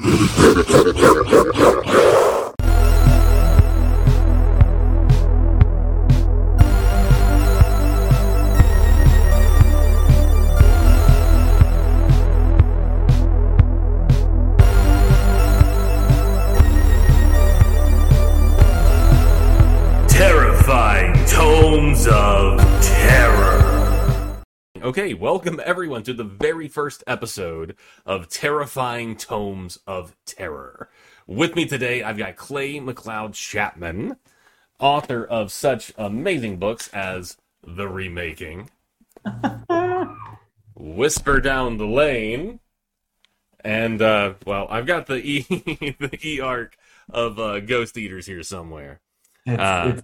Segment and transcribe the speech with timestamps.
[0.00, 0.66] Of
[0.96, 2.43] Terror.
[24.96, 27.74] Okay, welcome everyone to the very first episode
[28.06, 30.88] of Terrifying Tomes of Terror.
[31.26, 34.18] With me today, I've got Clay McLeod Chapman,
[34.78, 38.70] author of such amazing books as The Remaking,
[40.76, 42.60] Whisper Down the Lane,
[43.64, 45.40] and, uh, well, I've got the E,
[45.98, 46.76] the E arc
[47.10, 49.00] of uh, Ghost Eaters here somewhere.
[49.44, 50.02] It's, Uh, it's,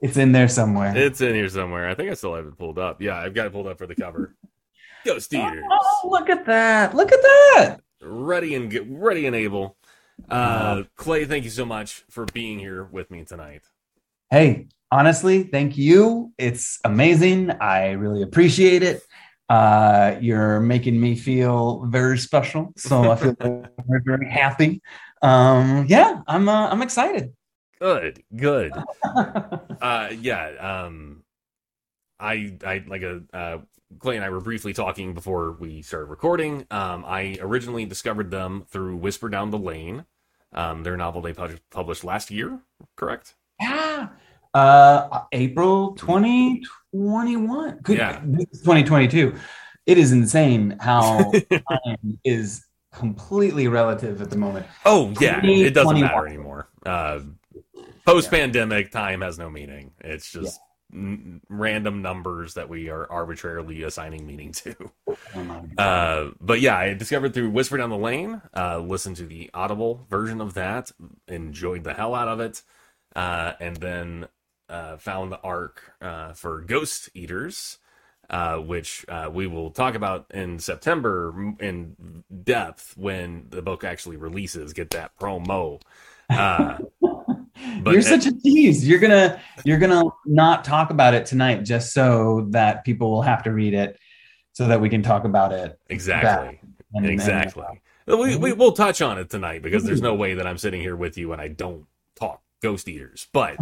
[0.00, 0.96] it's in there somewhere.
[0.96, 1.88] It's in here somewhere.
[1.88, 3.00] I think I still have it pulled up.
[3.00, 4.34] Yeah, I've got it pulled up for the cover.
[5.04, 6.94] Ghost Eaters, Oh, look at that!
[6.94, 7.76] Look at that!
[8.02, 9.76] ready and get ready and able.
[10.28, 13.62] Uh, Clay, thank you so much for being here with me tonight.
[14.30, 16.32] Hey, honestly, thank you.
[16.38, 17.50] It's amazing.
[17.60, 19.02] I really appreciate it.
[19.48, 23.66] Uh, you're making me feel very special, so I feel very,
[24.04, 24.80] very happy.
[25.22, 27.32] Um, yeah, I'm uh, I'm excited.
[27.80, 28.72] Good, good.
[29.80, 30.82] Uh, yeah.
[30.84, 31.24] Um,
[32.18, 33.58] I I like a uh,
[33.98, 36.66] Clay and I were briefly talking before we started recording.
[36.70, 40.04] Um, I originally discovered them through Whisper Down the Lane.
[40.52, 42.60] Um, their novel they pub- published last year,
[42.96, 43.36] correct?
[43.58, 44.08] yeah.
[44.52, 47.78] Uh, April 2021.
[47.82, 47.96] Good.
[47.98, 48.20] Yeah.
[48.20, 49.34] 2022.
[49.86, 54.66] It is insane how time is completely relative at the moment.
[54.84, 56.68] Oh yeah, it doesn't matter anymore.
[56.84, 57.20] Uh,
[58.04, 59.92] Post pandemic, time has no meaning.
[60.00, 60.58] It's just
[60.92, 64.74] n- random numbers that we are arbitrarily assigning meaning to.
[65.34, 65.64] Oh.
[65.78, 68.40] Uh, but yeah, I discovered through Whisper Down the Lane.
[68.56, 70.90] Uh, listened to the Audible version of that,
[71.28, 72.62] enjoyed the hell out of it,
[73.14, 74.28] uh, and then
[74.68, 77.78] uh, found the arc uh, for Ghost Eaters.
[78.28, 84.16] Uh, which uh, we will talk about in September in depth when the book actually
[84.16, 84.72] releases.
[84.72, 85.80] Get that promo.
[86.28, 86.78] Uh,
[87.82, 88.86] but- you're such a tease.
[88.86, 93.42] You're gonna you're gonna not talk about it tonight just so that people will have
[93.44, 93.98] to read it,
[94.52, 95.78] so that we can talk about it.
[95.88, 96.60] exactly.
[96.94, 97.64] And- and- Exactly.
[98.06, 100.96] We, we, we'll touch on it tonight because there's no way that I'm sitting here
[100.96, 103.28] with you and I don't talk ghost eaters.
[103.32, 103.56] But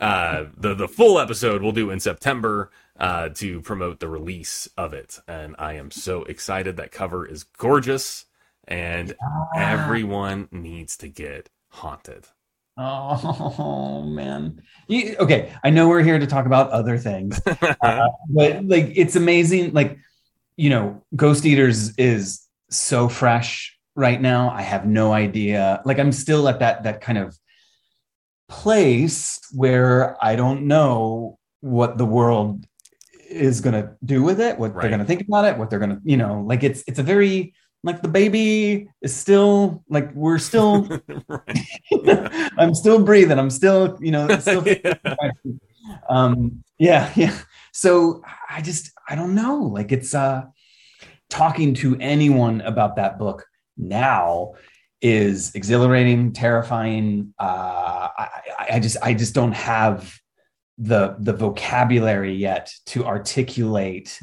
[0.00, 4.92] uh, the the full episode we'll do in September uh, to promote the release of
[4.94, 6.76] it, and I am so excited.
[6.76, 8.24] That cover is gorgeous,
[8.66, 9.14] and
[9.54, 12.26] everyone needs to get haunted.
[12.78, 14.62] Oh man.
[14.86, 17.40] You, okay, I know we're here to talk about other things,
[17.82, 19.72] uh, but like it's amazing.
[19.72, 19.98] Like
[20.56, 24.50] you know, Ghost Eaters is so fresh right now.
[24.50, 25.82] I have no idea.
[25.84, 27.36] Like I'm still at that that kind of
[28.48, 32.64] place where I don't know what the world
[33.28, 34.82] is going to do with it, what Right.
[34.82, 36.98] they're going to think about it, what they're going to, you know, like it's it's
[36.98, 40.88] a very like the baby is still like we're still
[42.58, 43.38] I'm still breathing.
[43.38, 44.64] I'm still, you know, still
[46.10, 47.36] um yeah, yeah.
[47.72, 49.58] So I just I don't know.
[49.62, 50.44] Like it's uh
[51.30, 53.44] talking to anyone about that book
[53.76, 54.54] now
[55.00, 57.32] is exhilarating, terrifying.
[57.38, 58.28] Uh I,
[58.58, 60.14] I- I just I just don't have
[60.78, 64.20] the the vocabulary yet to articulate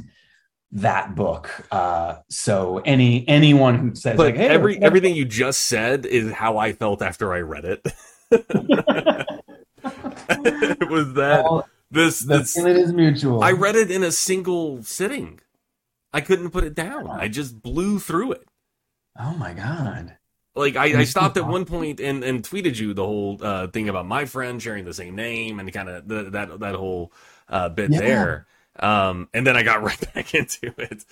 [0.72, 1.50] that book.
[1.72, 6.31] Uh so any anyone who says but like hey every everything you just said is
[6.31, 7.86] how I felt after I read it.
[8.31, 8.46] it
[10.90, 13.44] was that Well, this the this feeling is mutual.
[13.44, 15.40] I read it in a single sitting.
[16.12, 17.08] I couldn't put it down.
[17.09, 18.47] I just blew through it.
[19.20, 20.18] Oh my god.
[20.56, 23.90] Like I, I stopped at one point and, and tweeted you the whole uh, thing
[23.90, 27.12] about my friend sharing the same name and kind of that that whole
[27.50, 28.00] uh, bit Yeah.
[28.00, 28.47] there.
[28.80, 31.06] Um, and then I got right back into it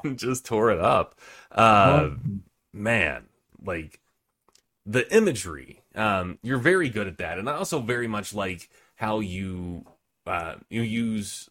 [0.04, 1.18] and just tore it up.
[1.50, 2.10] Uh,
[2.72, 3.24] man,
[3.62, 4.00] like
[4.86, 5.82] the imagery.
[5.94, 9.84] Um, you're very good at that, and I also very much like how you
[10.26, 11.50] uh, you use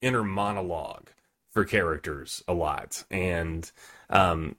[0.00, 1.10] inner monologue
[1.50, 3.70] for characters a lot, and
[4.10, 4.56] um,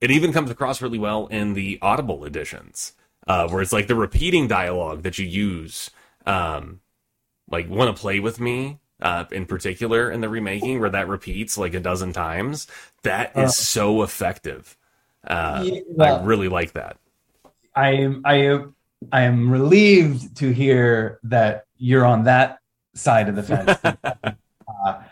[0.00, 2.94] it even comes across really well in the Audible editions,
[3.26, 5.90] uh, where it's like the repeating dialogue that you use,
[6.24, 6.80] um,
[7.50, 11.58] like "Want to play with me." Uh, in particular, in the remaking, where that repeats
[11.58, 12.68] like a dozen times,
[13.02, 13.48] that is Uh.
[13.48, 14.76] so effective.
[15.26, 16.96] Uh, Yeah, well- I really like that.
[17.74, 18.74] I am I am
[19.10, 22.58] I am relieved to hear that you're on that
[22.94, 23.78] side of the fence.
[23.84, 25.02] uh,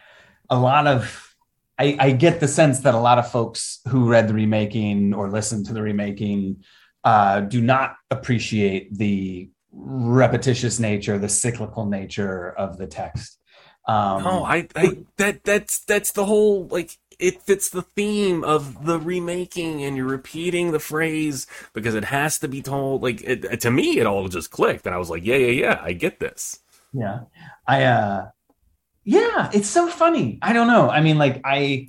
[0.49, 1.35] a lot of
[1.79, 5.31] I, I get the sense that a lot of folks who read the remaking or
[5.31, 6.63] listened to the remaking
[7.03, 13.39] uh, do not appreciate the repetitious nature, the cyclical nature of the text.
[13.87, 18.87] Um, no, I, I that that's that's the whole like it fits the theme of
[18.87, 23.61] the remaking and you're repeating the phrase because it has to be told like it,
[23.61, 26.19] to me it all just clicked and i was like yeah yeah yeah i get
[26.19, 26.61] this.
[26.93, 27.21] Yeah.
[27.67, 28.29] I uh
[29.05, 30.39] yeah it's so funny.
[30.43, 30.89] I don't know.
[30.91, 31.89] I mean like i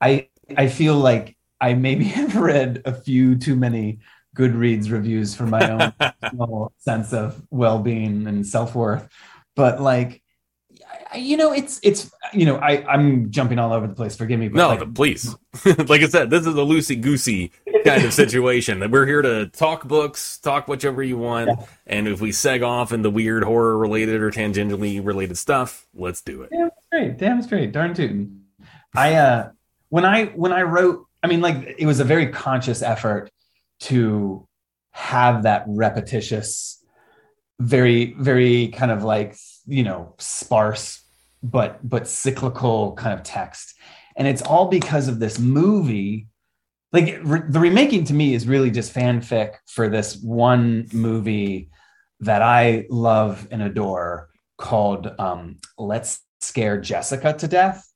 [0.00, 4.00] i i feel like i maybe have read a few too many
[4.36, 9.08] goodreads reviews for my own sense of well-being and self-worth
[9.54, 10.23] but like
[11.16, 14.16] you know, it's it's you know, I I'm jumping all over the place.
[14.16, 14.48] Forgive me.
[14.48, 15.34] But no, like, please.
[15.64, 17.52] like I said, this is a loosey goosey
[17.84, 18.80] kind of situation.
[18.80, 21.66] That we're here to talk books, talk whichever you want, yeah.
[21.86, 26.42] and if we seg off into weird horror related or tangentially related stuff, let's do
[26.42, 26.50] it.
[26.50, 28.44] Damn straight, damn straight, darn tootin'.
[28.94, 29.50] I uh,
[29.88, 33.30] when I when I wrote, I mean, like it was a very conscious effort
[33.80, 34.46] to
[34.92, 36.82] have that repetitious,
[37.60, 41.03] very very kind of like you know sparse
[41.44, 43.74] but but cyclical kind of text
[44.16, 46.26] and it's all because of this movie
[46.92, 51.68] like re- the remaking to me is really just fanfic for this one movie
[52.20, 57.92] that i love and adore called um, let's scare jessica to death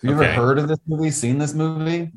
[0.00, 0.26] have you okay.
[0.26, 2.12] ever heard of this movie seen this movie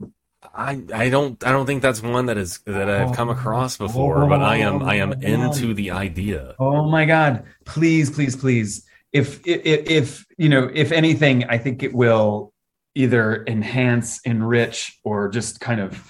[0.53, 4.23] I, I don't I don't think that's one that is that I've come across before,
[4.23, 6.55] oh, but I am I am into the idea.
[6.57, 7.43] Oh my god!
[7.65, 8.86] Please, please, please
[9.17, 12.53] if, if if you know if anything i think it will
[12.95, 16.03] either enhance enrich or just kind of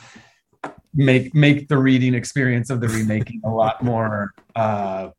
[0.93, 5.09] make make the reading experience of the remaking a lot more uh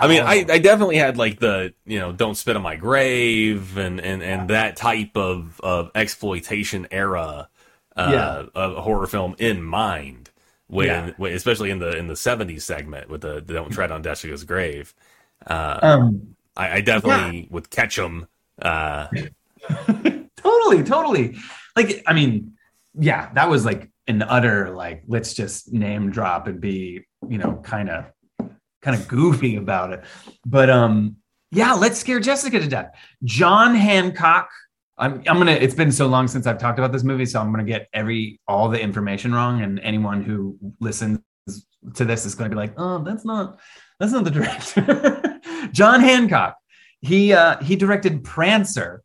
[0.00, 3.78] I mean, I, I definitely had like the you know don't spit on my grave
[3.78, 7.48] and and and that type of of exploitation era
[7.96, 8.60] uh, yeah.
[8.60, 10.30] of horror film in mind
[10.68, 11.26] when, yeah.
[11.28, 14.94] especially in the in the 70s segment with the, the don't tread on Jessica's grave.
[15.46, 17.46] Uh, um, I, I definitely yeah.
[17.50, 18.26] would catch them.
[18.60, 19.06] Uh...
[20.36, 21.38] totally, totally.
[21.76, 22.58] Like, I mean,
[22.98, 27.60] yeah, that was like an utter like let's just name drop and be you know
[27.62, 28.06] kind of
[28.82, 30.04] kind of goofy about it.
[30.44, 31.16] But um,
[31.50, 32.94] yeah, let's scare Jessica to death.
[33.24, 34.48] John Hancock.
[34.96, 35.52] I'm, I'm gonna.
[35.52, 38.40] It's been so long since I've talked about this movie, so I'm gonna get every
[38.48, 41.20] all the information wrong, and anyone who listens
[41.94, 43.60] to this is gonna be like, "Oh, that's not
[43.98, 45.40] that's not the director.
[45.72, 46.56] John Hancock.
[47.00, 49.04] He uh, he directed Prancer,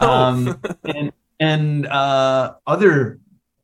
[0.00, 0.08] oh.
[0.08, 3.18] um, and and uh, other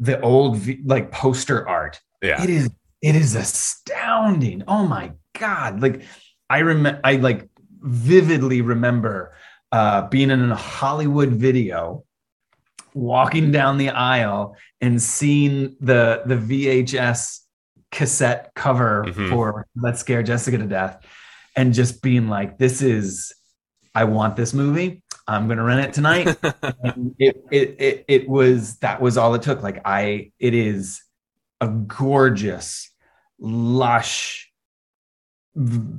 [0.01, 2.01] the old like poster art.
[2.21, 2.44] Yeah.
[2.44, 2.69] It is
[3.01, 4.63] it is astounding.
[4.68, 5.81] Oh my god.
[5.81, 6.01] Like
[6.50, 7.48] I remember I like
[7.80, 9.36] vividly remember
[9.71, 12.03] uh being in a Hollywood video
[12.94, 17.39] walking down the aisle and seeing the the VHS
[17.92, 19.30] cassette cover mm-hmm.
[19.30, 21.06] for Let's Scare Jessica to Death
[21.56, 23.33] and just being like this is
[23.94, 25.03] I want this movie.
[25.31, 26.27] I'm gonna rent it tonight.
[27.19, 29.63] it, it, it it was that was all it took.
[29.63, 31.01] Like I, it is
[31.61, 32.89] a gorgeous,
[33.39, 34.51] lush,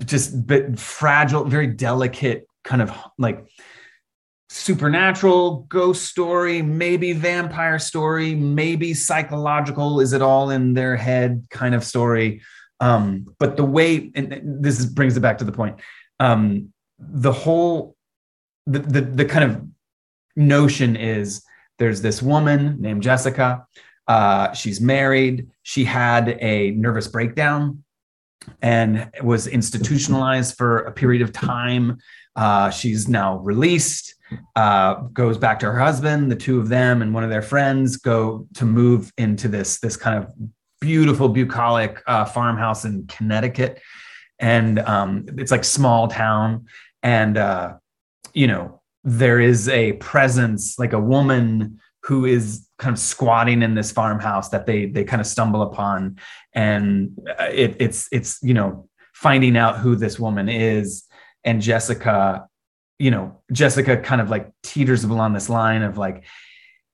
[0.05, 3.47] just but fragile, very delicate kind of like
[4.51, 10.01] supernatural ghost story, maybe vampire story, maybe psychological.
[10.01, 12.43] Is it all in their head kind of story?
[12.81, 15.81] Um, but the way, and this brings it back to the point.
[16.21, 17.97] Um, the whole
[18.67, 19.63] the, the, the kind of
[20.37, 21.45] notion is
[21.79, 23.67] there's this woman named Jessica.
[24.07, 25.49] Uh, she's married.
[25.63, 27.85] She had a nervous breakdown
[28.61, 31.99] and was institutionalized for a period of time.
[32.35, 34.15] Uh, she's now released,
[34.57, 36.31] uh, goes back to her husband.
[36.31, 39.97] The two of them and one of their friends go to move into this, this
[39.97, 40.33] kind of
[40.81, 43.81] beautiful, bucolic uh, farmhouse in Connecticut.
[44.39, 46.67] And um, it's like small town.
[47.05, 47.75] And uh,
[48.35, 53.75] you know, there is a presence like a woman who is kind of squatting in
[53.75, 56.19] this farmhouse that they they kind of stumble upon.
[56.55, 61.05] And it, it's it's you know finding out who this woman is.
[61.45, 62.47] And jessica
[62.99, 66.25] you know jessica kind of like teeters along this line of like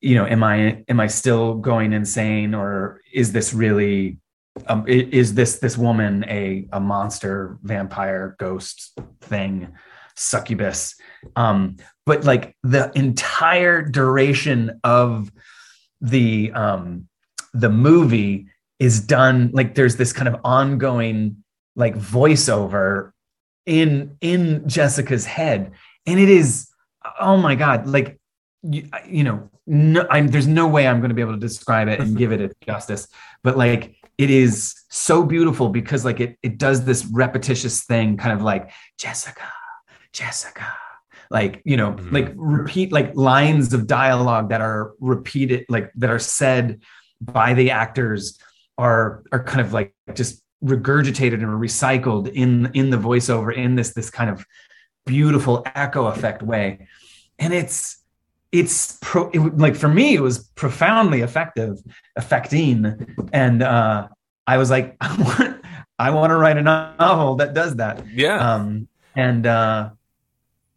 [0.01, 2.55] you know am i am i still going insane?
[2.55, 4.19] Or is this really
[4.67, 9.75] um, is this this woman a a monster vampire ghost thing
[10.17, 10.95] succubus
[11.37, 15.31] um but like the entire duration of
[16.01, 17.09] the um
[17.55, 18.47] the movie
[18.79, 21.43] is done like there's this kind of ongoing
[21.77, 23.13] like voiceover
[23.67, 25.73] in in Jessica's head.
[26.07, 26.69] And it is
[27.21, 28.19] oh my god like
[28.63, 31.89] you, you know no, I'm, there's no way I'm going to be able to describe
[31.89, 33.07] it and give it justice.
[33.45, 38.33] But like it is so beautiful because like it it does this repetitious thing kind
[38.33, 39.53] of like Jessica
[40.13, 40.75] Jessica
[41.31, 42.15] like you know mm-hmm.
[42.15, 46.81] like repeat like lines of dialogue that are repeated like that are said
[47.21, 48.39] by the actors
[48.77, 53.93] are are kind of like just regurgitated and recycled in in the voiceover in this
[53.93, 54.45] this kind of
[55.07, 56.87] beautiful echo effect way.
[57.39, 57.99] And it's
[58.53, 61.77] it's pro it, like for me it was profoundly effective
[62.17, 64.09] affecting and uh
[64.47, 65.65] i was like i want
[65.99, 68.05] i want to write a novel that does that.
[68.09, 68.55] Yeah.
[68.55, 69.91] Um and uh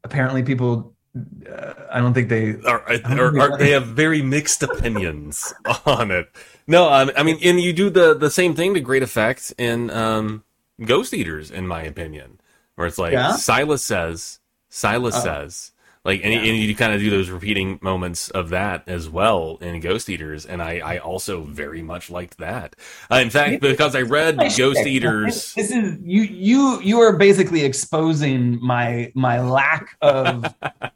[0.04, 5.54] apparently people uh, I don't think they are, are, are, they have very mixed opinions
[5.86, 6.30] on it.
[6.68, 9.90] No, um, I mean, and you do the the same thing to great effect in
[9.90, 10.44] um,
[10.84, 12.40] Ghost Eaters, in my opinion,
[12.76, 13.36] where it's like yeah?
[13.36, 14.40] Silas says,
[14.70, 15.71] Silas uh, says,
[16.04, 16.40] like, and, yeah.
[16.40, 20.48] and you kind of do those repeating moments of that as well in Ghost Eaters,
[20.48, 22.76] and I, I also very much liked that.
[23.12, 27.64] Uh, in fact, because I read Ghost Eaters, this is you you you are basically
[27.64, 30.52] exposing my my lack of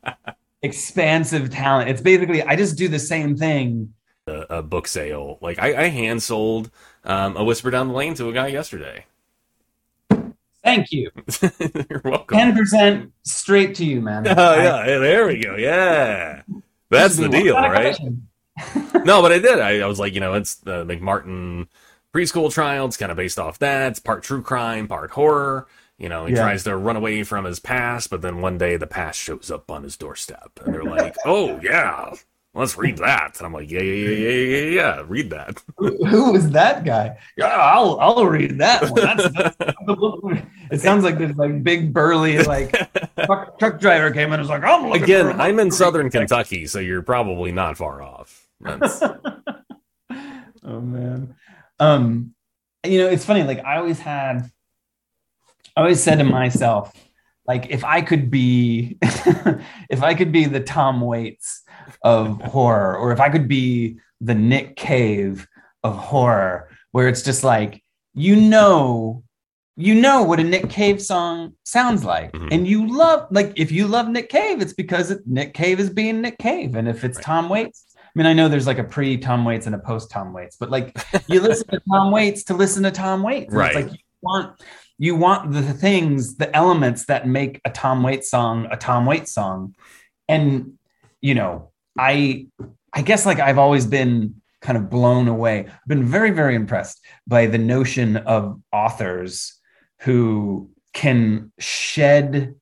[0.64, 1.90] expansive talent.
[1.90, 3.94] It's basically I just do the same thing.
[4.28, 6.72] A, a book sale, like I, I hand sold
[7.04, 9.06] um, a Whisper Down the Lane to a guy yesterday.
[10.66, 11.12] Thank you.
[11.90, 12.38] You're welcome.
[12.38, 14.26] Ten percent straight to you, man.
[14.38, 15.56] Oh yeah, there we go.
[15.56, 16.42] Yeah,
[16.90, 17.96] that's the deal, right?
[19.06, 19.60] no, but I did.
[19.60, 21.68] I, I, was like, you know, it's the McMartin
[22.14, 22.88] preschool trial.
[22.88, 23.92] It's kind of based off that.
[23.92, 25.68] It's part true crime, part horror.
[26.00, 26.42] You know, he yeah.
[26.42, 29.70] tries to run away from his past, but then one day the past shows up
[29.70, 32.16] on his doorstep, and they're like, "Oh yeah,
[32.56, 35.04] let's read that." And I'm like, "Yeah, yeah, yeah, yeah, yeah, yeah.
[35.08, 37.18] read that." Who is that guy?
[37.38, 38.94] Yeah, I'll I'll read that one.
[38.96, 39.58] That's, that's
[40.72, 42.72] it sounds like this like big burly like
[43.26, 46.80] truck, truck, driver came in and was like, "I'm again." I'm in southern Kentucky, so
[46.80, 48.48] you're probably not far off.
[48.66, 49.22] oh
[50.64, 51.36] man,
[51.80, 52.34] um,
[52.84, 53.44] you know, it's funny.
[53.44, 54.50] Like I always had
[55.76, 56.94] I always said to myself,
[57.48, 61.64] like if I could be if I could be the Tom Waits
[62.06, 65.48] of horror, or if I could be the Nick Cave
[65.84, 67.84] of horror, where it's just like,
[68.14, 69.24] you know,
[69.76, 72.32] you know what a Nick Cave song sounds like.
[72.32, 72.48] Mm-hmm.
[72.52, 75.90] And you love like if you love Nick Cave, it's because it, Nick Cave is
[75.90, 76.76] being Nick Cave.
[76.76, 77.26] And if it's right.
[77.26, 80.12] Tom Waits, I mean, I know there's like a pre Tom Waits and a post
[80.12, 80.96] Tom Waits, but like
[81.28, 83.54] you listen to Tom Waits to listen to Tom Waits.
[83.54, 83.76] Right.
[83.76, 84.62] It's like you want
[84.98, 89.34] you want the things, the elements that make a Tom Waits song a Tom Waits
[89.34, 89.76] song.
[90.30, 90.78] And,
[91.20, 92.48] you know, I
[92.94, 95.68] I guess like I've always been kind of blown away.
[95.68, 99.60] I've been very, very impressed by the notion of authors
[100.02, 102.56] who can shed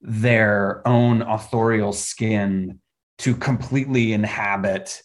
[0.00, 2.80] their own authorial skin
[3.18, 5.00] to completely inhabit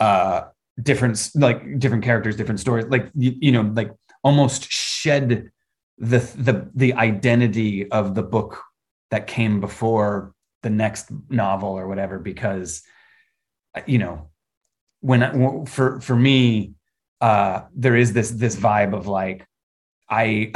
[0.00, 0.42] uh
[0.82, 3.92] different like different characters different stories like you, you know like
[4.24, 5.50] almost shed
[5.98, 8.62] the the the identity of the book
[9.10, 12.82] that came before the next novel or whatever because
[13.86, 14.28] you know
[15.00, 16.72] when for for me
[17.20, 19.46] uh there is this this vibe of like
[20.08, 20.50] i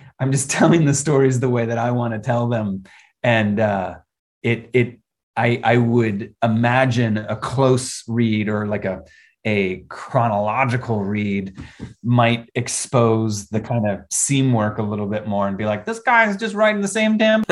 [0.20, 2.84] i'm just telling the stories the way that i want to tell them
[3.22, 3.96] and uh
[4.42, 4.98] it it
[5.36, 9.02] i i would imagine a close read or like a
[9.44, 11.56] a chronological read
[12.02, 15.98] might expose the kind of seam work a little bit more and be like, this
[15.98, 17.42] guy's just writing the same damn.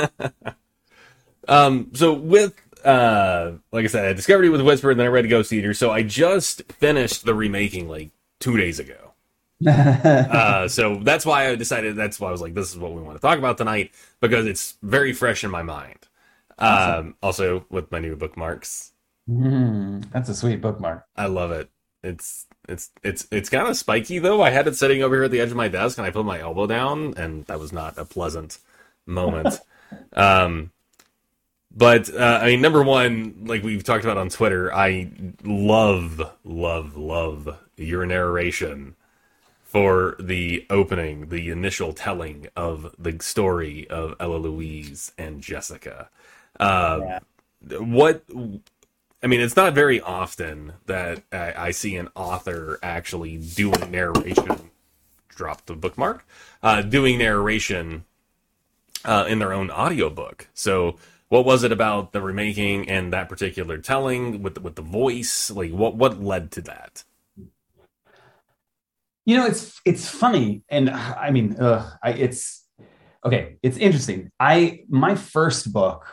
[1.48, 5.10] um, so with uh, like I said, I discovered it with Whisper, and then I
[5.10, 5.74] read Ghost Eater.
[5.74, 9.12] So I just finished the remaking like two days ago.
[9.66, 11.96] uh, so that's why I decided.
[11.96, 14.46] That's why I was like, this is what we want to talk about tonight because
[14.46, 15.98] it's very fresh in my mind.
[16.58, 17.06] Awesome.
[17.06, 18.92] Um, also with my new bookmarks.
[19.28, 21.06] Mm, that's a sweet bookmark.
[21.16, 21.70] I love it.
[22.02, 24.42] It's it's it's it's kind of spiky though.
[24.42, 26.24] I had it sitting over here at the edge of my desk, and I put
[26.24, 28.58] my elbow down, and that was not a pleasant
[29.06, 29.60] moment.
[30.14, 30.70] um,
[31.74, 35.10] but uh, I mean, number one, like we've talked about on Twitter, I
[35.44, 38.96] love, love, love your narration
[39.62, 46.08] for the opening, the initial telling of the story of Ella Louise and Jessica.
[46.58, 47.78] Uh, yeah.
[47.78, 48.24] What
[49.22, 54.70] I mean, it's not very often that I, I see an author actually doing narration
[55.28, 56.26] drop the bookmark,
[56.62, 58.04] uh, doing narration
[59.04, 60.48] uh, in their own audiobook.
[60.52, 60.96] So,
[61.30, 65.50] what was it about the remaking and that particular telling with with the voice?
[65.50, 67.04] Like, what what led to that?
[69.24, 72.66] You know, it's it's funny, and I mean, I, it's
[73.24, 73.56] okay.
[73.62, 74.32] It's interesting.
[74.40, 76.04] I my first book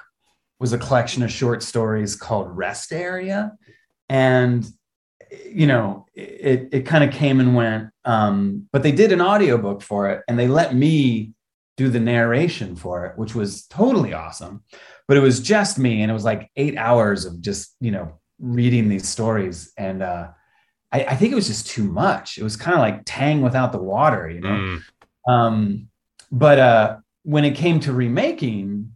[0.60, 3.54] was a collection of short stories called Rest Area,
[4.08, 4.68] and
[5.52, 7.90] you know, it it kind of came and went.
[8.06, 11.34] Um, but they did an audiobook for it, and they let me
[11.78, 14.64] do the narration for it, which was totally awesome.
[15.08, 18.20] But it was just me, and it was like eight hours of just you know
[18.40, 20.30] reading these stories, and uh,
[20.92, 22.38] I, I think it was just too much.
[22.38, 24.50] It was kind of like Tang without the water, you know.
[24.50, 24.82] Mm.
[25.32, 25.88] Um,
[26.32, 28.96] but uh, when it came to remaking,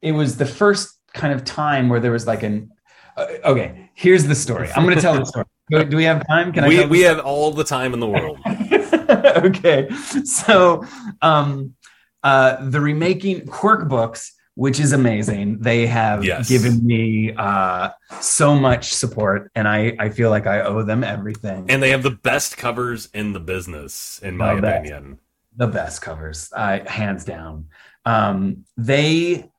[0.00, 2.70] it was the first kind of time where there was like an
[3.16, 3.90] uh, okay.
[3.94, 4.70] Here's the story.
[4.74, 5.44] I'm going to tell the story.
[5.70, 6.52] Do, do, we have time?
[6.52, 6.68] Can I?
[6.68, 8.40] We we have all the time in the world.
[9.46, 9.88] okay,
[10.24, 10.84] so
[11.22, 11.76] um,
[12.22, 15.58] uh, the remaking Quirk books which is amazing.
[15.58, 16.46] They have yes.
[16.46, 21.64] given me uh, so much support, and I, I feel like I owe them everything.
[21.70, 25.12] And they have the best covers in the business, in my the opinion.
[25.12, 25.22] Best,
[25.56, 27.68] the best covers, uh, hands down.
[28.04, 29.50] Um, they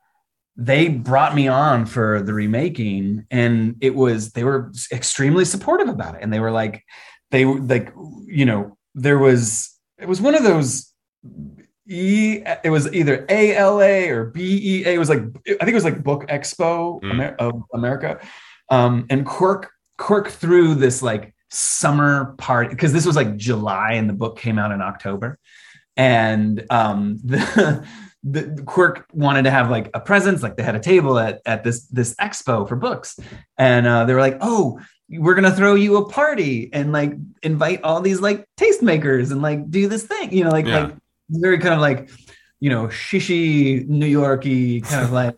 [0.56, 6.14] they brought me on for the remaking, and it was they were extremely supportive about
[6.14, 6.84] it, and they were like,
[7.32, 7.92] they were like,
[8.28, 10.94] you know, there was it was one of those
[11.88, 12.42] E.
[12.64, 14.94] It was either A L A or B E A.
[14.94, 17.12] It was like I think it was like Book Expo mm.
[17.12, 18.20] Amer- of America,
[18.70, 24.10] um, and Quirk Quirk threw this like summer party because this was like July and
[24.10, 25.40] the book came out in October,
[25.98, 27.86] and um, the.
[28.24, 31.64] the Quirk wanted to have like a presence, like they had a table at, at
[31.64, 33.20] this this expo for books,
[33.58, 34.80] and uh, they were like, "Oh,
[35.12, 39.70] we're gonna throw you a party and like invite all these like tastemakers and like
[39.70, 40.84] do this thing, you know, like yeah.
[40.84, 40.96] like
[41.32, 42.10] very kind of like
[42.60, 45.36] you know shishy New Yorky kind of like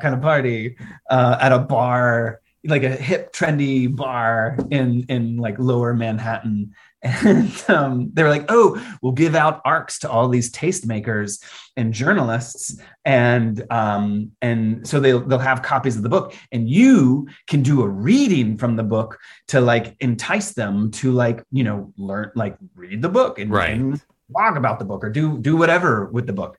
[0.00, 0.76] kind of party
[1.10, 6.72] uh, at a bar, like a hip trendy bar in in like Lower Manhattan.
[7.06, 11.38] And um, they were like, "Oh, we'll give out arcs to all these tastemakers
[11.76, 17.28] and journalists, and um, and so they'll they'll have copies of the book, and you
[17.46, 21.92] can do a reading from the book to like entice them to like you know
[21.98, 23.72] learn like read the book and, right.
[23.72, 24.02] and
[24.34, 26.56] blog about the book or do do whatever with the book.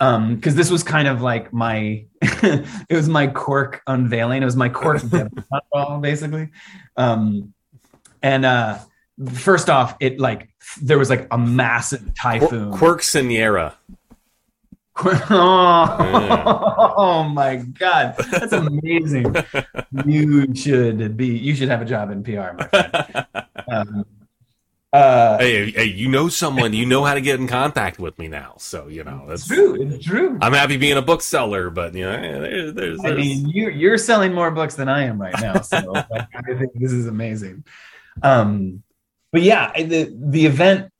[0.00, 4.42] Um because this was kind of like my it was my quirk unveiling.
[4.42, 5.02] It was my quirk
[6.00, 6.50] basically.
[6.96, 7.52] Um
[8.22, 8.78] and uh
[9.32, 10.48] first off it like
[10.82, 12.72] there was like a massive typhoon.
[12.72, 13.74] quirk Siniera.
[15.00, 16.42] Oh, yeah.
[16.96, 18.16] oh my god.
[18.32, 19.32] That's amazing.
[20.04, 23.26] You should be you should have a job in pr my friend.
[23.70, 24.04] Um,
[24.92, 28.26] uh, hey, hey, you know someone, you know how to get in contact with me
[28.26, 28.54] now.
[28.58, 29.74] So you know that's true.
[29.80, 30.38] It's true.
[30.40, 34.32] I'm happy being a bookseller, but you know, there's, there's, I mean, you you're selling
[34.32, 35.60] more books than I am right now.
[35.60, 37.64] So like, I think this is amazing.
[38.22, 38.82] Um,
[39.30, 40.90] but yeah, the the event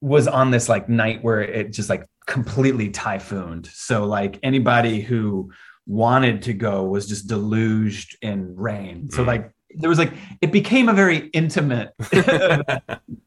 [0.00, 3.66] was on this like night where it just like completely typhooned.
[3.66, 5.52] So like anybody who
[5.84, 9.10] wanted to go was just deluged in rain.
[9.10, 9.26] So mm.
[9.26, 11.92] like there was like it became a very intimate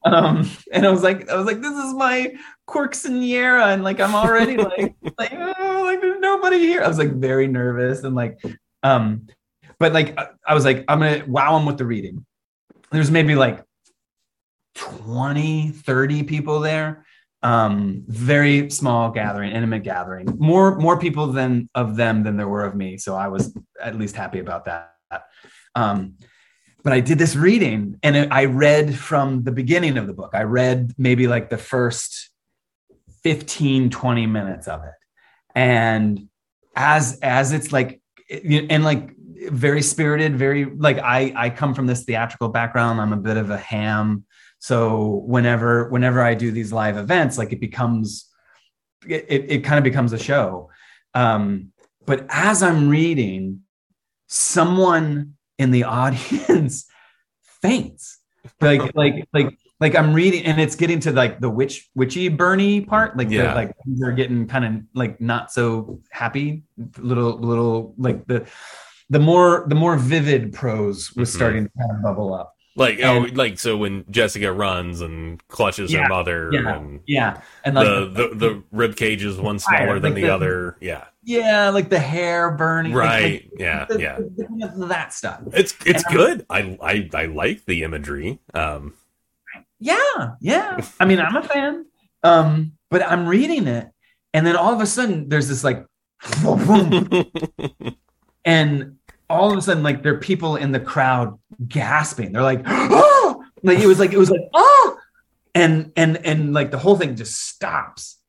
[0.06, 2.34] um and i was like i was like this is my
[2.68, 6.82] quirksoniera and like i'm already like like oh, like there's nobody here.
[6.82, 8.42] I was like very nervous and like
[8.84, 9.28] um
[9.80, 12.26] but like i was like i'm gonna wow them with the reading.
[12.92, 13.64] There's maybe like
[14.76, 17.06] 20 30 people there
[17.42, 22.64] um very small gathering intimate gathering more more people than of them than there were
[22.64, 24.94] of me so i was at least happy about that.
[25.76, 26.16] Um
[26.84, 30.32] but I did this reading and I read from the beginning of the book.
[30.34, 32.30] I read maybe like the first
[33.24, 34.94] 15, 20 minutes of it.
[35.56, 36.28] And
[36.76, 39.12] as as it's like and like
[39.50, 43.00] very spirited, very like I I come from this theatrical background.
[43.00, 44.26] I'm a bit of a ham.
[44.60, 48.30] So whenever whenever I do these live events, like it becomes
[49.08, 50.70] it, it kind of becomes a show.
[51.14, 51.72] Um,
[52.06, 53.62] but as I'm reading,
[54.28, 56.86] someone in the audience
[57.62, 58.20] faints.
[58.62, 62.82] Like like like like I'm reading and it's getting to like the witch witchy Bernie
[62.82, 63.18] part.
[63.18, 63.56] Like yeah.
[63.56, 66.64] like things are getting kind of like not so happy.
[66.98, 68.46] Little little like the
[69.10, 71.38] the more the more vivid prose was mm-hmm.
[71.38, 72.53] starting to kind of bubble up.
[72.76, 76.76] Like oh, and, oh, like so when Jessica runs and clutches yeah, her mother, yeah,
[76.76, 80.24] and yeah, and like the the, the, the rib cage is one smaller than the,
[80.24, 83.44] the, other, yeah, yeah, like the hair burning, right?
[83.44, 84.18] Like, yeah, yeah,
[84.88, 85.42] that stuff.
[85.54, 86.46] It's it's and good.
[86.50, 88.40] I I I like the imagery.
[88.56, 88.96] Um,
[89.80, 90.84] Yeah, yeah.
[91.00, 91.86] I mean, I'm a fan.
[92.24, 93.88] Um, but I'm reading it,
[94.34, 95.86] and then all of a sudden there's this like
[98.46, 98.98] and
[99.30, 102.32] all of a sudden, like there are people in the crowd gasping.
[102.32, 103.44] They're like, oh!
[103.64, 104.98] like it was like it was like, oh,
[105.56, 108.20] and and and like the whole thing just stops.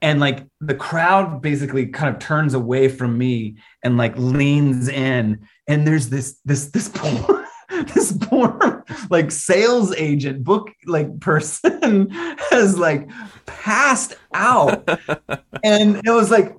[0.00, 5.46] And like the crowd basically kind of turns away from me and like leans in.
[5.68, 7.46] And there's this this this poor
[7.94, 12.10] this poor like sales agent book like person
[12.50, 13.08] has like
[13.46, 14.88] passed out
[15.64, 16.54] and it was like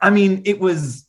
[0.00, 1.03] i mean it was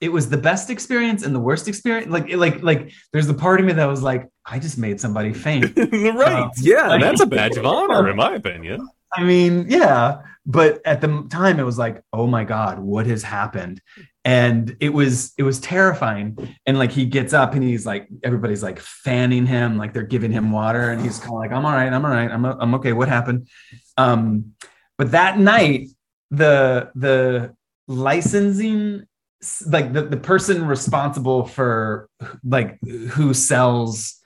[0.00, 2.10] it was the best experience and the worst experience.
[2.10, 5.32] Like like like there's the part of me that was like i just made somebody
[5.32, 5.76] faint.
[5.76, 6.42] Right.
[6.42, 8.86] Um, yeah like, that's a badge of honor in my opinion.
[9.12, 13.22] I mean yeah but at the time it was like oh my god what has
[13.22, 13.80] happened?
[14.24, 16.56] And it was it was terrifying.
[16.66, 20.32] And like he gets up and he's like everybody's like fanning him like they're giving
[20.32, 20.90] him water.
[20.90, 23.08] And he's kind of like i'm all right i'm all right i'm, I'm okay what
[23.08, 23.48] happened?
[23.96, 24.52] Um
[24.98, 25.88] but that night
[26.30, 27.54] the the
[27.88, 29.06] licensing
[29.66, 32.08] like the, the person responsible for
[32.44, 32.78] like
[33.10, 34.20] who sells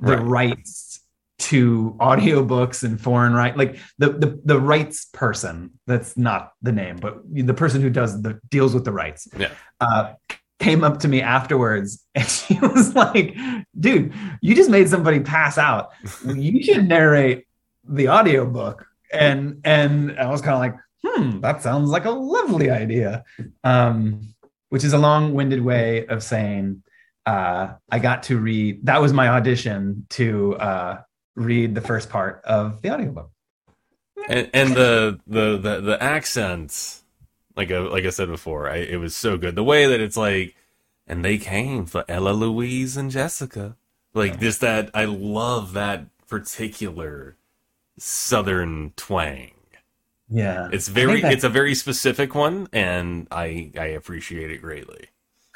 [0.00, 0.26] the right.
[0.26, 1.00] rights
[1.38, 6.96] to audiobooks and foreign right like the, the the rights person that's not the name
[6.96, 9.50] but the person who does the deals with the rights yeah.
[9.80, 10.14] uh,
[10.58, 13.36] came up to me afterwards and she was like
[13.78, 15.90] dude you just made somebody pass out.
[16.24, 17.46] You should narrate
[17.84, 18.84] the audiobook.
[19.10, 23.24] And and i was kind of like hmm that sounds like a lovely idea.
[23.64, 24.34] Um
[24.68, 26.82] which is a long-winded way of saying
[27.26, 28.86] uh, I got to read.
[28.86, 31.00] That was my audition to uh,
[31.34, 33.30] read the first part of the audiobook.
[34.28, 37.02] And, and the, the the the accents,
[37.56, 39.54] like I, like I said before, I, it was so good.
[39.54, 40.54] The way that it's like,
[41.06, 43.76] and they came for Ella Louise and Jessica,
[44.14, 44.90] like just that.
[44.92, 47.36] I love that particular
[47.96, 49.52] Southern twang.
[50.30, 55.08] Yeah, it's very it's a very specific one, and I I appreciate it greatly.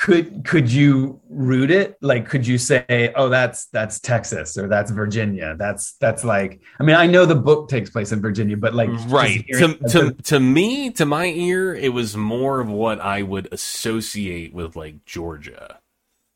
[0.02, 1.96] Could could you root it?
[2.00, 5.54] Like could you say oh that's that's texas or that's virginia.
[5.56, 8.90] That's that's like i mean i know the book takes place in virginia but like
[9.06, 9.46] right.
[9.52, 14.52] to, to, to me to my ear it was more of what i would associate
[14.52, 15.78] with like georgia.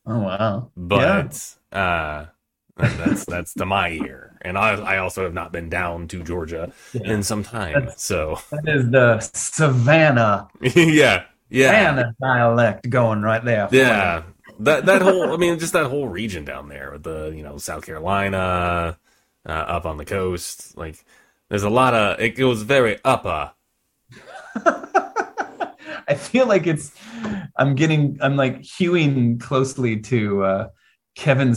[0.07, 0.71] Oh wow.
[0.77, 1.79] But yeah.
[1.79, 2.27] uh
[2.77, 6.73] that's that's to my ear and i i also have not been down to georgia
[6.93, 7.13] yeah.
[7.13, 13.45] in some time that's, so that is the savannah yeah yeah, a dialect going right
[13.45, 13.69] there.
[13.71, 14.25] Yeah,
[14.61, 17.59] that that whole I mean, just that whole region down there with the you know
[17.59, 18.99] South Carolina,
[19.47, 20.77] uh, up on the coast.
[20.77, 21.05] Like,
[21.49, 23.53] there's a lot of it goes very upper.
[26.09, 26.93] I feel like it's
[27.57, 30.69] I'm getting I'm like hewing closely to uh,
[31.15, 31.55] Kevin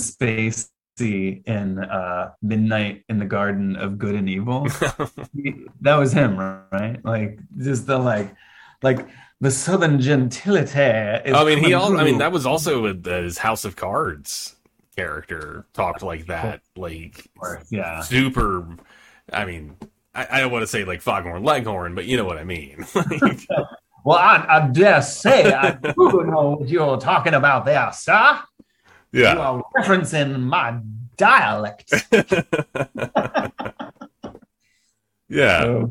[0.99, 4.63] Spacey in uh, Midnight in the Garden of Good and Evil.
[5.81, 6.97] that was him, right?
[7.03, 8.33] Like just the like
[8.81, 9.07] like
[9.41, 10.79] the southern gentility.
[10.79, 11.73] I mean, he.
[11.73, 14.55] All, I mean, that was also with his House of Cards
[14.95, 17.29] character talked like that, like
[17.69, 18.67] yeah, super.
[19.31, 19.75] I mean,
[20.13, 22.85] I, I don't want to say like Foghorn Leghorn, but you know what I mean.
[24.03, 28.39] well, I, I dare say I do know what you're talking about there, sir.
[29.11, 30.79] Yeah, you are referencing my
[31.17, 31.93] dialect.
[35.29, 35.85] yeah.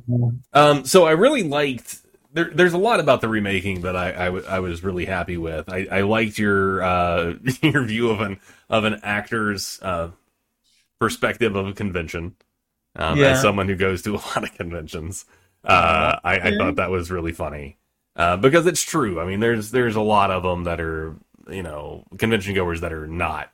[0.52, 0.84] Um.
[0.84, 2.02] So I really liked
[2.32, 5.36] there, there's a lot about the remaking that I, I, w- I was really happy
[5.36, 5.68] with.
[5.68, 10.10] I, I liked your uh, your view of an of an actor's uh,
[11.00, 12.36] perspective of a convention.
[12.96, 13.28] Um, yeah.
[13.28, 15.24] As someone who goes to a lot of conventions,
[15.64, 17.78] uh, I, I, thought that was really funny
[18.16, 19.20] uh, because it's true.
[19.20, 21.14] I mean, there's there's a lot of them that are
[21.48, 23.50] you know convention goers that are not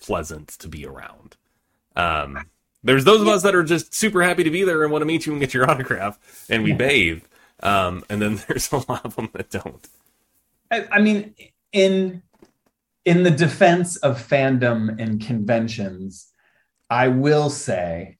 [0.00, 1.36] pleasant to be around.
[1.96, 2.46] Um,
[2.82, 5.06] there's those of us that are just super happy to be there and want to
[5.06, 6.18] meet you and get your autograph,
[6.48, 6.76] and we yeah.
[6.76, 7.22] bathe.
[7.62, 9.86] Um, and then there's a lot of them that don't.
[10.70, 11.34] I, I mean,
[11.72, 12.22] in
[13.04, 16.28] in the defense of fandom and conventions,
[16.90, 18.18] I will say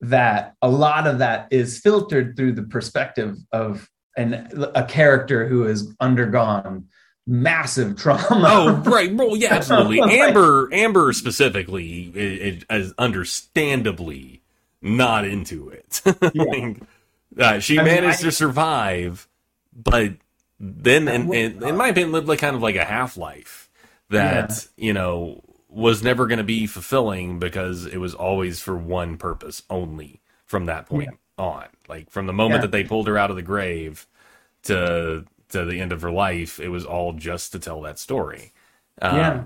[0.00, 5.62] that a lot of that is filtered through the perspective of an a character who
[5.62, 6.86] has undergone
[7.26, 8.24] massive trauma.
[8.30, 9.12] Oh, right.
[9.12, 10.00] Well, yeah, absolutely.
[10.00, 14.42] Amber, Amber specifically is, is understandably
[14.82, 16.02] not into it.
[16.34, 16.82] like,
[17.38, 19.28] uh, she I managed mean, I, to survive,
[19.74, 20.14] but
[20.60, 23.68] then, in, in, in, my opinion, lived like kind of like a half life
[24.10, 24.86] that yeah.
[24.86, 29.62] you know was never going to be fulfilling because it was always for one purpose
[29.68, 31.44] only from that point yeah.
[31.44, 31.66] on.
[31.88, 32.62] Like from the moment yeah.
[32.62, 34.06] that they pulled her out of the grave
[34.64, 38.52] to to the end of her life, it was all just to tell that story.
[39.00, 39.44] Um, yeah.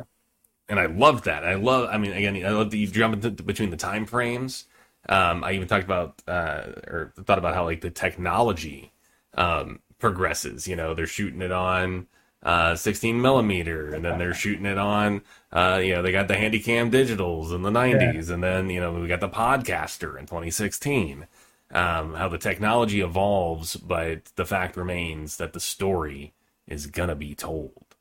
[0.68, 1.44] and I loved that.
[1.44, 1.88] I love.
[1.90, 4.66] I mean, again, I love that you jump into, between the time frames.
[5.08, 8.92] Um, I even talked about uh, or thought about how like the technology
[9.34, 10.68] um, progresses.
[10.68, 12.06] You know, they're shooting it on
[12.42, 15.22] uh, 16 millimeter, and then they're shooting it on.
[15.52, 18.34] Uh, you know, they got the Handycam digitals in the 90s, yeah.
[18.34, 21.26] and then you know we got the Podcaster in 2016.
[21.70, 26.32] Um, how the technology evolves, but the fact remains that the story
[26.66, 27.96] is gonna be told.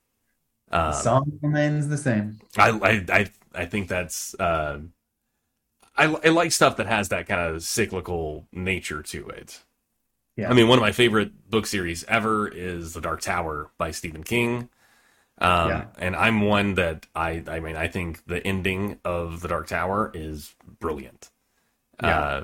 [0.71, 2.39] Um, the song remains the same.
[2.57, 4.33] I I I, I think that's.
[4.39, 4.79] Uh,
[5.95, 9.63] I, I like stuff that has that kind of cyclical nature to it.
[10.35, 10.49] Yeah.
[10.49, 14.23] I mean, one of my favorite book series ever is The Dark Tower by Stephen
[14.23, 14.69] King.
[15.39, 15.85] Um, yeah.
[15.97, 20.11] And I'm one that I, I mean, I think the ending of The Dark Tower
[20.13, 21.31] is brilliant.
[22.01, 22.19] Yeah.
[22.19, 22.43] Uh,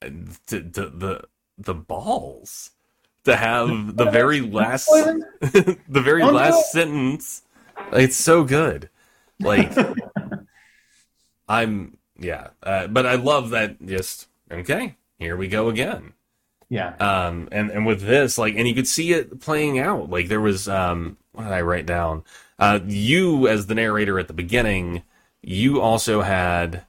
[0.00, 1.24] to, the
[1.58, 2.70] the balls
[3.24, 4.86] to have the very last
[5.40, 6.80] the very oh, last no.
[6.80, 7.42] sentence.
[7.92, 8.88] It's so good.
[9.40, 9.72] Like
[11.48, 13.84] I'm yeah, uh, but I love that.
[13.84, 16.14] Just okay, here we go again.
[16.68, 16.94] Yeah.
[16.96, 20.10] Um, and, and with this, like, and you could see it playing out.
[20.10, 22.24] Like, there was, um, what did I write down?
[22.58, 25.02] Uh, you, as the narrator at the beginning,
[25.42, 26.84] you also had,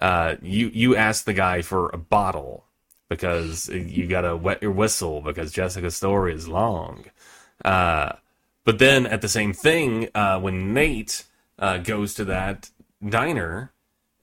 [0.00, 2.64] uh, you, you asked the guy for a bottle
[3.08, 7.04] because you got to wet your whistle because Jessica's story is long.
[7.64, 8.12] Uh,
[8.64, 11.24] but then at the same thing, uh, when Nate,
[11.58, 12.70] uh, goes to that
[13.06, 13.72] diner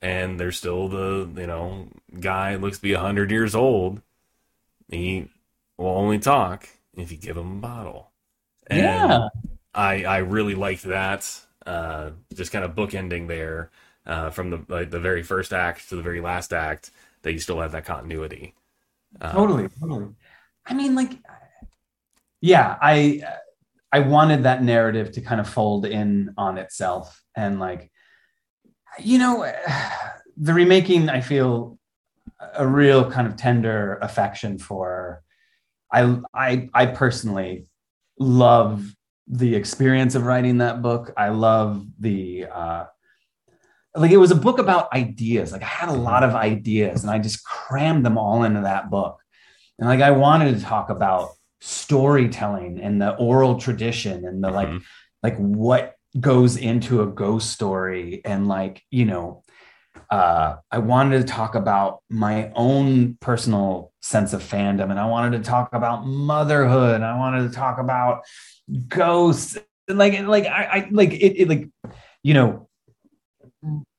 [0.01, 1.87] and there's still the, you know,
[2.19, 4.01] guy looks to be a hundred years old
[4.89, 5.29] he
[5.77, 8.11] will only talk if you give him a bottle.
[8.67, 9.29] And yeah.
[9.73, 11.29] I I really liked that.
[11.65, 13.71] Uh, just kind of bookending there
[14.05, 16.91] uh, from the like the very first act to the very last act
[17.23, 18.53] that you still have that continuity.
[19.21, 20.07] Um, totally, totally.
[20.65, 21.11] I mean, like,
[22.41, 23.23] yeah, I
[23.91, 27.91] I wanted that narrative to kind of fold in on itself, and like,
[28.99, 29.51] you know,
[30.37, 31.79] the remaking I feel
[32.53, 35.23] a real kind of tender affection for.
[35.91, 37.67] I I I personally
[38.19, 38.95] love
[39.27, 41.13] the experience of writing that book.
[41.15, 42.85] I love the uh,
[43.95, 45.51] like it was a book about ideas.
[45.51, 48.89] Like I had a lot of ideas, and I just crammed them all into that
[48.89, 49.19] book.
[49.79, 51.31] And like I wanted to talk about
[51.61, 54.55] storytelling and the oral tradition and the mm-hmm.
[55.23, 59.43] like like what goes into a ghost story and like you know
[60.09, 65.43] uh, I wanted to talk about my own personal sense of fandom, and I wanted
[65.43, 66.95] to talk about motherhood.
[66.95, 68.23] and I wanted to talk about
[68.87, 71.69] ghosts, and like, like I, I like it, it, like,
[72.23, 72.69] you know,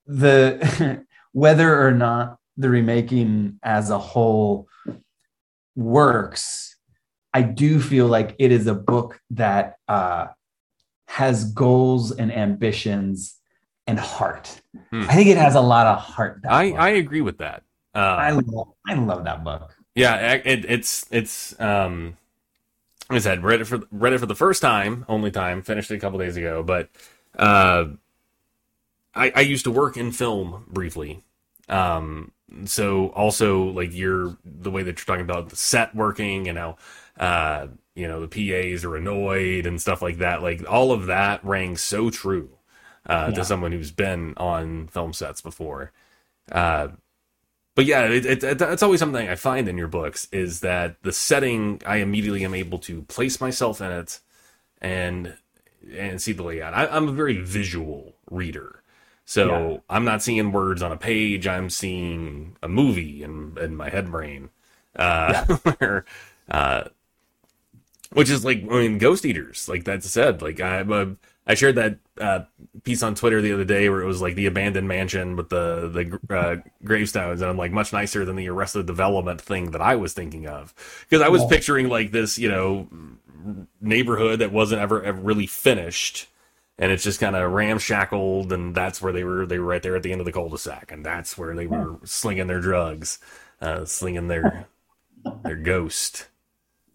[0.07, 4.69] the whether or not the remaking as a whole
[5.75, 6.77] works.
[7.35, 10.29] I do feel like it is a book that uh,
[11.07, 13.37] has goals and ambitions
[13.87, 14.61] and heart.
[14.91, 15.03] Hmm.
[15.03, 16.41] I think it has a lot of heart.
[16.49, 17.63] I, I agree with that.
[17.95, 19.75] Uh, I love, I love that book.
[19.95, 22.19] Yeah, it, it's it's um,
[23.09, 25.63] like I said, read it for read it for the first time, only time.
[25.63, 26.91] Finished it a couple days ago, but
[27.39, 27.87] uh,
[29.17, 31.25] I, I used to work in film briefly.
[31.69, 32.33] Um,
[32.65, 36.77] so also like you're the way that you're talking about the set working and how
[37.19, 40.43] uh, you know the PAs are annoyed and stuff like that.
[40.43, 42.51] Like all of that rang so true
[43.07, 43.37] uh, yeah.
[43.37, 45.93] to someone who's been on film sets before.
[46.53, 46.89] Uh,
[47.75, 51.03] but yeah, it, it, it, it's always something I find in your books is that
[51.03, 54.21] the setting I immediately am able to place myself in it
[54.81, 55.37] and
[55.95, 56.75] and see the layout.
[56.75, 58.83] I, am a very visual reader,
[59.27, 59.79] so yeah.
[59.91, 61.47] I'm not seeing words on a page.
[61.47, 64.49] I'm seeing a movie in in my head brain,
[64.97, 65.57] uh, yeah.
[65.79, 66.05] where,
[66.51, 66.85] uh,
[68.13, 69.69] which is like I mean, Ghost Eaters.
[69.69, 72.41] Like that said, like I'm a I shared that uh,
[72.83, 76.19] piece on Twitter the other day where it was like the abandoned mansion with the
[76.29, 79.97] the uh, gravestones, and I'm like much nicer than the Arrested Development thing that I
[79.97, 80.75] was thinking of
[81.09, 81.49] because I was yeah.
[81.49, 82.89] picturing like this, you know,
[83.81, 86.27] neighborhood that wasn't ever, ever really finished,
[86.79, 89.47] and it's just kind of ramshackled, and that's where they were.
[89.47, 91.99] They were right there at the end of the cul-de-sac, and that's where they were
[92.05, 93.19] slinging their drugs,
[93.61, 94.67] uh, slinging their
[95.43, 96.27] their ghost.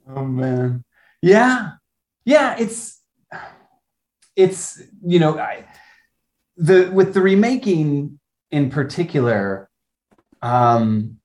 [0.07, 0.83] Oh man,
[1.21, 1.71] yeah,
[2.25, 3.01] yeah, it's
[4.35, 5.65] it's you know I,
[6.57, 8.19] the with the remaking
[8.51, 9.69] in particular
[10.41, 11.17] um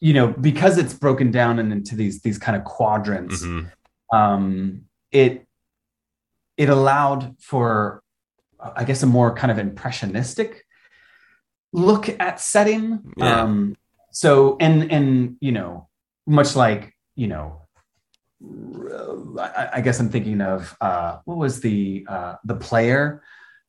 [0.00, 4.16] you know because it's broken down and into these these kind of quadrants mm-hmm.
[4.16, 5.46] um it
[6.58, 8.02] it allowed for
[8.76, 10.64] i guess a more kind of impressionistic
[11.72, 13.42] look at setting yeah.
[13.42, 13.74] um
[14.12, 15.88] so and and you know
[16.26, 17.62] much like you know
[19.40, 23.20] I, I guess I'm thinking of uh, what was the uh, the player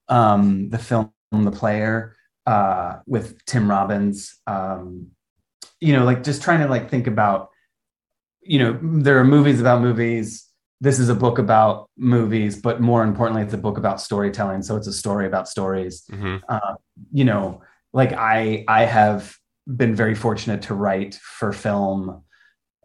[0.10, 4.36] um, the film The Player uh, with Tim Robbins.
[4.48, 5.12] Um,
[5.80, 7.50] you know, like just trying to like think about,
[8.42, 10.46] you know, there are movies about movies.
[10.82, 14.62] This is a book about movies, but more importantly, it's a book about storytelling.
[14.62, 16.04] So it's a story about stories.
[16.10, 16.76] hmm Uh,
[17.12, 17.62] you know,
[17.94, 19.36] like I I have
[19.68, 22.24] been very fortunate to write for film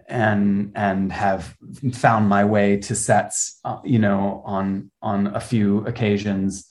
[0.08, 1.56] and and have
[1.92, 6.66] found my way to sets uh, you know on on a few occasions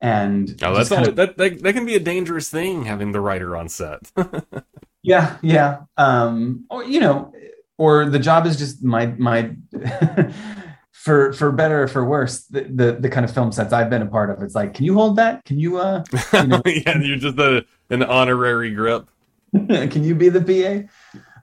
[0.00, 3.20] and Oh, that's all, of- that, that that can be a dangerous thing having the
[3.20, 4.10] writer on set.
[5.02, 7.32] yeah yeah um or you know
[7.76, 9.50] or the job is just my my
[11.04, 14.02] for for better or for worse the, the the kind of film sets i've been
[14.02, 16.02] a part of it's like can you hold that can you uh
[16.46, 19.08] know- yeah, you're just a, an honorary grip.
[19.54, 20.40] can you be the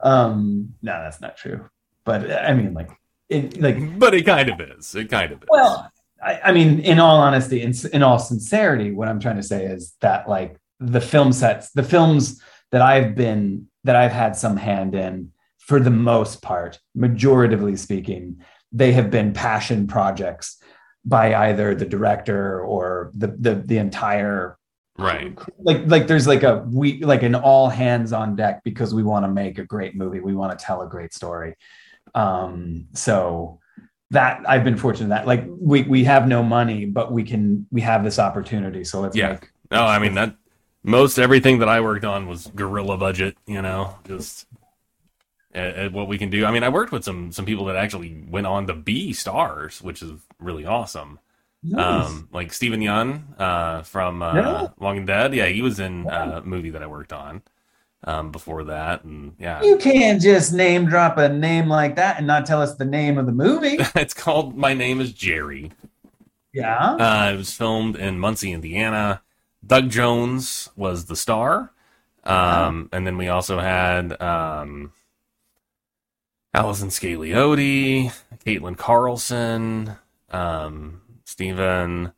[0.01, 1.67] pa um no that's not true
[2.03, 2.89] but i mean like
[3.29, 4.93] it like But it kind of is.
[4.93, 5.47] It kind of is.
[5.49, 5.89] well
[6.23, 9.65] I, I mean in all honesty in, in all sincerity what i'm trying to say
[9.65, 12.41] is that like the film sets the films
[12.71, 18.43] that i've been that i've had some hand in for the most part majoritively speaking
[18.75, 20.57] they have been passion projects
[21.05, 24.57] by either the director or the the, the entire
[24.97, 25.37] right.
[25.59, 29.23] like like there's like a we like an all hands on deck because we want
[29.25, 31.55] to make a great movie we want to tell a great story
[32.13, 33.59] um so
[34.11, 37.81] that i've been fortunate that like we we have no money but we can we
[37.81, 39.33] have this opportunity so let's Yeah.
[39.33, 40.35] make No, I mean that
[40.83, 44.45] most everything that I worked on was guerrilla budget, you know, just
[45.55, 46.45] at, at what we can do.
[46.45, 49.81] I mean, I worked with some some people that actually went on to be stars,
[49.81, 51.19] which is really awesome.
[51.63, 52.07] Nice.
[52.07, 54.67] Um, like Steven Yeun uh, from uh, Yeah.
[54.77, 55.33] Walking Dead.
[55.33, 57.41] Yeah, he was in uh, a movie that I worked on
[58.03, 62.27] um, before that, and yeah, you can't just name drop a name like that and
[62.27, 65.71] not tell us the name of the movie it's called My Name Is Jerry.
[66.53, 69.21] yeah Uh, it was filmed in Muncie, Indiana.
[69.65, 71.71] Doug Jones was the star.
[72.23, 74.91] Um, and then we also had um,
[76.55, 78.13] Allison Scagliotti,
[78.45, 79.97] Caitlin Carlson,
[80.31, 82.13] um, Stephen.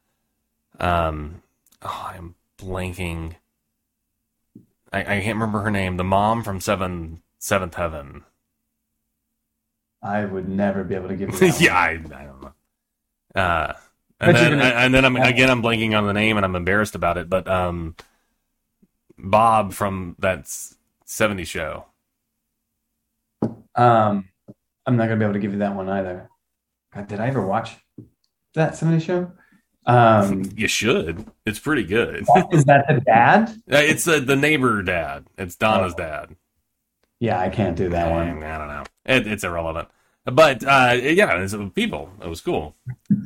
[0.79, 1.41] Um,
[1.81, 3.33] oh, I'm blanking.
[4.93, 5.97] I, I can't remember her name.
[5.97, 8.23] The mom from Seven Seventh Heaven.
[10.03, 11.61] i would never be able to give you that one.
[11.63, 12.53] yeah, I, I don't know.
[13.33, 13.73] Uh,
[14.19, 16.93] and then, gonna- and then I'm again I'm blanking on the name and I'm embarrassed
[16.93, 17.27] about it.
[17.27, 17.95] But um,
[19.17, 20.43] Bob from that
[21.07, 21.85] '70s show.
[23.77, 24.27] Um
[24.85, 26.29] i'm not gonna be able to give you that one either
[26.93, 27.75] God, did i ever watch
[28.55, 29.31] that 70 show
[29.85, 31.25] um You should.
[31.45, 32.25] It's pretty good.
[32.51, 35.25] is that the dad Uh, it's the the neighbor dad.
[35.37, 35.97] It's Donna's Oh.
[35.97, 36.35] dad.
[37.21, 38.43] Yeah, I can't do that one.
[38.43, 38.83] I don't know.
[39.05, 39.87] It, it's irrelevant.
[40.25, 42.11] But uh, yeah, it's people.
[42.21, 42.75] It was cool.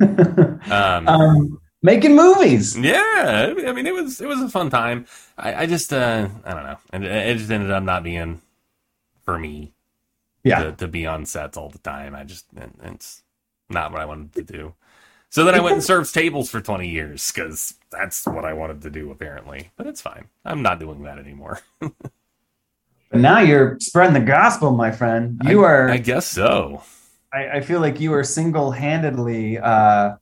[0.70, 2.78] Um, um, making movies.
[2.78, 5.06] yeah, I mean, it was it was a fun time.
[5.36, 8.40] I, I just uh, I don't know, and it, it just ended up not being
[9.24, 9.74] for me
[10.44, 10.64] Yeah.
[10.64, 12.14] to, to be on sets all the time.
[12.14, 13.22] I just it, it's
[13.68, 14.74] not what I wanted to do.
[15.30, 18.82] So then I went and served tables for 20 years because that's what I wanted
[18.82, 19.70] to do apparently.
[19.76, 20.26] But it's fine.
[20.44, 21.60] I'm not doing that anymore.
[21.80, 21.94] But
[23.12, 25.40] now you're spreading the gospel, my friend.
[25.44, 25.88] You I- are.
[25.88, 26.82] I I, guess so.
[27.32, 30.16] I, feel like you are single-handedly uh,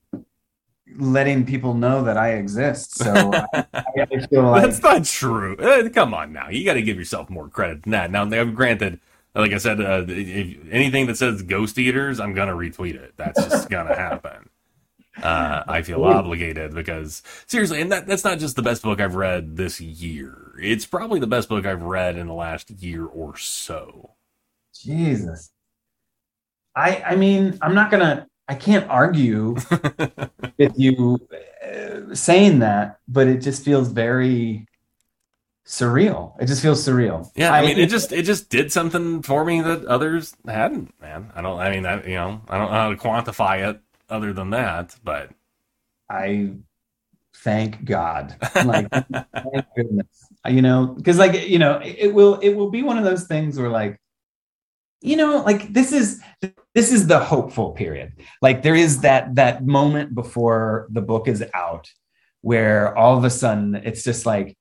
[0.97, 2.97] letting people know that I exist.
[2.97, 5.57] So I, I feel like That's not true.
[5.59, 6.51] Eh, come on now.
[6.51, 8.13] You got to give yourself more credit than that.
[8.13, 9.01] Now, now, granted,
[9.35, 13.15] like I said, uh, if anything that says ghost eaters, I'm going to retweet it.
[13.17, 14.49] That's just going to happen.
[15.23, 19.17] Uh, I feel obligated because seriously, and that, that's not just the best book I've
[19.17, 20.53] read this year.
[20.61, 24.15] It's probably the best book I've read in the last year or so.
[24.75, 25.51] Jesus.
[26.77, 28.27] I I mean, I'm not gonna.
[28.49, 29.57] I can't argue
[30.59, 31.19] with you
[31.65, 34.67] uh, saying that, but it just feels very
[35.71, 36.35] surreal.
[36.41, 37.31] It just feels surreal.
[37.37, 40.93] Yeah, I mean, it just it just did something for me that others hadn't.
[41.01, 41.59] Man, I don't.
[41.59, 44.97] I mean, I, you know, I don't know how to quantify it other than that,
[45.05, 45.31] but
[46.11, 46.55] I
[47.37, 48.37] thank God.
[48.65, 50.07] Like, thank goodness.
[50.49, 53.29] You know, because like you know, it, it will it will be one of those
[53.29, 53.97] things where like,
[55.01, 56.21] you know, like this is
[56.75, 58.15] this is the hopeful period.
[58.43, 61.89] Like there is that that moment before the book is out
[62.41, 64.57] where all of a sudden it's just like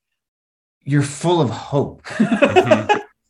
[0.83, 2.01] you're full of hope.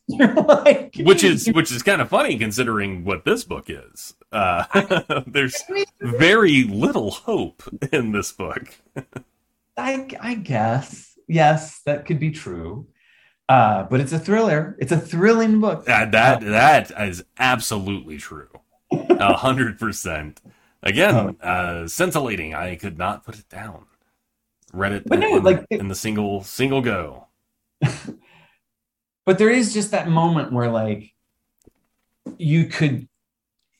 [0.08, 4.14] you're like which is which is kind of funny considering what this book is.
[4.32, 4.64] Uh,
[5.26, 5.56] there's
[6.00, 8.74] very little hope in this book.
[9.76, 12.86] I, I guess yes, that could be true.
[13.48, 14.76] Uh, but it's a thriller.
[14.78, 15.88] It's a thrilling book.
[15.88, 18.48] Uh, that that is absolutely true,
[18.92, 20.40] a hundred percent.
[20.82, 22.54] Again, uh, scintillating.
[22.54, 23.86] I could not put it down.
[24.72, 27.26] Read it But no, in, like- in the single single go.
[29.26, 31.12] but there is just that moment where like
[32.38, 33.08] you could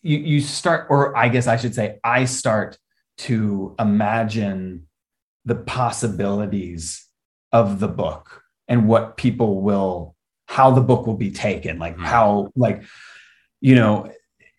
[0.02, 2.78] you you start or i guess i should say i start
[3.18, 4.86] to imagine
[5.44, 7.06] the possibilities
[7.52, 10.14] of the book and what people will
[10.46, 12.04] how the book will be taken like Mhm.
[12.04, 12.82] how like
[13.60, 14.10] you know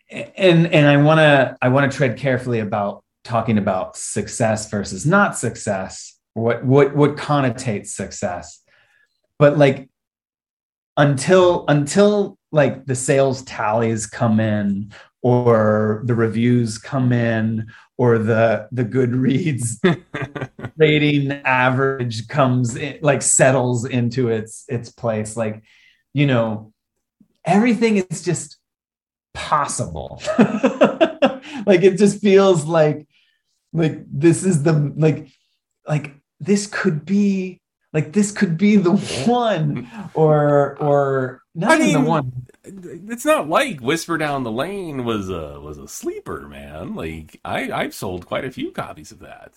[0.10, 5.06] and and i want to i want to tread carefully about talking about success versus
[5.06, 8.61] not success what what what connotates success
[9.42, 9.90] but like
[10.98, 17.66] until until like the sales tallies come in or the reviews come in
[17.98, 19.80] or the the goodreads
[20.78, 25.64] rating average comes in, like settles into its its place like
[26.14, 26.72] you know
[27.44, 28.58] everything is just
[29.34, 30.22] possible.
[31.66, 33.08] Like it just feels like
[33.74, 35.28] like this is the like
[35.88, 37.61] like this could be
[37.94, 38.94] like this could be the
[39.28, 44.52] one or or not I even mean, the one it's not like Whisper Down the
[44.52, 46.96] Lane was a was a sleeper, man.
[46.96, 49.54] Like I I've sold quite a few copies of that.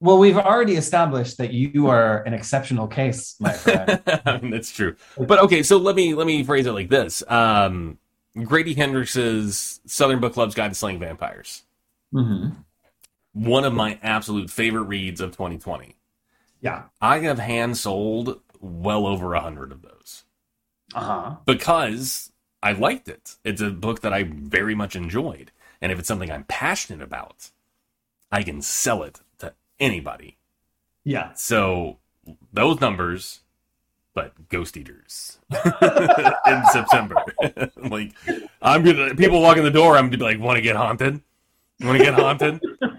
[0.00, 4.72] well we've already established that you are an exceptional case my friend I mean, that's
[4.72, 4.96] true.
[5.16, 7.22] But okay, so let me let me phrase it like this.
[7.28, 7.98] Um
[8.44, 11.62] Grady Hendrix's Southern Book Club's Guide to Slaying Vampires.
[12.14, 12.56] Mhm.
[13.32, 15.94] One of my absolute favorite reads of 2020.
[16.60, 20.24] Yeah I have hand sold well over a hundred of those
[20.94, 22.30] uh-huh because
[22.62, 23.36] I liked it.
[23.44, 25.50] It's a book that I very much enjoyed.
[25.80, 27.50] And if it's something I'm passionate about,
[28.30, 30.36] I can sell it to anybody.
[31.04, 31.98] yeah So
[32.52, 33.40] those numbers,
[34.14, 35.38] but Ghost Eaters
[36.46, 37.16] in September.
[37.76, 38.12] like
[38.60, 41.22] I'm gonna people walk in the door, I'm gonna be like, want to get haunted?
[41.80, 42.60] Want to get haunted?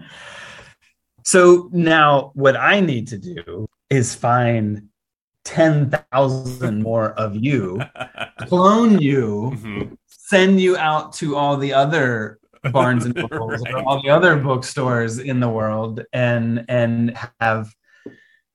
[1.23, 4.87] So now what I need to do is find
[5.45, 7.81] 10,000 more of you,
[8.41, 9.97] clone you, Mhm.
[10.07, 12.39] send you out to all the other
[12.71, 13.73] Barnes and Nobles Right.
[13.73, 17.73] or all the other bookstores in the world and and have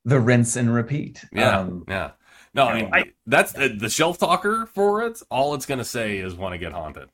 [0.05, 1.25] the rinse and repeat.
[1.33, 2.13] Yeah, Um, yeah.
[2.55, 5.21] No, I mean I- that's the, the shelf talker for it.
[5.31, 7.09] All it's gonna say is want to get haunted.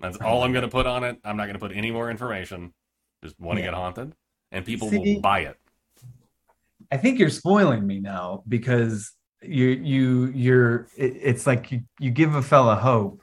[0.00, 1.18] That's all I'm gonna put on it.
[1.24, 2.74] I'm not gonna put any more information.
[3.22, 3.68] Just want to Yeah.
[3.70, 4.12] get haunted,
[4.54, 5.56] and people See- will buy it.
[6.92, 12.10] I think you're spoiling me now because you you you're it, it's like you, you
[12.10, 13.22] give a fella hope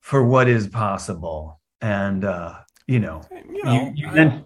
[0.00, 2.54] for what is possible and uh
[2.86, 4.44] you know You know, you, you men-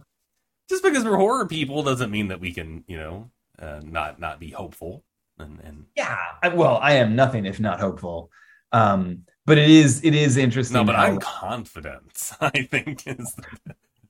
[0.69, 4.39] just because we're horror people doesn't mean that we can, you know, uh, not not
[4.39, 5.03] be hopeful.
[5.39, 8.29] And and yeah I, well i am nothing if not hopeful
[8.73, 12.33] um but it is it is interesting no, but I'm confident.
[12.41, 13.37] I think is.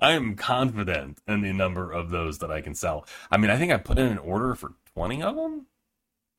[0.01, 3.07] I am confident in the number of those that I can sell.
[3.31, 5.67] I mean, I think I put in an order for 20 of them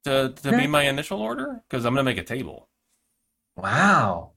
[0.05, 2.69] to to be my initial order because I'm gonna make a table.
[3.57, 4.31] wow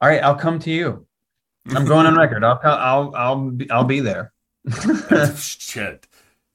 [0.00, 1.06] all right i'll come to you
[1.74, 4.32] i'm going on record i'll i'll i'll be, i'll be there
[5.36, 6.06] Shit.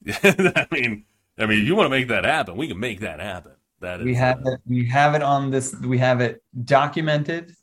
[0.07, 1.05] I mean,
[1.37, 3.53] I mean, if you want to make that happen, we can make that happen.
[3.81, 7.55] That is, we have uh, it we have it on this we have it documented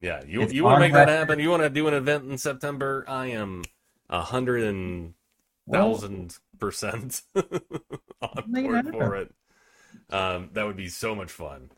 [0.00, 0.22] yeah.
[0.26, 1.38] You it's you want to make that happen?
[1.38, 3.04] You want to do an event in September?
[3.08, 3.62] I am
[4.08, 5.14] a hundred and
[5.70, 9.34] thousand percent on board for it.
[10.10, 11.70] Um, that would be so much fun.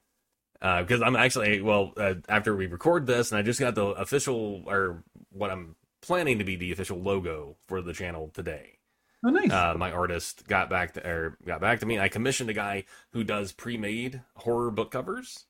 [0.61, 4.65] Because I'm actually well uh, after we record this, and I just got the official
[4.67, 8.79] or what I'm planning to be the official logo for the channel today.
[9.25, 11.99] oh nice uh, my artist got back to or got back to me.
[11.99, 15.47] I commissioned a guy who does pre-made horror book covers,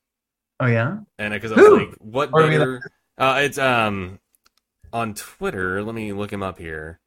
[0.61, 1.79] oh yeah and because I was Who?
[1.87, 2.81] like, what Are better?
[3.17, 4.19] Uh, it's um
[4.93, 5.83] on Twitter.
[5.83, 7.01] Let me look him up here.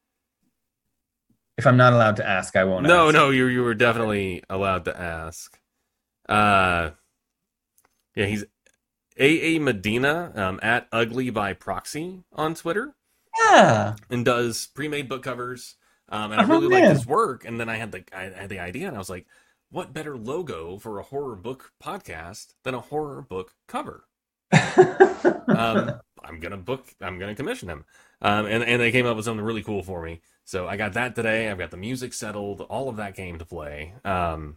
[1.58, 3.14] if i'm not allowed to ask i won't No, ask.
[3.14, 5.58] no, you you were definitely allowed to ask.
[6.28, 6.90] Uh,
[8.14, 8.44] yeah, he's
[9.20, 12.94] AA Medina um, at Ugly by Proxy on Twitter.
[13.38, 15.76] yeah and does pre-made book covers.
[16.08, 17.44] Um, and I Oh, really like his work.
[17.46, 19.26] And then I had the I had the idea, and I was like,
[19.72, 24.04] what better logo for a horror book podcast than a horror book cover?
[25.48, 26.86] Um, I'm gonna book.
[27.00, 27.84] I'm gonna commission him.
[28.20, 30.20] Um, and and they came up with something really cool for me.
[30.44, 31.50] So I got that today.
[31.50, 32.60] I've got the music settled.
[32.62, 33.94] All of that came to play.
[34.04, 34.56] Um,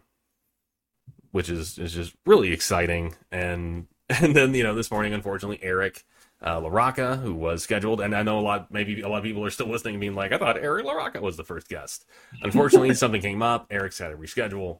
[1.31, 3.15] which is is just really exciting.
[3.31, 6.05] And and then you know this morning, unfortunately, Eric
[6.41, 9.43] uh, LaRocca, who was scheduled, and I know a lot, maybe a lot of people
[9.43, 12.05] are still listening, and being like, I thought Eric LaRocca was the first guest.
[12.41, 13.67] Unfortunately, something came up.
[13.69, 14.79] Eric's had to reschedule.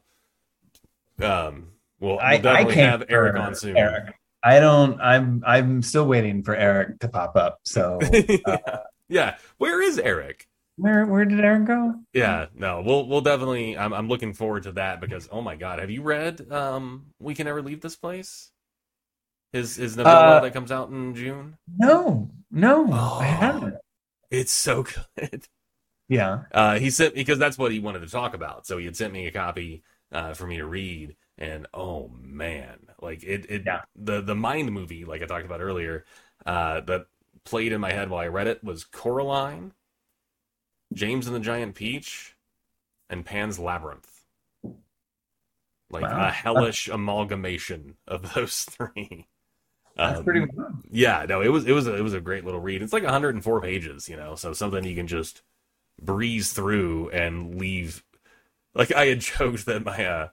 [1.22, 1.68] Um,
[2.00, 3.76] we'll, we'll I, I definitely can't have Eric on soon.
[3.76, 4.14] Eric.
[4.42, 5.00] I don't.
[5.00, 5.42] I'm.
[5.46, 7.60] I'm still waiting for Eric to pop up.
[7.64, 8.78] So yeah.
[9.08, 10.46] yeah, where is Eric?
[10.76, 11.94] Where where did Eric go?
[12.12, 13.76] Yeah, no, we'll we'll definitely.
[13.78, 17.34] I'm I'm looking forward to that because oh my god, have you read um We
[17.34, 18.50] Can Never Leave This Place?
[19.52, 21.56] His his novella Uh, that comes out in June.
[21.78, 23.18] No, no, Oh.
[23.20, 23.76] I haven't.
[24.30, 24.82] It's so
[25.16, 25.46] good.
[26.08, 26.42] Yeah.
[26.52, 28.66] Uh, he sent because that's what he wanted to talk about.
[28.66, 29.82] So he had sent me a copy
[30.12, 33.82] uh, for me to read, and oh man, like it, it Yeah.
[33.94, 36.04] the the mind movie, like I talked about earlier,
[36.46, 37.06] uh, that
[37.44, 39.72] played in my head while I read it was Coraline,
[40.92, 42.36] James and the Giant Peach,
[43.10, 44.26] and Pan's Labyrinth.
[45.90, 46.16] Like Wow.
[46.16, 49.28] a hellish amalgamation of those three.
[50.04, 50.50] That's Um, pretty good.
[50.90, 52.82] yeah, no, it was it was a, it was a great little read.
[52.82, 55.42] It's like 104 pages, you know, so something you can just
[56.02, 58.04] breeze through and leave.
[58.76, 60.28] Like I had joked that my uh,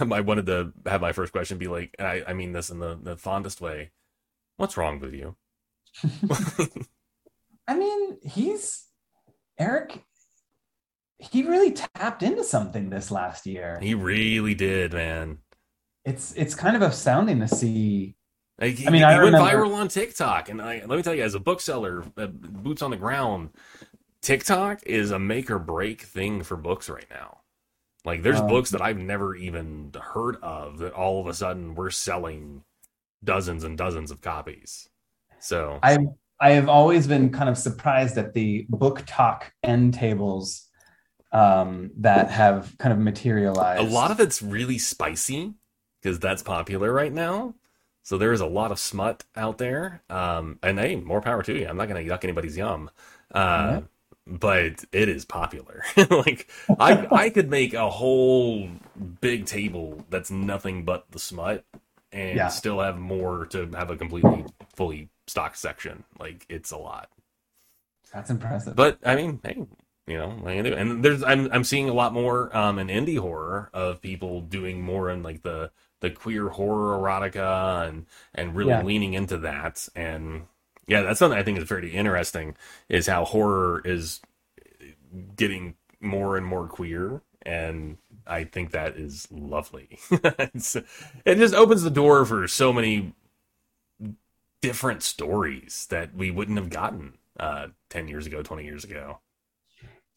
[0.00, 2.78] I wanted to have my first question be like, and I I mean this in
[2.80, 3.90] the the fondest way.
[4.56, 5.36] What's wrong with you?
[7.68, 8.84] I mean, he's
[9.58, 10.02] Eric.
[11.18, 13.78] He really tapped into something this last year.
[13.80, 15.38] he really did, man.
[16.04, 18.16] It's it's kind of astounding to see.
[18.60, 21.02] Like, he, I mean, he I went remember- viral on TikTok, and I, let me
[21.02, 23.50] tell you, as a bookseller, uh, boots on the ground,
[24.22, 27.40] TikTok is a make or break thing for books right now.
[28.04, 31.74] Like, there's Um, books that I've never even heard of that all of a sudden
[31.74, 32.64] we're selling
[33.24, 34.88] dozens and dozens of copies.
[35.40, 35.98] So, I
[36.40, 40.68] I have always been kind of surprised at the BookTok end tables
[41.32, 43.80] um, that have kind of materialized.
[43.80, 45.54] a lot of it's really spicy
[46.00, 47.54] because that's popular right now.
[48.02, 50.02] So there is a lot of smut out there.
[50.10, 51.68] Um, and hey, more power to you.
[51.68, 52.90] I'm not going to yuck anybody's yum.
[53.32, 53.82] Uh, Yeah.
[54.26, 55.82] But it is popular.
[56.10, 56.48] like
[56.78, 58.70] I, I could make a whole
[59.20, 61.64] big table that's nothing but the smut,
[62.12, 62.52] and Yeah.
[62.52, 64.46] still have more to have a completely
[64.76, 66.04] fully stocked section.
[66.20, 67.10] Like it's a lot.
[68.12, 68.76] That's impressive.
[68.76, 69.66] But I mean, hey,
[70.06, 70.74] you know, do?
[70.74, 74.82] And there's I'm I'm seeing a lot more um in indie horror of people doing
[74.82, 75.70] more in like the
[76.00, 78.80] the queer horror erotica and and really Yeah.
[78.80, 79.88] leaning into that.
[79.94, 80.46] And
[80.86, 82.56] yeah, that's something I think is very interesting
[82.88, 84.20] is how horror is
[85.36, 89.98] getting more and more queer and I think that is lovely.
[91.24, 93.14] It just opens the door for so many
[94.60, 99.18] different stories that we wouldn't have gotten uh 10 years ago 20 years ago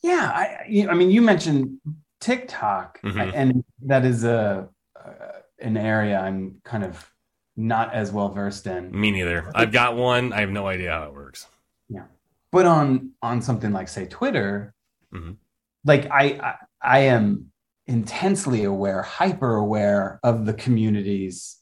[0.01, 1.79] yeah, I you- I mean, you mentioned
[2.19, 3.31] TikTok, Mhm.
[3.33, 7.09] and that is a uh, an area I'm kind of
[7.57, 8.91] not as well versed in.
[8.91, 9.49] me neither.
[9.55, 10.33] I've got one.
[10.33, 11.47] I have no idea how it works.
[11.89, 12.03] Yeah,
[12.51, 14.73] but on on something like say twitter
[15.13, 15.37] Mhm.
[15.85, 17.51] like I, I i am
[17.87, 21.57] intensely aware hyper aware of the communities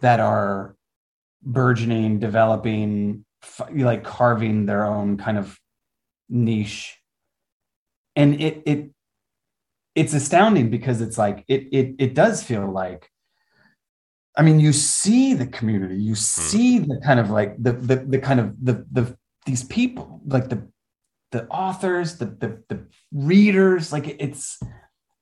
[0.00, 0.76] that are
[1.42, 3.24] burgeoning developing
[3.74, 5.58] like carving their own kind of
[6.28, 6.98] niche.
[8.16, 8.90] And it it
[9.94, 13.09] it's astounding because it's like it it it does feel like
[14.36, 16.14] I mean, you see the community, you hmm.
[16.14, 19.16] see the kind of like the the the kind of the the
[19.46, 20.68] these people, like the
[21.32, 24.60] the authors, the the the readers, like it's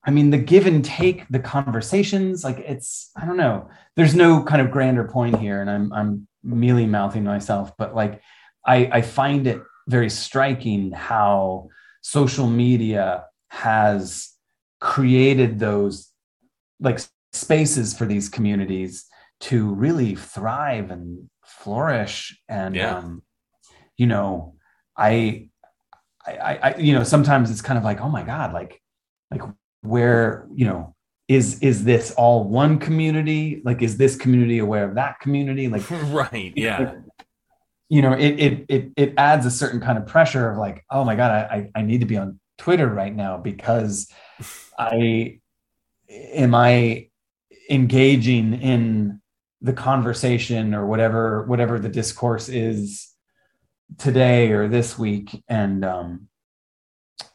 [0.03, 3.69] I mean, the give and take, the conversations, like it's I don't know.
[3.95, 8.21] There's no kind of grander point here, and I'm I'm mealy mouthing myself, but like
[8.65, 11.69] I I find it very striking how
[12.01, 14.29] social media has
[14.79, 16.11] created those
[16.79, 16.99] like
[17.33, 19.05] spaces for these communities
[19.41, 22.97] to really thrive and flourish and Yeah.
[22.97, 23.23] um,
[23.97, 24.55] you know
[24.97, 25.49] I,
[26.25, 28.81] I i I- you know sometimes it's kind of like oh my god like
[29.31, 29.41] like
[29.81, 30.95] where you know
[31.27, 33.61] is is this all one community?
[33.63, 35.67] Like is this community aware of that community?
[35.67, 36.95] Like right yeah.
[37.87, 41.03] you know it it it, it adds a certain kind of pressure of like oh
[41.03, 44.09] my god I, I i need to be on twitter right now because
[44.79, 45.39] i
[46.09, 47.08] am i
[47.69, 49.21] engaging in
[49.61, 53.09] the conversation or whatever whatever the discourse is
[53.97, 55.43] today or this week.
[55.47, 56.27] And um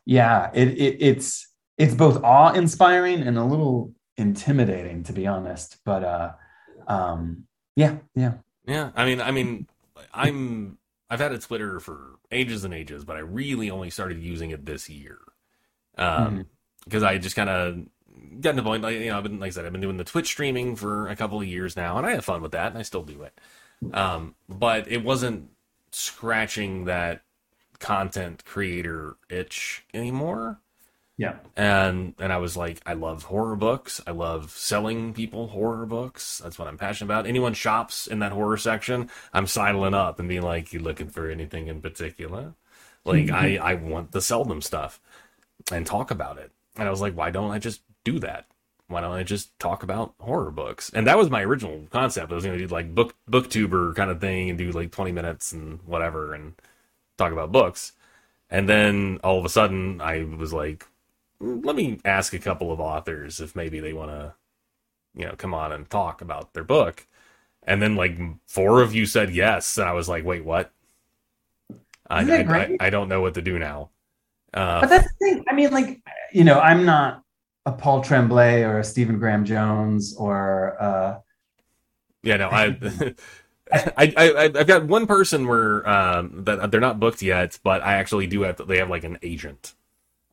[0.06, 5.78] yeah it, it it's it's both awe inspiring and a little intimidating to be honest.
[5.84, 6.32] But uh
[6.86, 7.44] um
[7.76, 8.34] yeah yeah.
[8.66, 9.68] Yeah i mean i mean
[10.12, 10.78] i'm
[11.10, 14.64] i've had a twitter for ages and ages but i really only started using it
[14.64, 15.18] this year.
[15.96, 16.46] Um
[16.84, 17.78] because i just kind of
[18.40, 19.96] gotten to the point like you know i've been like i said i've been doing
[19.96, 22.68] the twitch streaming for a couple of years now and i have fun with that
[22.68, 23.38] and i still do it
[23.92, 25.48] um but it wasn't
[25.90, 27.22] scratching that
[27.78, 30.58] content creator itch anymore
[31.16, 34.00] yeah and and I was like, I love horror books.
[34.04, 36.40] I love selling people horror books.
[36.42, 37.26] That's what I'm passionate about.
[37.26, 41.30] Anyone shops in that horror section, I'm sidling up and being like, "You looking for
[41.30, 42.54] anything in particular?"
[43.04, 45.00] Like I I want to sell them stuff
[45.70, 46.50] and talk about it.
[46.76, 48.46] And I was like, why don't I just do that?
[48.86, 50.90] Why don't I just talk about horror books?
[50.94, 52.30] And that was my original concept.
[52.30, 55.10] I was going to do like book booktuber kind of thing and do like 20
[55.10, 56.54] minutes and whatever and
[57.16, 57.92] talk about books.
[58.50, 60.86] And then all of a sudden I was like,
[61.40, 64.34] let me ask a couple of authors if maybe they want to,
[65.14, 67.06] you know, come on and talk about their book.
[67.62, 70.70] And then like four of you said yes, and I was like, wait, what?
[72.08, 73.88] I, I, I, I, don't know what to do now.
[74.52, 75.44] Uh, but that's the thing.
[75.48, 76.02] I mean, like,
[76.32, 77.23] you know, I'm not
[77.66, 80.76] a Paul Tremblay or a Stephen Graham Jones or.
[80.80, 81.18] Uh...
[82.22, 83.14] Yeah, no, I.
[83.72, 87.94] I, I I've got one person where um, that they're not booked yet, but I
[87.94, 89.74] actually do have to, they have like an agent.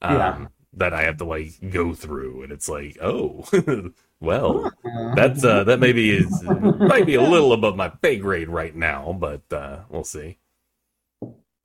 [0.01, 3.45] Um, yeah that I have to like go through, and it's like, oh,
[4.19, 4.71] well,
[5.15, 9.15] that's uh, that maybe is might be a little above my pay grade right now,
[9.19, 10.37] but uh, we'll see.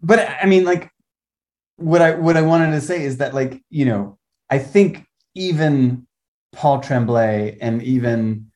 [0.02, 0.90] But I mean, like,
[1.76, 4.18] what I what I wanted to say is that, like, you know,
[4.50, 5.06] I think
[5.36, 6.06] even
[6.52, 8.50] Paul Tremblay and even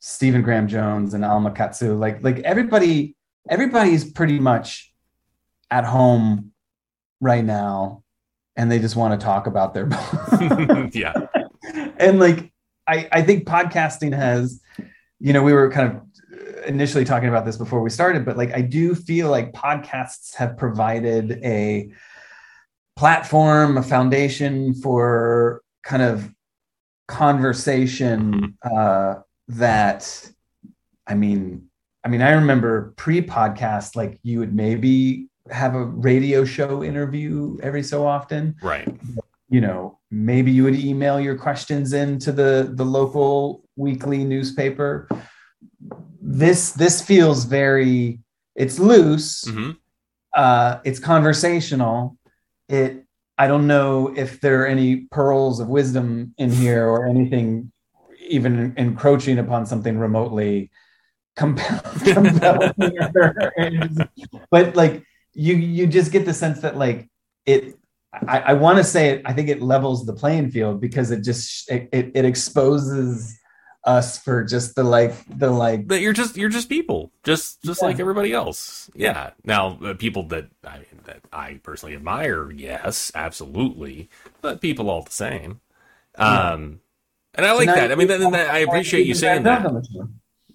[0.00, 3.16] Stephen Graham Jones and Alma Katsu, like, like everybody,
[3.48, 4.92] everybody's pretty much
[5.70, 6.52] at home
[7.20, 8.04] right now
[8.56, 9.88] and they just want to talk about their
[10.92, 11.12] yeah.
[11.98, 12.52] And like
[12.86, 14.60] I, I think podcasting has
[15.18, 16.02] you know we were kind of
[16.66, 20.56] initially talking about this before we started but like i do feel like podcasts have
[20.56, 21.90] provided a
[22.96, 26.30] platform a foundation for kind of
[27.08, 28.76] conversation mm-hmm.
[28.76, 30.28] uh, that
[31.06, 31.68] i mean
[32.04, 37.82] i mean i remember pre-podcast like you would maybe have a radio show interview every
[37.82, 38.56] so often.
[38.62, 38.88] Right.
[39.48, 45.08] You know, maybe you would email your questions into the the local weekly newspaper.
[46.20, 48.20] This this feels very
[48.54, 49.44] it's loose.
[49.44, 49.72] Mm-hmm.
[50.34, 52.18] Uh, it's conversational.
[52.68, 53.05] It
[53.38, 57.72] I don't know if there are any pearls of wisdom in here or anything
[58.28, 60.70] even encroaching upon something remotely
[61.36, 62.72] compelling.
[64.50, 67.08] but like you you just get the sense that like
[67.44, 67.74] it
[68.26, 69.22] I, I want to say it.
[69.24, 73.35] I think it levels the playing field because it just it, it, it exposes
[73.86, 77.12] us for just the like the like that you're just you're just people.
[77.22, 77.88] Just just yeah.
[77.88, 78.90] like everybody else.
[78.94, 79.30] Yeah.
[79.44, 84.10] Now uh, people that i mean that i personally admire yes absolutely.
[84.42, 85.60] But people all the same.
[86.18, 86.52] Yeah.
[86.52, 86.80] um
[87.34, 87.92] and i like so that.
[87.92, 89.64] i mean that, that, i appreciate you saying that.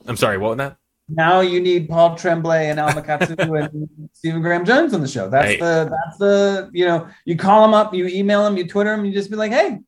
[0.07, 0.77] I'm sorry what was that?
[1.07, 5.29] Now you need Paul Tremblay and Alma Katsu and Stephen Graham Jones on the show.
[5.29, 8.95] That's the that's the you know you call them up, you email them, you Twitter
[8.95, 9.79] them, you just be like, hey,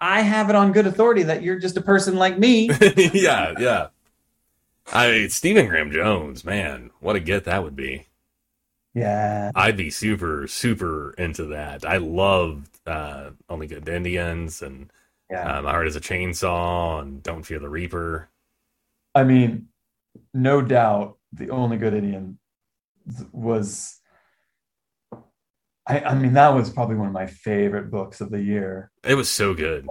[0.00, 2.70] I have it on good authority that you're just a person like me.
[2.96, 3.88] yeah, yeah.
[4.92, 8.06] I mean, Stephen Graham Jones, man, what a get that would be.
[8.94, 11.84] Yeah, I'd be super super into that.
[11.84, 14.90] I loved uh, Only Good Indians and
[15.30, 15.58] yeah.
[15.58, 18.28] uh, My Heart Is a Chainsaw and Don't Fear the Reaper.
[19.14, 19.68] I mean,
[20.34, 22.38] no doubt the only good Indian
[23.32, 23.99] was
[25.86, 28.90] I, I mean that was probably one of my favorite books of the year.
[29.04, 29.86] It was so good.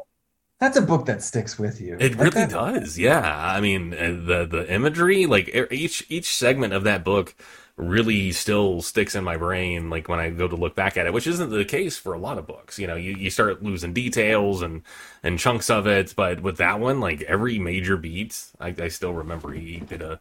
[0.59, 1.97] That's a book that sticks with you.
[1.99, 2.97] It like really that, does.
[2.97, 3.21] Yeah.
[3.21, 7.35] I mean uh, the the imagery like each each segment of that book
[7.79, 11.13] really still sticks in my brain like when I go to look back at it,
[11.13, 12.77] which isn't the case for a lot of books.
[12.77, 14.83] You know, you, you start losing details and
[15.23, 19.13] and chunks of it, but with that one, like every major beat, I, I still
[19.13, 20.19] remember he did a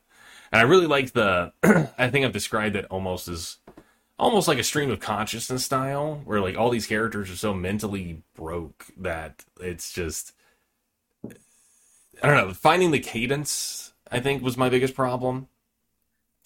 [0.52, 1.52] and I really like the
[1.98, 3.56] I think I've described it almost as
[4.18, 8.22] almost like a stream of consciousness style, where like all these characters are so mentally
[8.34, 10.32] broke that it's just
[12.22, 15.48] I don't know, finding the cadence I think was my biggest problem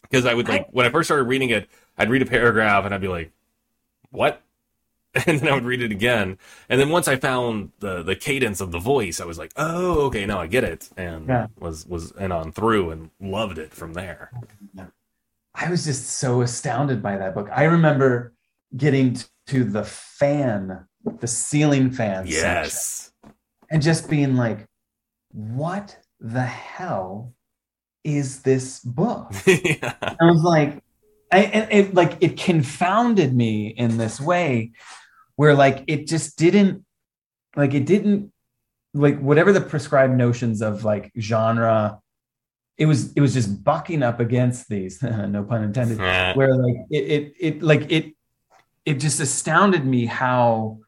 [0.03, 2.95] because I would like when I first started reading it, I'd read a paragraph and
[2.95, 3.33] I'd be like,
[4.11, 4.43] "What?"
[5.27, 6.39] And then I would read it again,
[6.71, 10.07] and then once I found the the cadence of the voice, I was like, "Oh,
[10.07, 11.49] okay, now I get it," and yeah.
[11.59, 14.31] was was and on through and loved it from there.
[15.55, 17.49] I was just so astounded by that book.
[17.55, 18.33] I remember
[18.77, 19.17] getting
[19.49, 20.87] to the fan,
[21.21, 23.37] the ceiling fan, yes, section,
[23.71, 24.67] and just being like,
[25.31, 27.35] "What the hell
[28.05, 29.33] is this book?
[29.47, 29.95] yeah.
[30.01, 30.83] I was like,
[31.31, 34.73] I, and it like it confounded me in this way
[35.37, 36.85] where like it just didn't
[37.57, 38.33] like it didn't
[38.95, 42.02] like whatever the prescribed notions of like genre
[42.79, 46.97] it was it was just bucking up against these no pun intended where like it,
[46.97, 48.15] it it like it
[48.85, 50.79] it just astounded me how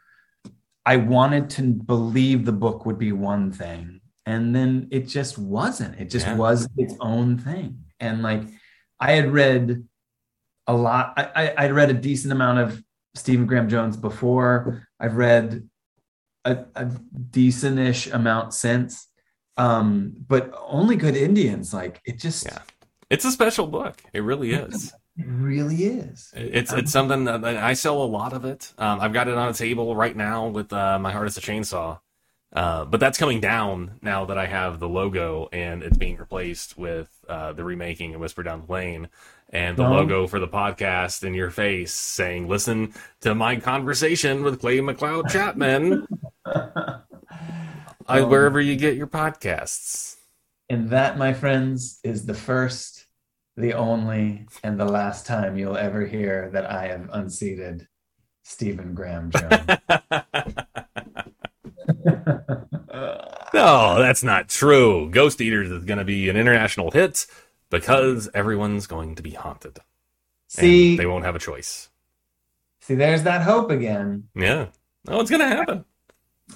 [0.86, 5.98] i wanted to believe the book would be one thing and then it just wasn't
[6.00, 6.36] it just yeah.
[6.36, 8.42] was its own thing and like
[8.98, 9.86] i had read
[10.66, 12.82] a lot I, i'd read a decent amount of
[13.14, 14.88] Stephen Graham Jones before.
[14.98, 15.68] I've read
[16.44, 16.86] a, a
[17.30, 19.08] decentish amount since.
[19.56, 22.58] Um, but only good Indians, like it just yeah.
[23.10, 24.02] It's a special book.
[24.12, 24.92] It really is.
[25.16, 26.32] It really is.
[26.34, 28.72] It's it's something that I sell a lot of it.
[28.78, 31.40] Um, I've got it on a table right now with uh, my heart is a
[31.40, 32.00] chainsaw.
[32.54, 36.78] Uh, but that's coming down now that I have the logo and it's being replaced
[36.78, 39.08] with uh, the remaking of Whisper Down the Lane
[39.48, 44.60] and the logo for the podcast in your face saying, listen to my conversation with
[44.60, 46.06] Clay McLeod Chapman.
[48.06, 50.16] I, um, wherever you get your podcasts.
[50.68, 53.06] And that, my friends, is the first,
[53.56, 57.86] the only, and the last time you'll ever hear that I have unseated
[58.42, 59.70] Stephen Graham Jones.
[63.54, 65.10] no, that's not true.
[65.10, 67.26] Ghost Eaters is going to be an international hit
[67.70, 69.78] because everyone's going to be haunted.
[70.48, 71.88] See, and they won't have a choice.
[72.80, 74.28] See, there's that hope again.
[74.34, 74.66] Yeah.
[75.08, 75.84] Oh, it's going to happen.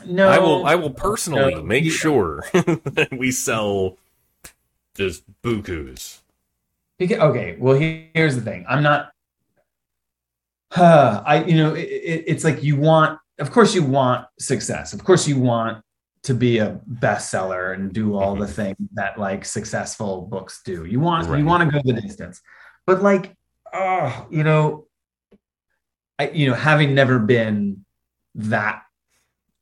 [0.04, 0.66] No, I will.
[0.66, 3.96] I will personally no, make sure that we sell
[4.94, 6.20] just bukus.
[7.00, 7.56] Okay.
[7.58, 8.66] Well, here's the thing.
[8.68, 9.12] I'm not.
[10.76, 13.18] Uh, I, you know, it, it, it's like you want.
[13.38, 14.92] Of course, you want success.
[14.92, 15.82] Of course, you want
[16.24, 18.42] to be a bestseller and do all mm-hmm.
[18.42, 20.84] the things that like successful books do.
[20.84, 21.38] You want right.
[21.38, 22.40] you want to go the distance.
[22.86, 23.34] But like
[23.72, 24.86] oh, you know,
[26.18, 27.84] I you know, having never been
[28.34, 28.82] that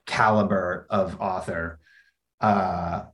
[0.06, 1.78] caliber of author,
[2.40, 3.04] uh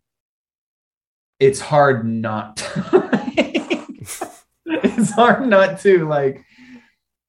[1.40, 3.08] it's hard not to,
[4.66, 6.44] it's hard not to like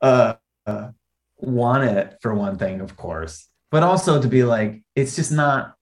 [0.01, 0.36] uh,
[0.68, 0.89] uh
[1.38, 5.76] want it for one thing, of course, but also to be like, it's just not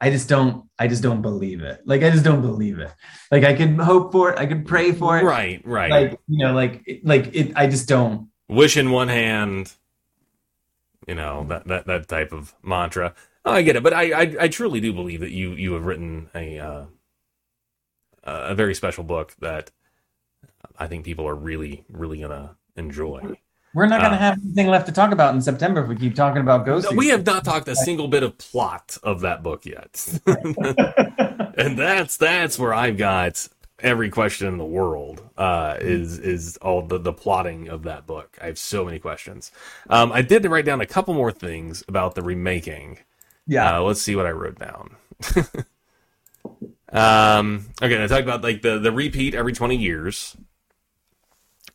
[0.00, 1.82] I just don't I just don't believe it.
[1.86, 2.92] Like I just don't believe it.
[3.30, 5.24] Like I could hope for it, I could pray for it.
[5.24, 5.90] Right, right.
[5.90, 9.72] Like you know, like like it I just don't wish in one hand,
[11.06, 13.14] you know, that that that type of mantra.
[13.44, 15.84] Oh, I get it, but I, I I truly do believe that you you have
[15.84, 16.84] written a uh,
[18.24, 19.70] a very special book that
[20.78, 23.36] I think people are really really gonna enjoy.
[23.74, 25.96] We're not going to uh, have anything left to talk about in September if we
[25.96, 26.90] keep talking about ghosts.
[26.90, 30.18] No, we have not talked a single bit of plot of that book yet,
[31.58, 33.46] and that's that's where I've got
[33.80, 35.22] every question in the world.
[35.36, 38.36] Uh, is is all the the plotting of that book?
[38.40, 39.52] I have so many questions.
[39.88, 42.98] Um, I did write down a couple more things about the remaking.
[43.46, 44.96] Yeah, uh, let's see what I wrote down.
[46.92, 50.36] um, okay, I talked about like the the repeat every twenty years.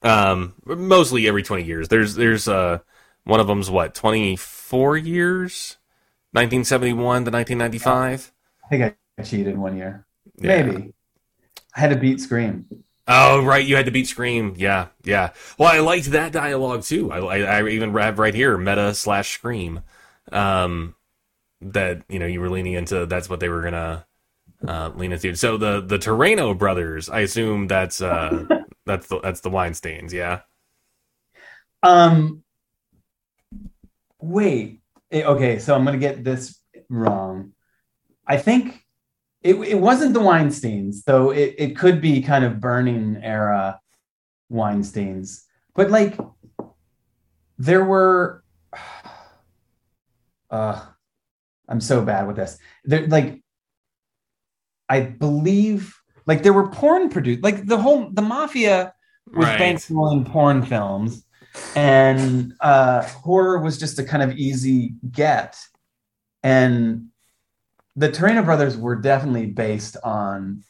[0.04, 1.88] Um, mostly every 20 years.
[1.90, 2.80] There's there's uh
[3.24, 5.78] one of them's what 24 years,
[6.32, 8.32] 1971 to 1995.
[8.66, 10.08] I think I cheated one year.
[10.40, 10.64] Yeah.
[10.64, 10.94] Maybe
[11.76, 12.66] I had to beat Scream.
[13.08, 14.54] Oh right, you had to beat Scream.
[14.58, 15.32] Yeah, yeah.
[15.58, 17.12] Well, I liked that dialogue too.
[17.12, 19.82] I I, I even have right here meta slash Scream.
[20.32, 20.96] Um,
[21.62, 23.06] that you know you were leaning into.
[23.06, 24.06] That's what they were gonna
[24.68, 25.36] uh, lean into.
[25.36, 27.10] So the the Terreno brothers.
[27.10, 28.46] I assume that's uh
[28.86, 30.42] that's the that's the Weinsteins, yeah.
[31.84, 32.44] Um.
[34.20, 34.82] Wait.
[35.12, 36.60] Eh, okay, so I'm gonna get this
[36.90, 37.54] wrong.
[38.26, 38.81] I think
[39.44, 41.32] it, it wasn't the Weinsteins, though.
[41.32, 43.80] It it could be kind of burning era
[44.52, 45.44] Weinsteins,
[45.76, 46.18] but like
[47.58, 48.44] there were.
[50.50, 50.86] Uh,
[51.70, 52.58] I'm so bad with this.
[52.84, 53.42] There, like,
[54.90, 58.94] I believe like there were porn produced, like the whole the mafia
[59.28, 59.60] was right.
[59.60, 61.24] bankrolling porn films,
[61.76, 65.58] and uh, horror was just a kind of easy get.
[66.44, 67.11] And
[67.96, 70.64] the Terreno brothers were definitely based on.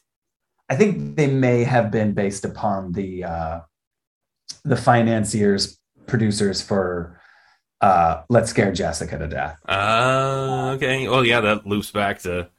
[0.69, 3.59] I think they may have been based upon the uh,
[4.63, 7.19] the financiers, producers for
[7.81, 11.07] uh, "Let's Scare Jessica to Death." Uh, okay.
[11.07, 12.49] Well, yeah, that loops back to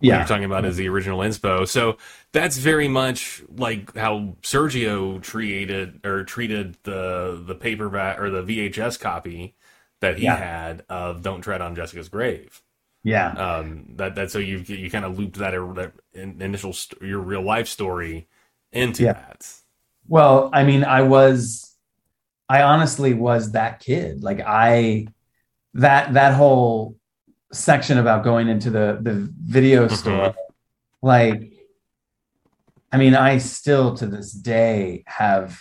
[0.00, 0.18] yeah.
[0.18, 1.66] you're talking about as the original inspo.
[1.68, 1.96] So
[2.32, 9.00] that's very much like how Sergio treated or treated the the paperback or the VHS
[9.00, 9.54] copy
[10.00, 10.36] that he yeah.
[10.36, 12.62] had of "Don't Tread on Jessica's Grave."
[13.06, 17.20] Yeah, um, that that so you you kind of looped that that initial st- your
[17.20, 18.26] real life story
[18.72, 19.12] into yeah.
[19.12, 19.48] that.
[20.08, 21.76] Well, I mean, I was,
[22.48, 24.24] I honestly was that kid.
[24.24, 25.06] Like I,
[25.74, 26.96] that that whole
[27.52, 29.94] section about going into the the video mm-hmm.
[29.94, 30.34] store
[31.02, 31.52] like
[32.92, 35.60] i mean i still to this day have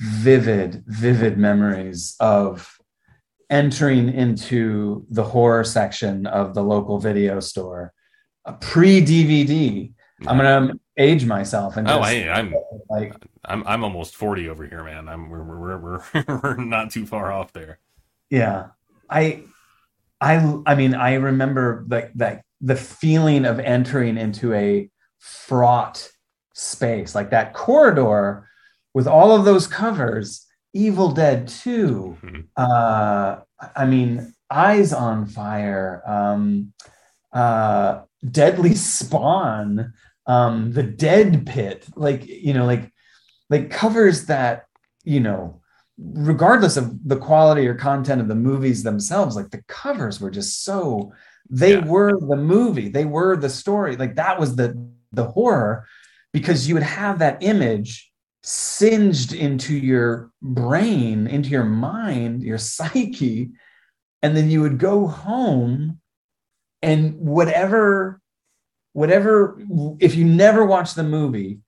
[0.00, 2.75] vivid vivid memories of
[3.50, 7.92] entering into the horror section of the local video store
[8.44, 10.30] a pre dvd yeah.
[10.30, 12.54] i'm gonna age myself and oh I, am
[12.88, 13.14] like
[13.48, 15.08] I'm I'm almost 40 over here man.
[15.08, 17.78] I'm we're we're, we're, we're not too far off there.
[18.30, 18.68] Yeah.
[19.08, 19.44] I
[20.20, 24.88] i i mean i remember like that the feeling of entering into a
[25.18, 26.08] fraught
[26.54, 28.48] space like that corridor
[28.94, 30.45] with all of those covers
[30.84, 32.44] evil dead 2 Mhm.
[32.56, 33.40] uh
[33.82, 36.72] i mean eyes of fire um
[37.32, 39.92] uh deadly spawn
[40.26, 42.92] um the dead pit like you know like
[43.50, 44.64] like covers that
[45.04, 45.60] you know
[45.98, 50.64] regardless of the quality or content of the movies themselves like the covers were just
[50.64, 51.12] so
[51.48, 51.84] they Yeah.
[51.86, 54.68] were the movie they were the story like that was the
[55.12, 55.86] the horror
[56.32, 58.05] because you would have that image
[58.48, 63.50] singed into your brain into your mind your psyche
[64.22, 65.98] and then you would go home
[66.80, 68.20] and whatever
[68.92, 69.60] whatever
[69.98, 71.58] if you never watched the movie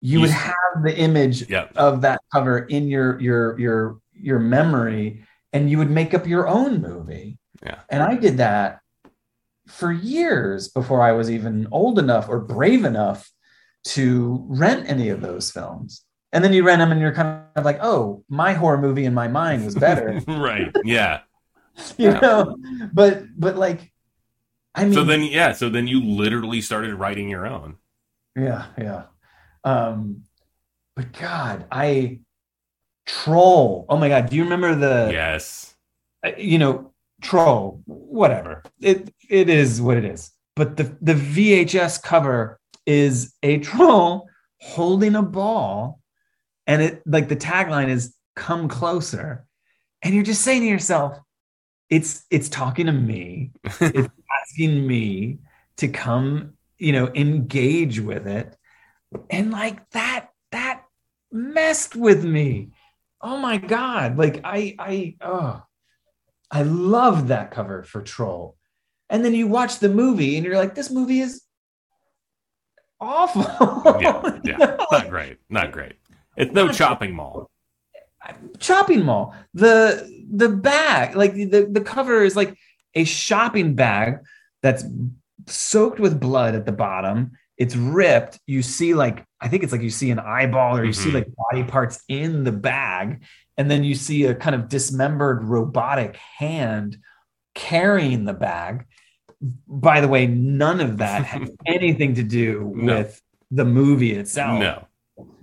[0.00, 1.68] you would You- have the image Yeah.
[1.76, 6.48] of that cover in your your your your memory and you would make up your
[6.48, 7.78] own movie Yeah.
[7.88, 8.80] and i did that
[9.68, 13.30] for years before i was even old enough or brave enough
[13.84, 17.64] to rent any of those films and then you rent them and you're kind of
[17.64, 20.74] like oh my horror movie in my mind was better right.
[20.84, 21.20] Yeah.
[21.98, 22.20] you Yeah.
[22.20, 22.56] know
[22.92, 23.92] but but like
[24.74, 25.52] i mean So then, yeah.
[25.52, 27.76] So then you literally started writing your own.
[28.36, 29.02] yeah yeah
[29.64, 30.22] um
[30.96, 32.20] but god i
[33.06, 35.74] troll oh my god do you remember the Yes.
[36.24, 42.00] uh, you know troll whatever it it is what it is but the the vhs
[42.02, 44.28] cover is a troll
[44.60, 46.00] holding a ball
[46.68, 49.44] and it like the tagline is come closer
[50.02, 51.18] and you're just saying to yourself
[51.90, 53.50] it's it's talking to me
[53.80, 54.08] it's
[54.42, 55.38] asking me
[55.78, 58.56] to come you know engage with it
[59.30, 60.84] and like that that
[61.32, 62.70] messed with me
[63.20, 65.60] oh my god like i i oh
[66.50, 68.56] i love that cover for troll
[69.10, 71.42] and then you watch the movie and you're like this movie is
[73.00, 74.38] awful Yeah.
[74.44, 74.76] Yeah.
[74.90, 75.38] Not great.
[75.48, 75.94] Not great.
[76.38, 77.50] It's no chopping mall.
[78.60, 79.34] shopping mall.
[79.54, 82.56] The the bag, like the, the cover is like
[82.94, 84.18] a shopping bag
[84.62, 84.84] that's
[85.46, 87.32] soaked with blood at the bottom.
[87.56, 88.38] It's ripped.
[88.46, 91.14] You see like I think it's like you see an eyeball or you see Mhm.
[91.14, 93.22] like body parts in the bag
[93.56, 96.98] and then you see a kind of dismembered robotic hand
[97.54, 98.84] carrying the bag.
[99.66, 102.96] By the way, none of that has anything to do No.
[102.96, 103.20] with
[103.50, 104.60] the movie itself.
[104.60, 104.86] No.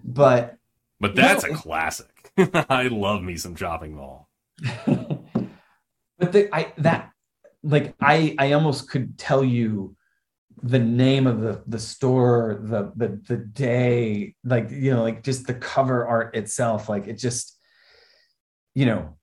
[0.03, 0.55] But
[1.05, 1.51] But that's No.
[1.51, 2.31] a classic.
[2.69, 4.27] I love me some chopping mall.
[4.87, 7.11] but the I that
[7.61, 9.95] like I I almost could tell you
[10.63, 15.45] the name of the the store, the the the day, like you know, like just
[15.45, 17.55] the cover art itself, like it just,
[18.73, 19.17] you know,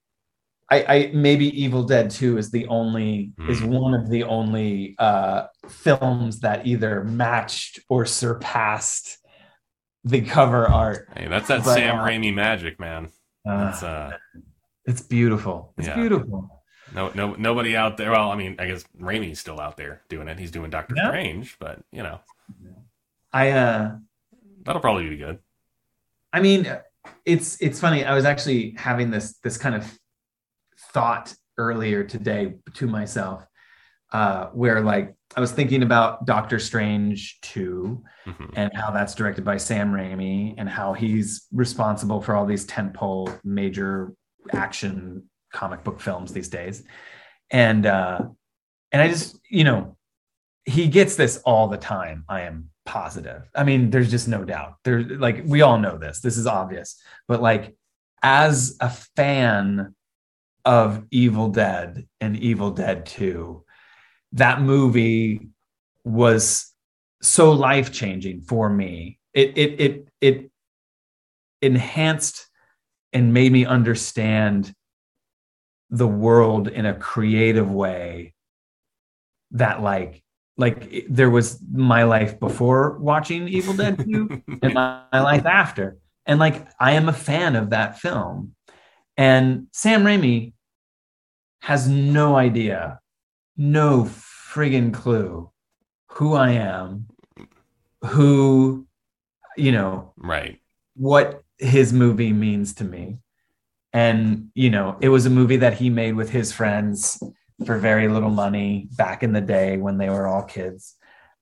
[0.71, 3.71] I I maybe Evil Dead 2 is the only is Hmm.
[3.71, 9.19] one of the only uh films that either matched or surpassed
[10.05, 11.09] the cover art.
[11.17, 13.11] Hey, that's that But, Sam uh, Raimi magic, man.
[13.47, 14.17] Uh, It's uh
[14.85, 15.75] it's beautiful.
[15.79, 15.95] It's Yeah.
[15.95, 16.63] beautiful.
[16.95, 18.11] no no nobody out there.
[18.11, 20.39] Well, I mean, I guess Raimi's still out there doing it.
[20.39, 21.09] He's doing Doctor Yeah.
[21.09, 22.21] Strange, but you know,
[23.33, 23.97] I uh
[24.65, 25.39] that'll probably be good.
[26.33, 26.67] I mean,
[27.25, 28.05] it's it's funny.
[28.05, 29.99] I was actually having this this kind of
[30.93, 33.47] thought earlier today to myself,
[34.13, 38.53] uh, where like I was thinking about Doctor Strange two Mhm.
[38.55, 43.37] and how that's directed by Sam Raimi and how he's responsible for all these tentpole
[43.43, 44.13] major
[44.53, 46.85] action comic book films these days,
[47.51, 48.21] and uh,
[48.93, 49.97] and I just you know
[50.65, 52.25] he gets this all the time.
[52.29, 53.49] I am positive.
[53.55, 54.75] I mean, there's just no doubt.
[54.85, 56.21] There's like we all know this.
[56.21, 57.01] This is obvious.
[57.27, 57.75] But like
[58.23, 59.95] as a fan
[60.65, 63.65] of Evil Dead and Evil Dead 2,
[64.33, 65.49] that movie
[66.05, 66.73] was
[67.21, 69.19] so life-changing for me.
[69.35, 70.51] It it it it
[71.61, 72.49] enhanced
[73.13, 74.75] and made me understand
[75.91, 78.35] the world in a creative way
[79.53, 80.23] that like
[80.57, 85.99] like there was my life before watching Evil Dead 2 and my, my life after.
[86.27, 88.55] And like I am a fan of that film.
[89.17, 90.53] And Sam Raimi
[91.61, 93.01] has no idea,
[93.57, 95.51] no friggin' clue
[96.07, 97.07] who I am,
[98.05, 98.87] who,
[99.57, 100.61] you know, right.
[100.95, 103.19] what his movie means to me.
[103.93, 107.23] And, you know, it was a movie that he made with his friends
[107.65, 110.95] for very little money back in the day when they were all kids.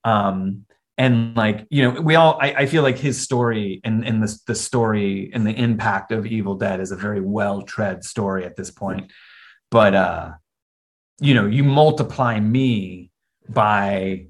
[0.03, 0.65] Um,
[0.97, 4.37] and like, you know, we all, I, I feel like his story and, and the,
[4.47, 8.55] the story and the impact of Evil Dead is a very well tread story at
[8.55, 9.11] this point.
[9.71, 10.31] but uh
[11.21, 13.09] you know you multiply me
[13.47, 14.25] by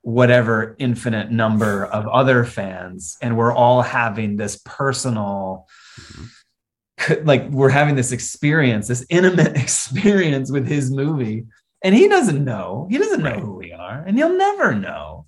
[0.00, 5.66] whatever infinite number of other fans and we're all having this personal
[5.98, 7.26] mm-hmm.
[7.26, 11.44] like we're having this experience this intimate experience with his movie
[11.84, 12.88] and he doesn't know.
[12.90, 15.26] He doesn't know who we are and he'll never know.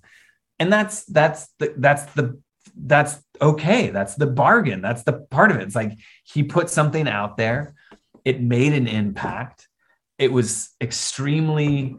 [0.59, 2.41] And that's that's the that's the
[2.75, 3.91] that's okay.
[3.91, 4.81] That's the bargain.
[4.81, 5.63] That's the part of it.
[5.63, 7.75] It's like he put something out there.
[8.25, 9.66] It made an impact
[10.17, 11.97] it was extremely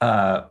[0.00, 0.42] uh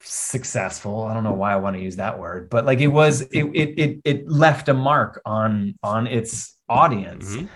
[0.00, 1.04] successful.
[1.04, 3.44] I don't know why i want to use that word but like it was it
[3.54, 7.36] it it, it left a mark on on its audience.
[7.36, 7.46] Mm-hmm.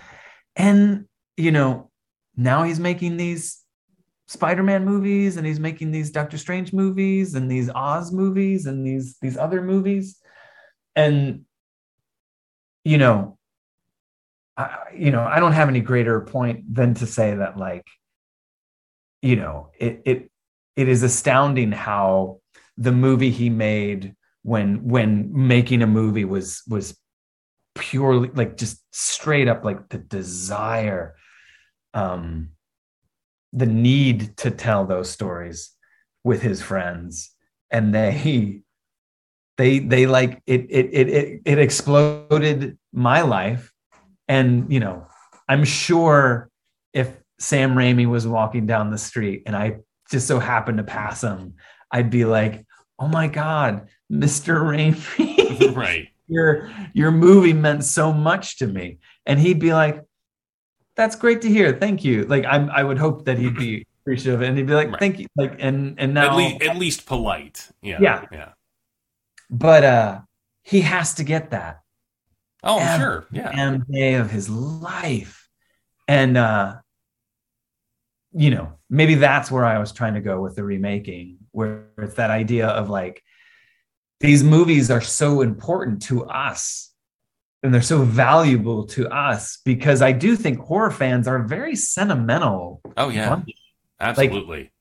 [0.55, 1.05] and
[1.37, 1.89] you know
[2.35, 3.63] now he's making these
[4.29, 9.17] spider-man movies and he's making these doctor strange movies and these oz movies and these
[9.23, 10.19] these other movies.
[10.95, 11.45] And
[12.85, 13.38] you know
[14.59, 17.87] I, you know i don't have any greater point than to say that like
[19.21, 20.31] you know it it
[20.75, 22.41] it is astounding how
[22.77, 26.97] the movie he made when when making a movie was was
[27.75, 31.15] purely like just straight up like the desire
[31.93, 32.49] um
[33.53, 35.71] the need to tell those stories
[36.23, 37.31] with his friends.
[37.71, 38.61] And they
[39.57, 43.71] they they like it it it it, it exploded my life
[44.29, 45.05] and you know
[45.49, 46.49] i'm sure
[46.93, 49.77] if sam raimi was walking down the street and i
[50.09, 51.55] just so happened to pass him,
[51.91, 52.65] I'd be like,
[52.97, 54.61] "Oh my god, Mr.
[54.61, 56.07] Raimi, right?
[56.27, 60.03] your your movie meant so much to me." And he'd be like,
[60.95, 61.73] "That's great to hear.
[61.73, 64.89] Thank you." Like I I would hope that he'd be appreciative and he'd be like,
[64.89, 64.99] right.
[64.99, 67.69] "Thank you." Like and and now at least, at least polite.
[67.81, 67.99] Yeah.
[68.01, 68.25] Yeah.
[68.31, 68.49] Yeah.
[69.49, 70.19] But uh
[70.63, 71.81] he has to get that.
[72.63, 73.27] Oh, every, sure.
[73.31, 73.77] Yeah.
[73.89, 75.47] day of his life.
[76.07, 76.75] And uh
[78.31, 82.15] you know, maybe that's where I was trying to go with the remaking, where it's
[82.15, 83.23] that idea of like
[84.19, 86.91] these movies are so important to us
[87.63, 92.81] and they're so valuable to us because I do think horror fans are very sentimental.
[92.97, 93.51] Oh yeah, bunch.
[93.99, 94.71] absolutely.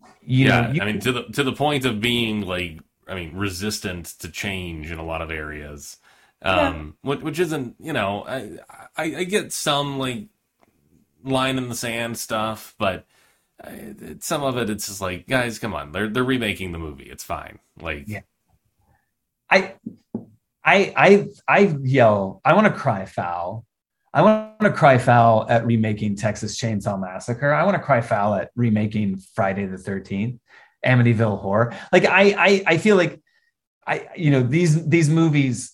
[0.00, 3.14] Like, yeah, know, you, I mean to the to the point of being like I
[3.14, 5.96] mean resistant to change in a lot of areas,
[6.42, 7.10] um, yeah.
[7.10, 8.58] which, which isn't you know I,
[8.96, 10.28] I I get some like
[11.22, 13.04] line in the sand stuff, but
[14.20, 17.04] some of it it's just like guys come on they're they're remaking the movie.
[17.04, 17.58] It's fine.
[17.80, 18.20] Like yeah.
[19.50, 19.74] I
[20.64, 23.66] i i i yell i want to cry foul.
[24.12, 27.52] I want to cry foul at remaking texas chainsaw massacre.
[27.52, 30.38] I want to cry foul at remaking friday the 13th
[30.84, 31.74] amityville horror.
[31.92, 33.20] Like i i i feel like
[33.86, 35.72] i you know these these movies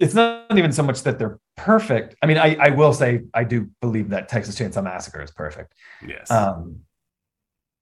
[0.00, 2.16] it's not even so much that they're perfect.
[2.22, 5.74] I mean, I, I will say I do believe that Texas Chainsaw Massacre is perfect.
[6.06, 6.30] Yes.
[6.30, 6.80] Um,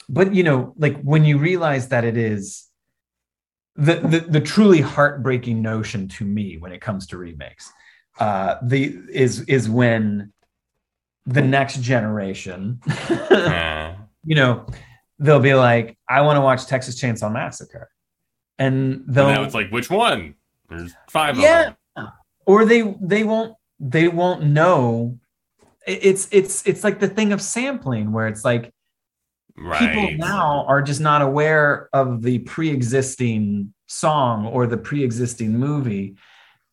[0.09, 2.67] but you know, like when you realize that it is
[3.77, 7.73] the, the the truly heartbreaking notion to me when it comes to remakes,
[8.19, 10.33] uh, the is is when
[11.27, 12.81] the next generation,
[14.25, 14.67] you know,
[15.19, 17.89] they'll be like, I want to watch Texas Chainsaw Massacre.
[18.59, 20.35] And they'll and now it's like, which one?
[20.69, 21.75] There's five yeah,
[22.47, 25.19] or they they won't they won't know.
[25.87, 28.73] It's it's it's like the thing of sampling where it's like
[29.57, 29.79] right.
[29.81, 36.17] people now are just not aware of the pre-existing song or the pre-existing movie.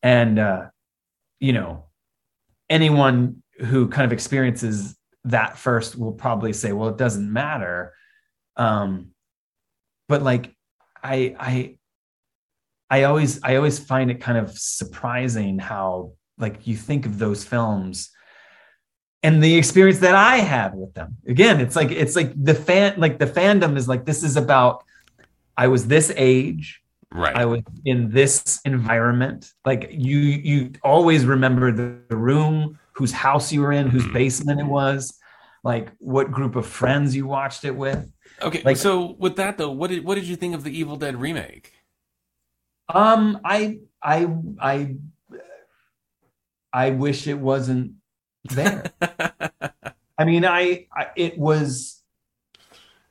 [0.02, 0.66] And uh
[1.40, 1.86] you know
[2.68, 7.94] anyone who kind of experiences that first will probably say well it doesn't matter.
[8.56, 9.08] Um
[10.08, 10.54] but like
[11.02, 11.78] i i
[12.90, 17.44] I always I always find it kind of surprising how like you think of those
[17.44, 18.10] films
[19.22, 21.16] and the experience that I had with them.
[21.26, 24.84] Again, it's like it's like the fan like the fandom is like this is about
[25.56, 26.80] I was this age.
[27.12, 27.34] Right.
[27.34, 29.52] I was in this environment.
[29.64, 34.12] Like you you always remember the, the room, whose house you were in, whose mm-hmm.
[34.12, 35.18] basement it was,
[35.62, 38.08] like what group of friends you watched it with.
[38.42, 38.62] Okay.
[38.64, 41.20] Like so with that though, what did what did you think of the Evil Dead
[41.20, 41.72] remake?
[42.94, 44.28] Um, I, I,
[44.60, 44.96] I,
[46.72, 47.94] I wish it wasn't
[48.44, 48.84] there.
[50.18, 52.02] I mean, I, I, it was,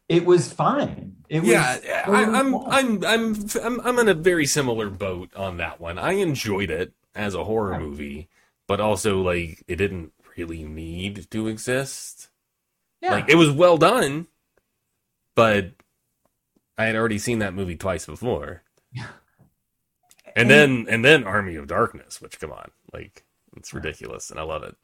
[0.08, 1.16] it was fine.
[1.30, 5.58] It was yeah, I, I'm, I'm, I'm, I'm, I'm in a very similar boat on
[5.58, 6.00] that one.
[6.00, 8.30] I enjoyed it as a horror movie,
[8.68, 12.30] but also like it didn't really need to exist.
[13.02, 13.12] Yeah.
[13.12, 14.28] Like it was well done,
[15.36, 15.72] but
[16.78, 18.64] I had already seen that movie twice before.
[20.36, 23.26] And then and then Army of Darkness, which come on, like
[23.58, 24.76] it's ridiculous, and I love it.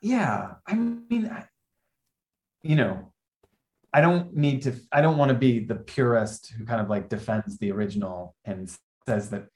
[0.00, 1.44] yeah, I mean, I,
[2.62, 3.12] you know,
[3.92, 4.74] I don't need to.
[4.92, 8.70] I don't want to be the purist who kind of like defends the original and
[9.06, 9.46] says that,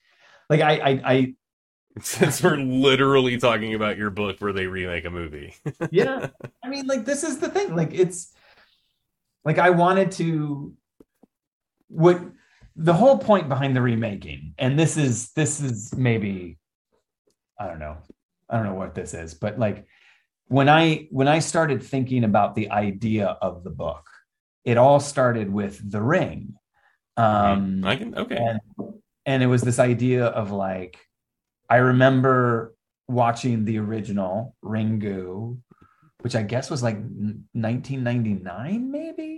[0.49, 1.35] like, I, I, I
[2.01, 5.55] since we're literally talking about your book where they remake a movie.
[5.91, 6.29] yeah,
[6.65, 7.75] I mean, like, this is the thing.
[7.75, 8.33] Like, it's
[9.45, 10.75] like I wanted to.
[11.89, 12.21] What
[12.83, 16.59] the whole point behind the remaking, and this is this is maybe,
[17.59, 17.99] I don't know,
[18.49, 19.87] I don't know what this is, but like
[20.49, 24.09] when I when I started thinking about the idea of the book,
[24.65, 26.55] it all started with The Ring.
[27.19, 28.37] Um, I can okay.
[28.37, 28.61] And,
[29.27, 30.99] and it was this idea of like,
[31.69, 32.75] I remember
[33.09, 35.59] watching the original Ringu,
[36.23, 39.30] which I guess was like 1999, maybe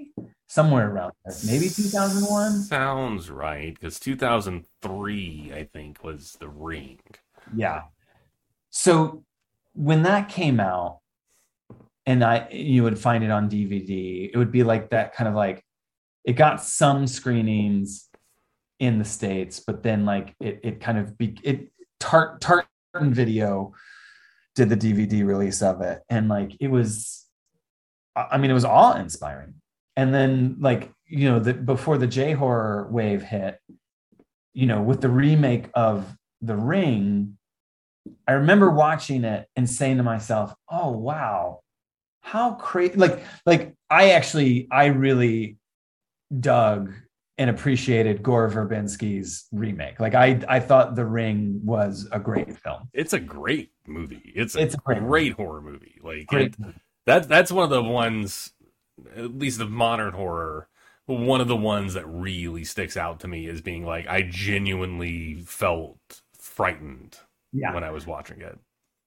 [0.53, 2.62] somewhere around there, maybe 2001.
[2.64, 7.00] Sounds right, because 2003, I think, was the Ring.
[7.57, 7.84] Yeah.
[8.68, 9.24] So
[9.72, 10.98] when that came out,
[12.05, 14.30] and I you would find it on DVD.
[14.32, 15.64] It would be like that kind of like
[16.24, 18.09] it got some screenings
[18.80, 23.72] in the states, but then like it it kind of be it Tart Tartan Video
[24.55, 27.24] did the DVD release of it, and like it was,
[28.16, 29.55] I mean, it was awe inspiring.
[29.97, 33.59] And then like you know the before the J horror wave hit,
[34.55, 37.36] you know, with the remake of The Ring,
[38.26, 41.62] I remember watching it and saying to myself, "Oh wow,
[42.22, 45.59] how crazy like like i actually i really
[46.40, 46.93] dug
[47.38, 49.99] and appreciated gore verbinski's remake.
[49.99, 52.88] Like i i thought the ring was a great film.
[52.93, 54.32] It's a great movie.
[54.34, 55.99] It's a, it's a great, great horror movie.
[56.03, 56.55] Like it,
[57.07, 58.53] that that's one of the ones
[59.16, 60.68] at least of modern horror
[61.07, 65.42] one of the ones that really sticks out to me is being like i genuinely
[65.46, 65.98] felt
[66.38, 67.18] frightened
[67.53, 67.74] yeah.
[67.74, 68.59] when i was watching it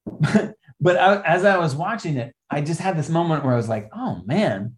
[0.79, 3.69] but I, as I was watching it, I just had this moment where I was
[3.69, 4.77] like, oh man,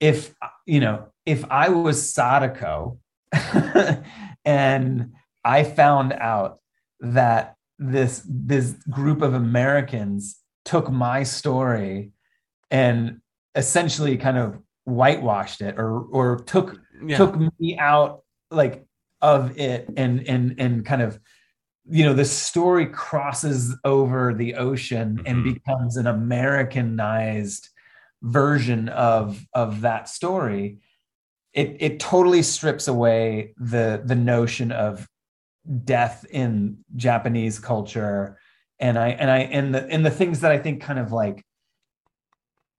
[0.00, 0.34] if,
[0.66, 2.98] you know, if I was Sadako
[4.44, 5.12] and
[5.44, 6.60] I found out
[7.00, 12.10] that this this group of Americans took my story
[12.70, 13.20] and
[13.54, 17.16] essentially kind of whitewashed it or or took yeah.
[17.16, 18.84] took me out like
[19.20, 21.18] of it and and and kind of
[21.90, 25.26] you know the story crosses over the ocean mm-hmm.
[25.26, 27.68] and becomes an americanized
[28.22, 30.78] version of of that story
[31.52, 35.06] it it totally strips away the the notion of
[35.84, 38.38] death in japanese culture
[38.78, 41.44] and i and i and the and the things that i think kind of like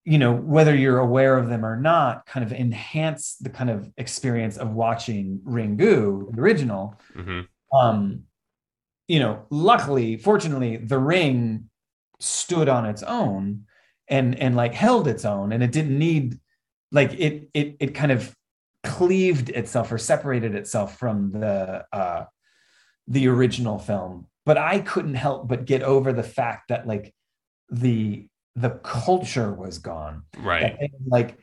[0.05, 3.91] you know whether you're aware of them or not kind of enhance the kind of
[3.97, 7.41] experience of watching ringu the original mm-hmm.
[7.77, 8.23] um
[9.09, 11.69] you know, luckily, fortunately, the ring
[12.19, 13.65] stood on its own
[14.07, 16.37] and and like held its own and it didn't need
[16.91, 18.35] like it it it kind of
[18.83, 22.25] cleaved itself or separated itself from the uh
[23.07, 27.13] the original film but i couldn't help but get over the fact that like
[27.69, 28.27] the
[28.62, 31.38] the culture was gone right like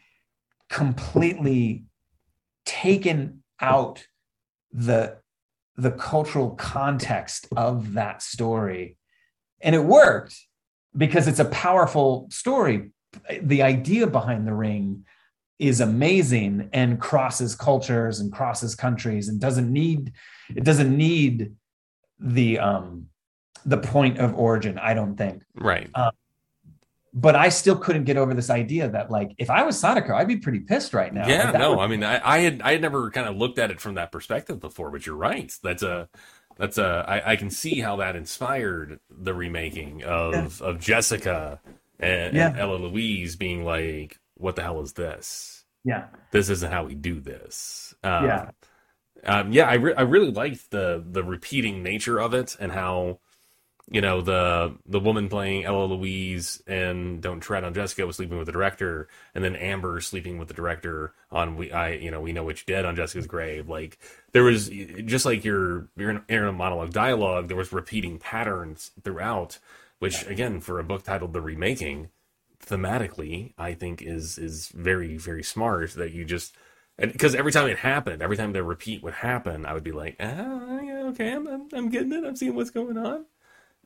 [0.69, 1.85] completely
[2.65, 4.07] taken out
[4.73, 5.19] the
[5.77, 8.97] the cultural context of that story.
[9.61, 10.37] And it worked
[10.97, 12.91] because it's a powerful story.
[13.41, 15.05] The idea behind the ring
[15.59, 20.13] is amazing and crosses cultures and crosses countries and doesn't need
[20.55, 21.53] it doesn't need
[22.19, 23.07] the um
[23.65, 26.11] the point of origin i don't think right um,
[27.19, 30.29] but I still couldn't get over this idea that like if I was Sadako, I'd
[30.29, 31.27] be pretty pissed right now.
[31.27, 31.79] Yeah, like, no, would...
[31.81, 34.13] I mean, I, I, had I had never kind of looked at it from that
[34.13, 35.51] perspective before, but you're right.
[35.63, 36.11] That's a
[36.59, 40.67] that's a I, I can see how that inspired the remaking of yeah.
[40.67, 41.59] of Jessica
[41.99, 42.49] and, yeah.
[42.49, 45.65] and, Ella Louise being like, "What the hell is this?
[45.85, 48.51] Yeah, this isn't how we do this." Um, yeah,
[49.25, 53.21] um, yeah, I re- I really liked the the repeating nature of it and how
[53.91, 58.37] you know the the woman playing Ella Louise and Don't Tread on Jessica was sleeping
[58.37, 62.21] with the director, and then Amber sleeping with the director on we I you know
[62.21, 63.69] we know which dead on Jessica's grave.
[63.69, 63.99] Like
[64.33, 69.59] there was just like your your inner monologue dialogue, there was repeating patterns throughout,
[70.01, 72.09] which again for a book titled The Remaking,
[72.65, 76.57] thematically I think is is very very smart that you just
[76.99, 80.17] because every time it happened, every time the repeat would happen, I would be like,
[80.19, 82.25] ah, yeah, okay, I'm, I'm, I'm getting it.
[82.25, 83.27] I'm seeing what's going on.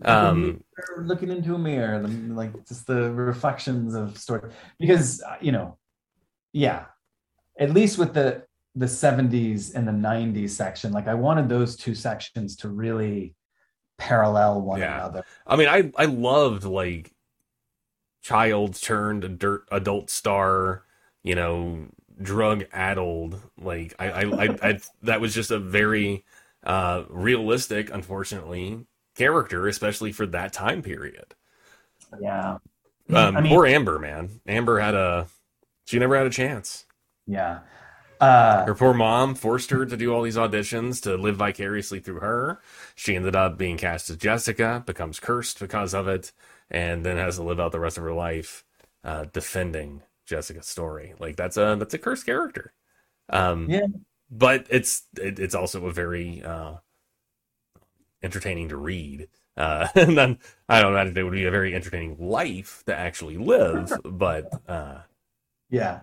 [0.05, 0.63] Um,
[0.99, 4.51] looking into a mirror, like just the reflections of story.
[4.79, 5.77] Because uh, you know,
[6.53, 6.87] yeah,
[7.59, 8.45] at least with the
[8.77, 13.35] the 70s and the 90s section, like I wanted those two sections to really
[13.99, 14.97] parallel one yeah.
[14.97, 15.25] another.
[15.47, 17.13] I mean, I I loved like
[18.23, 20.85] child turned adult, adult star,
[21.23, 21.87] you know,
[22.21, 23.41] drug addled.
[23.59, 26.25] Like I, I, I, I, that was just a very
[26.65, 28.87] uh, realistic, unfortunately,
[29.25, 31.35] character, especially for that time period.
[32.21, 32.59] Yeah.
[33.11, 34.41] Um, I mean- poor Amber, man.
[34.47, 35.27] Amber had a,
[35.85, 36.87] she never had a chance.
[37.27, 37.61] Yeah.
[38.21, 42.21] Uh, Her poor mom forced her to do all these auditions to live vicariously through
[42.21, 42.61] her.
[42.95, 46.33] She ended up being cast as Jessica, becomes cursed because of it,
[46.71, 48.65] and then has to live out the rest of her life
[49.05, 51.15] uh, defending Jessica's story.
[51.19, 52.75] Like that's a that's a cursed character.
[53.31, 53.87] Um, Yeah.
[54.31, 56.75] but it's it, it's also a very uh,
[58.23, 59.29] entertaining to read.
[59.57, 60.39] Uh, and then
[60.69, 65.01] I don't imagine it would be a very entertaining life to actually live, but uh,
[65.71, 66.01] yeah.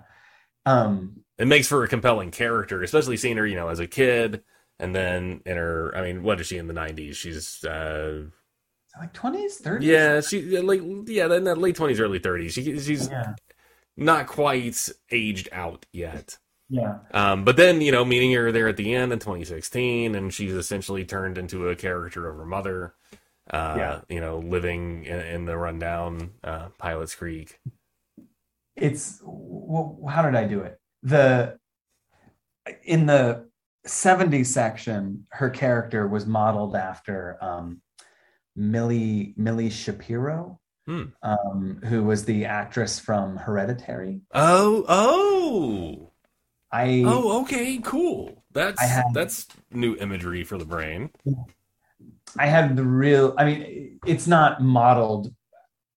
[0.65, 4.43] Um, it makes for a compelling character, especially seeing her, you know, as a kid,
[4.79, 5.95] and then in her.
[5.95, 7.15] I mean, what is she in the '90s?
[7.15, 8.25] She's, uh,
[8.99, 9.81] like 20s, 30s?
[9.81, 12.53] yeah, she like, yeah, in that late twenties, early thirties.
[12.53, 13.35] She, she's Yeah.
[13.95, 16.37] not quite aged out yet.
[16.69, 16.99] Yeah.
[17.13, 20.53] Um, but then, you know, meeting her there at the end in 2016, and she's
[20.53, 22.93] essentially turned into a character of her mother.
[23.49, 24.01] Uh, Yeah.
[24.09, 27.59] you know, living in, in the rundown uh, Pilot's Creek.
[28.75, 30.79] it's well, how did I do it?
[31.03, 31.57] The
[32.83, 33.47] in the
[33.87, 37.81] 70s section, her character was modeled after um,
[38.57, 41.03] Milly Milly Shapiro, Hmm.
[41.23, 44.21] um, who was the actress from Hereditary.
[44.33, 46.06] Oh, oh,
[46.71, 48.43] I oh, okay, cool.
[48.51, 51.11] That's I had- that's new imagery for the brain.
[52.37, 53.33] I had the real.
[53.37, 55.33] I mean, it's not modeled.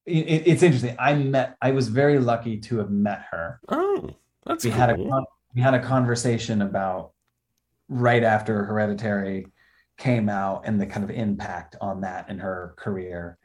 [0.07, 0.97] It, it- it's interesting.
[0.99, 1.57] I met.
[1.61, 3.61] I was very lucky to have met her.
[3.69, 4.11] Oh,
[4.47, 4.79] that's we cool.
[4.79, 5.23] had a
[5.55, 7.13] we had a conversation about
[7.89, 9.47] right after Hereditary
[9.99, 13.37] came out and the kind of impact on that in her career.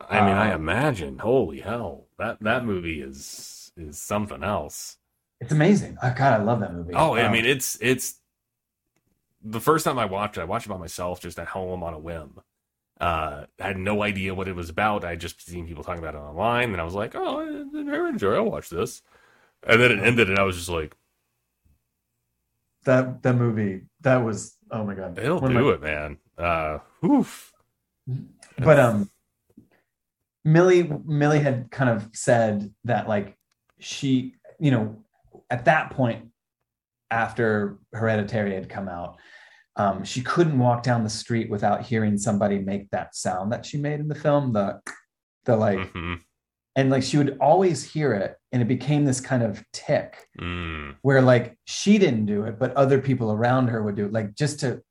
[0.00, 1.18] I mean, I um, imagine.
[1.18, 4.96] Holy hell, that that movie is is something else.
[5.42, 5.98] It's amazing.
[6.02, 6.94] Oh God, I love that movie.
[6.94, 8.14] Oh, I mean, it's it's
[9.42, 10.42] the first time I watched it.
[10.42, 12.38] I watched it by myself, just at home on a whim.
[13.00, 15.04] Uh, I had no idea what it was about.
[15.04, 18.04] I had just seen people talking about it online, and I was like, "Oh, I
[18.06, 18.36] I enjoy.
[18.36, 19.02] I'll watch this."
[19.66, 20.94] And then it ended, and I was just like,
[22.84, 23.82] that that movie.
[24.02, 25.18] That was oh my God.
[25.18, 27.52] "It'll One do my- it, man." Uh, oof.
[28.58, 29.10] But um,
[30.44, 33.36] Milly Milly had kind of said that like
[33.80, 35.02] she, you know,
[35.52, 36.30] at that point
[37.10, 39.18] after Hereditary had come out,
[39.76, 43.76] um, she couldn't walk down the street without hearing somebody make that sound that she
[43.76, 44.80] made in the film, the
[45.44, 46.20] the like, Mhm.
[46.76, 50.96] and like she would always hear it, and it became this kind of tick Mm.
[51.02, 54.34] where like she didn't do it, but other people around her would do it, like
[54.34, 54.82] just to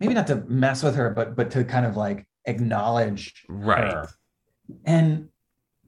[0.00, 3.92] maybe not to mess with her, but but to kind of like acknowledge Right.
[3.94, 4.08] her.
[4.84, 5.30] And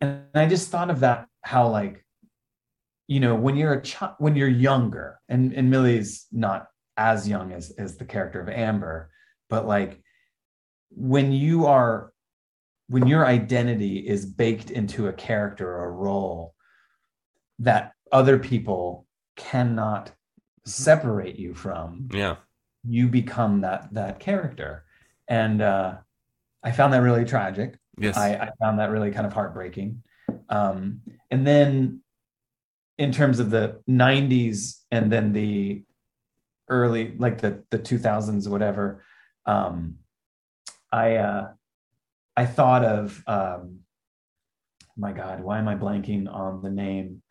[0.01, 2.05] and I just thought of that how like
[3.09, 7.53] you know when you're a child when you're younger and and Milly's not as young
[7.53, 9.11] as as the character of Amber,
[9.51, 10.01] but like
[10.91, 12.13] when you are
[12.89, 16.55] when your identity is baked into a character or a role
[17.59, 19.07] that other people
[19.37, 20.11] cannot
[20.65, 22.37] separate you from Yeah.
[22.85, 24.85] you become that that character
[25.29, 25.97] and uh
[26.63, 28.17] i found that really tragic Yes.
[28.17, 30.03] I, I found that really kind of heartbreaking
[30.49, 32.01] um and then
[32.99, 35.83] in terms of the 90s and then the
[36.69, 39.03] early like the the 2000s whatever
[39.47, 39.95] um
[40.93, 41.49] i uh
[42.37, 43.79] i thought of um
[44.97, 47.23] my god why am i blanking on the name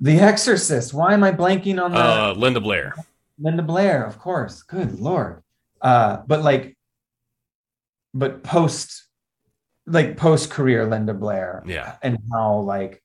[0.00, 2.94] the exorcist why am i blanking on the uh, Linda Blair.
[3.38, 4.62] Linda Blair, of course.
[4.62, 5.42] Good lord.
[5.80, 6.76] Uh, but like,
[8.14, 9.04] but post,
[9.86, 11.96] like post career Linda Blair, Yeah.
[12.02, 13.02] and how like,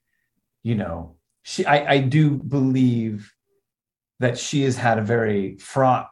[0.62, 1.16] you know,
[1.48, 1.64] she.
[1.64, 3.32] I I do believe
[4.20, 6.10] that she has had a very fraught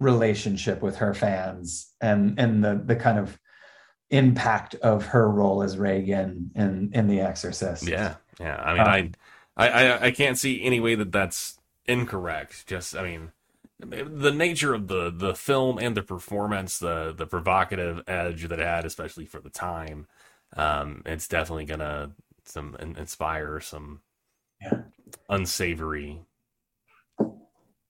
[0.00, 3.38] relationship with her fans, and and the the kind of
[4.10, 7.88] impact of her role as Regan in in The Exorcist.
[7.88, 8.16] Yeah.
[8.40, 8.56] Yeah.
[8.56, 9.14] I mean,
[9.56, 12.66] I, I, I, I can't see any way that that's incorrect.
[12.66, 13.32] Just, I mean,
[13.78, 18.66] the nature of the the film and the performance, the the provocative edge that it
[18.66, 20.06] had, especially for the time,
[20.56, 22.10] um, it's definitely gonna
[22.44, 24.00] some inspire some
[24.60, 24.82] Yeah.
[25.28, 26.22] unsavory.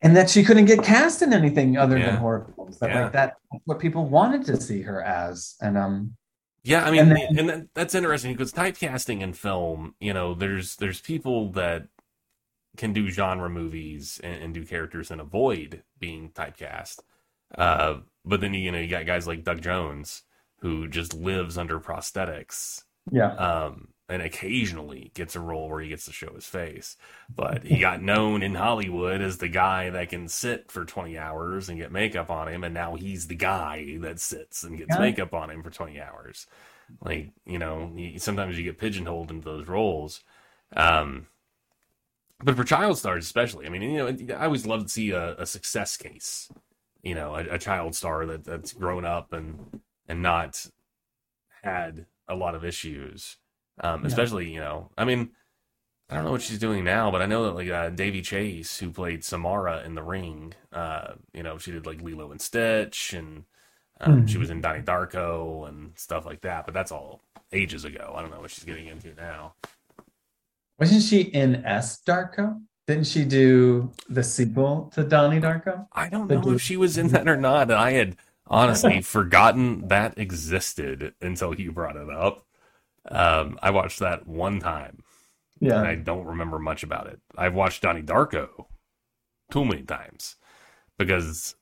[0.02, 2.06] and that she couldn't get cast in anything other Yeah.
[2.06, 2.78] than horror films.
[2.78, 3.02] That Yeah.
[3.04, 5.56] like that what people wanted to see her as.
[5.60, 6.16] And um
[6.62, 10.34] Yeah, I mean, And and, then- that, that's interesting because typecasting in film, you know,
[10.34, 11.88] there's there's people that
[12.76, 17.00] can do genre movies and, and do characters and avoid being typecast.
[17.56, 20.22] Uh, but then you know you got guys like Doug Jones
[20.60, 22.84] who just lives under prosthetics.
[23.10, 23.32] yeah.
[23.36, 26.96] Um, and occasionally gets a role where he gets to show his face.
[27.34, 31.68] But he got known in Hollywood as the guy that can sit for 20 hours
[31.68, 35.00] and get makeup on him, and now he's the guy that sits and gets yeah.
[35.00, 36.46] makeup on him for 20 hours.
[37.00, 40.22] Like, you know, sometimes you get pigeonholed into those roles.
[40.76, 41.26] Um,
[42.42, 45.34] but for child stars, especially, I mean, you know, I always love to see a,
[45.36, 46.50] a success case.
[47.02, 50.66] You know, a, a child star that, that's grown up and and not
[51.62, 53.38] had a lot of issues.
[53.80, 54.06] Um, yeah.
[54.06, 55.30] Especially, you know, I mean,
[56.08, 58.78] I don't know what she's doing now, but I know that like uh, Daveigh Chase,
[58.78, 63.12] who played Samara in The Ring, uh, you know, she did like Lilo and Stitch,
[63.12, 63.44] and
[64.00, 64.28] um, mm.
[64.28, 66.64] she was in Donnie Darko and stuff like that.
[66.64, 67.22] But that's all
[67.52, 68.14] ages ago.
[68.16, 69.54] I don't know what she's getting into now.
[70.78, 72.60] Wasn't she in S Darko?
[72.86, 75.88] Didn't she do the sequel to Donnie Darko?
[75.92, 77.70] I don't know if she was in that or not.
[77.72, 78.16] I had
[78.46, 82.45] honestly forgotten that existed until you brought it up.
[83.08, 85.02] Um, I watched that one time.
[85.60, 85.78] Yeah.
[85.78, 87.20] And I don't remember much about it.
[87.36, 88.66] I've watched Donnie Darko
[89.50, 90.36] too many times
[90.98, 91.54] because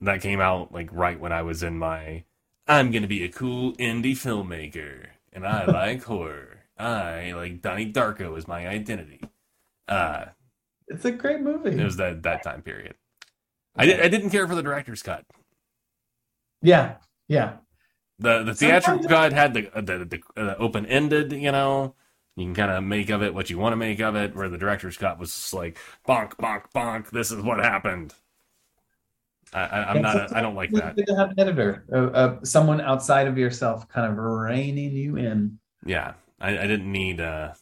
[0.00, 2.24] that came out like right when I was in my
[2.66, 6.64] I'm gonna be a cool indie filmmaker and I like horror.
[6.78, 9.20] I like Donnie Darko is my identity.
[9.86, 10.26] Uh
[10.88, 11.70] it's a great movie.
[11.70, 12.94] It was that that time period.
[13.76, 15.24] I did I didn't care for the director's cut.
[16.62, 16.96] Yeah,
[17.28, 17.58] yeah.
[18.18, 21.94] The the theatrical cut had the the, the uh, open ended, you know.
[22.36, 24.34] You can kind of make of it what you want to make of it.
[24.34, 27.10] Where the director's cut was just like bonk, bonk, bonk.
[27.10, 28.14] This is what happened.
[29.52, 30.16] I, am not.
[30.16, 30.96] A, I don't like that.
[30.96, 35.58] To have an editor, uh, uh, someone outside of yourself, kind of reining you in.
[35.86, 37.20] Yeah, I, I didn't need.
[37.20, 37.52] uh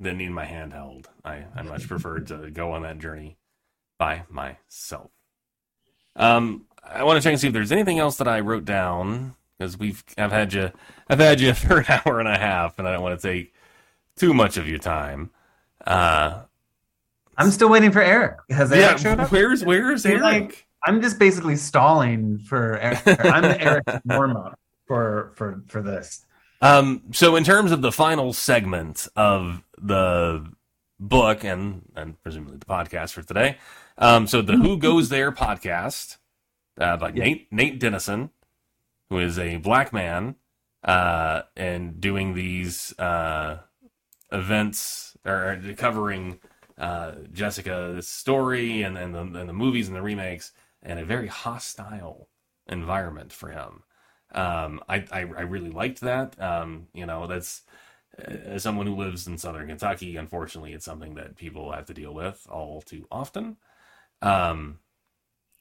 [0.00, 1.06] Didn't need my handheld.
[1.24, 3.36] I I much preferred to go on that journey
[3.98, 5.10] by myself.
[6.16, 9.36] Um, I want to check and see if there's anything else that I wrote down
[9.60, 10.72] because we've I've had you
[11.08, 13.54] I've had you for an hour and a half, and I don't want to take
[14.16, 15.30] too much of your time.
[15.86, 16.42] Uh,
[17.36, 18.38] I'm still waiting for Eric.
[18.50, 19.30] Has Eric yeah, showed up?
[19.30, 20.22] Where's Where's Eric?
[20.22, 23.02] Like, I'm just basically stalling for Eric.
[23.24, 24.54] I'm Eric warm
[24.86, 26.24] for for for this.
[26.62, 27.02] Um.
[27.12, 30.50] So in terms of the final segment of the
[30.98, 33.58] book and and presumably the podcast for today,
[33.98, 34.26] um.
[34.26, 36.16] So the Who Goes There podcast
[36.78, 37.24] uh, by yeah.
[37.24, 38.30] Nate Nate Dennison,
[39.10, 40.36] who is a black man,
[40.82, 43.58] uh, and doing these uh,
[44.32, 46.40] events or covering
[46.78, 51.26] uh, Jessica's story and and the, and the movies and the remakes, and a very
[51.26, 52.28] hostile
[52.66, 53.82] environment for him.
[54.32, 56.40] Um, I, I, I really liked that.
[56.40, 57.62] Um, you know, that's
[58.18, 62.14] as someone who lives in Southern Kentucky, unfortunately, it's something that people have to deal
[62.14, 63.56] with all too often.
[64.22, 64.78] Um,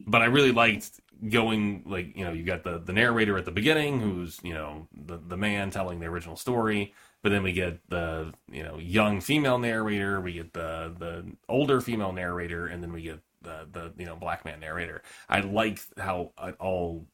[0.05, 0.99] but I really liked
[1.29, 4.87] going like you know you got the the narrator at the beginning who's you know
[4.93, 9.19] the the man telling the original story but then we get the you know young
[9.19, 13.93] female narrator we get the the older female narrator and then we get the the
[13.97, 15.01] you know black man narrator.
[15.27, 17.07] I like how all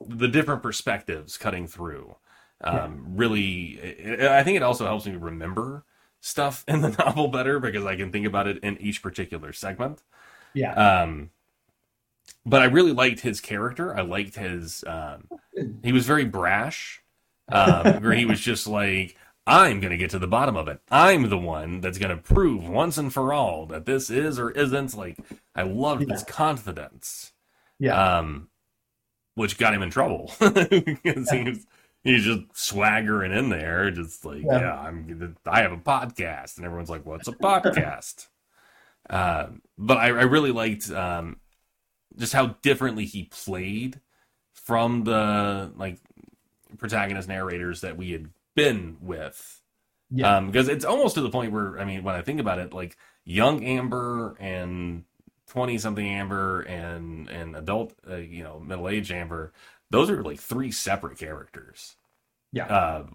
[0.00, 2.16] the different perspectives cutting through
[2.62, 2.88] um, yeah.
[3.20, 5.84] really it, i think it also helps me remember
[6.20, 10.02] stuff in the novel better because i can think about it in each particular segment.
[10.54, 11.02] Yeah.
[11.02, 11.30] Um
[12.44, 13.96] but I really liked his character.
[13.96, 14.84] I liked his.
[14.86, 15.28] Um,
[15.82, 17.02] he was very brash,
[17.50, 19.16] um, where he was just like,
[19.46, 20.80] "I'm going to get to the bottom of it.
[20.90, 24.50] I'm the one that's going to prove once and for all that this is or
[24.50, 25.18] isn't." Like,
[25.54, 26.14] I loved yeah.
[26.14, 27.32] his confidence.
[27.78, 28.18] Yeah.
[28.18, 28.48] Um,
[29.34, 31.66] which got him in trouble because he was
[32.02, 35.36] he's just swaggering in there, just like, yeah, yeah I'm.
[35.46, 38.28] I have a podcast, and everyone's like, "What's a podcast?"
[39.08, 39.46] uh,
[39.78, 41.39] but I, I really liked um,
[42.16, 44.00] just how differently he played
[44.52, 45.98] from the like
[46.78, 49.60] protagonist narrators that we had been with.
[50.10, 50.36] Yeah.
[50.36, 52.72] Um, because it's almost to the point where I mean, when I think about it,
[52.72, 55.04] like young Amber and
[55.46, 59.52] twenty something Amber and and adult, uh, you know, middle aged Amber,
[59.90, 61.96] those are like three separate characters.
[62.52, 62.66] Yeah.
[62.66, 63.06] Uh,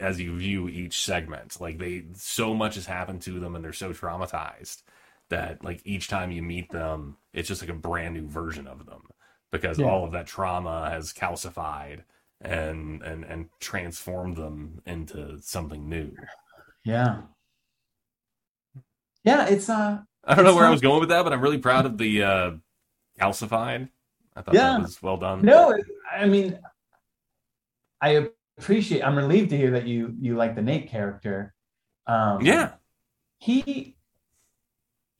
[0.00, 3.72] as you view each segment, like they so much has happened to them, and they're
[3.72, 4.82] so traumatized
[5.30, 8.86] that like each time you meet them, it's just like a brand new version of
[8.86, 9.02] them
[9.50, 9.86] because yeah.
[9.86, 12.02] all of that trauma has calcified
[12.40, 16.12] and and and transformed them into something new.
[16.84, 17.22] Yeah.
[19.24, 20.68] Yeah, it's uh I don't know where not...
[20.68, 22.50] I was going with that, but I'm really proud of the uh
[23.20, 23.88] calcified.
[24.36, 24.72] I thought yeah.
[24.72, 25.42] that was well done.
[25.42, 25.76] No,
[26.10, 26.58] I mean
[28.00, 28.28] I
[28.58, 31.54] appreciate I'm relieved to hear that you you like the Nate character.
[32.06, 32.72] Um Yeah.
[33.38, 33.96] He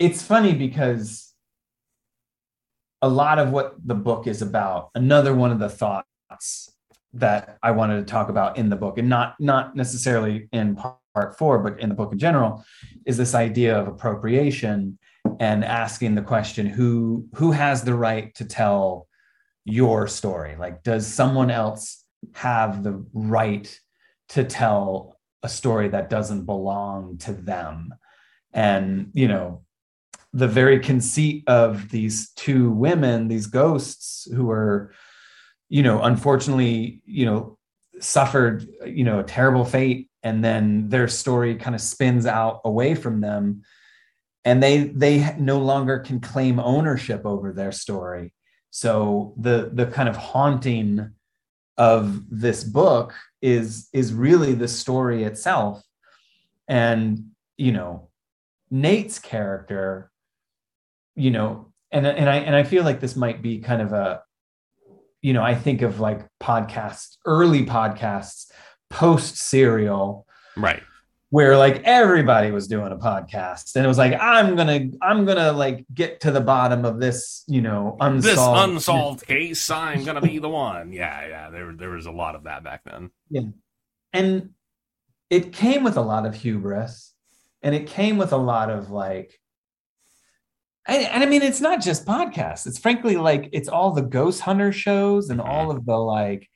[0.00, 1.32] it's funny because
[3.02, 6.74] a lot of what the book is about, another one of the thoughts
[7.12, 10.76] that I wanted to talk about in the book, and not not necessarily in
[11.14, 12.64] part four, but in the book in general,
[13.04, 14.98] is this idea of appropriation
[15.38, 19.06] and asking the question who who has the right to tell
[19.64, 20.56] your story?
[20.56, 22.04] Like, does someone else
[22.34, 23.78] have the right
[24.30, 27.92] to tell a story that doesn't belong to them?
[28.52, 29.62] And you know,
[30.32, 34.92] the very conceit of these two women, these ghosts who are
[35.70, 37.56] you know, unfortunately, you know,
[38.00, 42.94] suffered, you know, a terrible fate and then their story kind of spins out away
[42.94, 43.62] from them
[44.44, 48.34] and they they no longer can claim ownership over their story.
[48.70, 51.12] So the the kind of haunting
[51.78, 55.82] of this book is is really the story itself
[56.68, 58.08] and you know
[58.70, 60.09] Nate's character
[61.16, 64.22] you know and and I and I feel like this might be kind of a
[65.22, 68.50] you know, I think of like podcasts, early podcasts,
[68.88, 70.26] post serial.
[70.56, 70.82] Right.
[71.30, 75.52] Where like everybody was doing a podcast and it was like, I'm gonna, I'm gonna
[75.52, 79.70] like get to the bottom of this, you know, unsolved this unsolved case.
[79.70, 80.92] I'm gonna be the one.
[81.00, 81.50] Yeah, yeah.
[81.50, 83.10] There, there was a lot of that back then.
[83.28, 83.42] Yeah.
[84.12, 84.50] And
[85.28, 87.14] it came with a lot of hubris
[87.62, 89.38] and it came with a lot of like
[90.86, 92.66] and, and, I mean, it's not just podcasts.
[92.66, 95.50] It's frankly like it's all the ghost hunter shows and mm-hmm.
[95.50, 96.48] all of the like,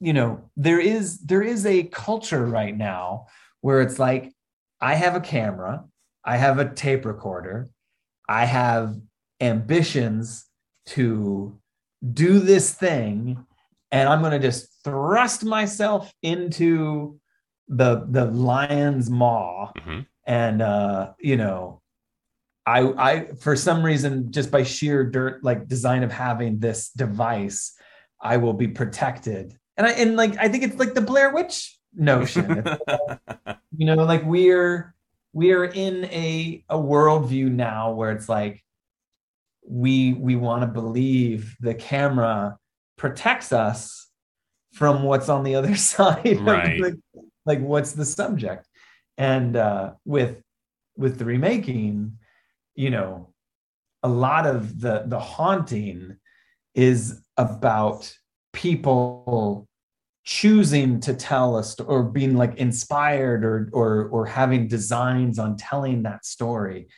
[0.00, 3.26] you know, there is there is a culture right now
[3.60, 4.32] where it's like,
[4.80, 5.84] I have a camera,
[6.24, 7.68] I have a tape recorder,
[8.28, 8.96] I have
[9.40, 10.46] ambitions
[10.86, 11.58] to
[12.12, 13.44] do this thing,
[13.90, 17.18] and I'm gonna just thrust myself into
[17.68, 20.00] the the lion's maw mm-hmm.
[20.26, 21.80] and uh, you know
[22.66, 27.76] I, I, for some reason, just by sheer dirt, like design of having this device,
[28.20, 29.56] I will be protected.
[29.76, 32.64] And I, and like, I think it's like the Blair Witch notion.
[33.76, 34.94] you know, like we're,
[35.32, 38.62] we are in a, a worldview now where it's like,
[39.66, 42.58] we, we want to believe the camera
[42.96, 44.08] protects us
[44.72, 46.40] from what's on the other side.
[46.40, 46.80] Right.
[46.80, 46.94] like,
[47.44, 48.66] like what's the subject?
[49.18, 50.40] And, uh, with,
[50.96, 52.18] with the remaking,
[52.74, 53.32] you know,
[54.02, 56.16] a lot of the the haunting
[56.74, 58.12] is about
[58.52, 59.68] people
[60.24, 66.02] choosing to tell us or being like inspired or or or having designs on telling
[66.02, 66.88] that story.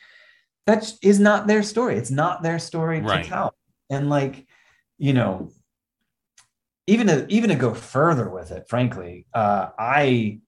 [0.65, 1.95] That is not their story.
[1.95, 3.23] It's not their story right.
[3.23, 3.55] to tell.
[3.89, 4.47] And like
[4.97, 5.51] you know
[6.87, 10.39] even to even to go further with it frankly uh i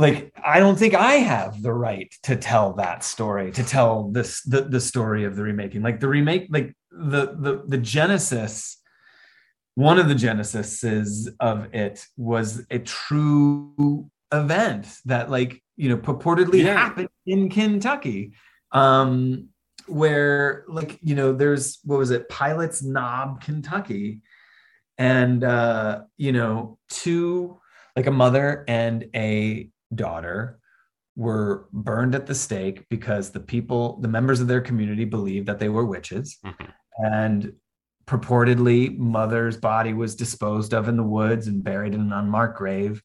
[0.00, 4.42] like i don't think i have the right to tell that story to tell this
[4.42, 5.82] the, the story of the remaking.
[5.82, 8.78] Like the remake like the the the genesis
[9.74, 16.64] one of the genesis of it was a true event that like you know purportedly
[16.64, 16.74] yeah.
[16.74, 18.32] happened in kentucky
[18.72, 19.48] um
[19.90, 22.28] where like you know there's what was it?
[22.28, 24.20] Pilot's knob kentucky.
[24.98, 27.58] And uh you know two
[27.96, 30.58] like a mother and a daughter
[31.16, 35.58] were burned at the stake because the people, the members of their community believed that
[35.58, 36.38] they were witches.
[36.44, 36.64] Mm-hmm.
[37.04, 37.52] And
[38.06, 43.02] purportedly, mother's body was disposed of in the woods and buried in an unmarked grave.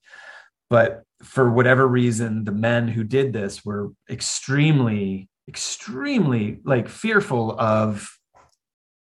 [0.69, 8.09] But for whatever reason, the men who did this were extremely, extremely like fearful of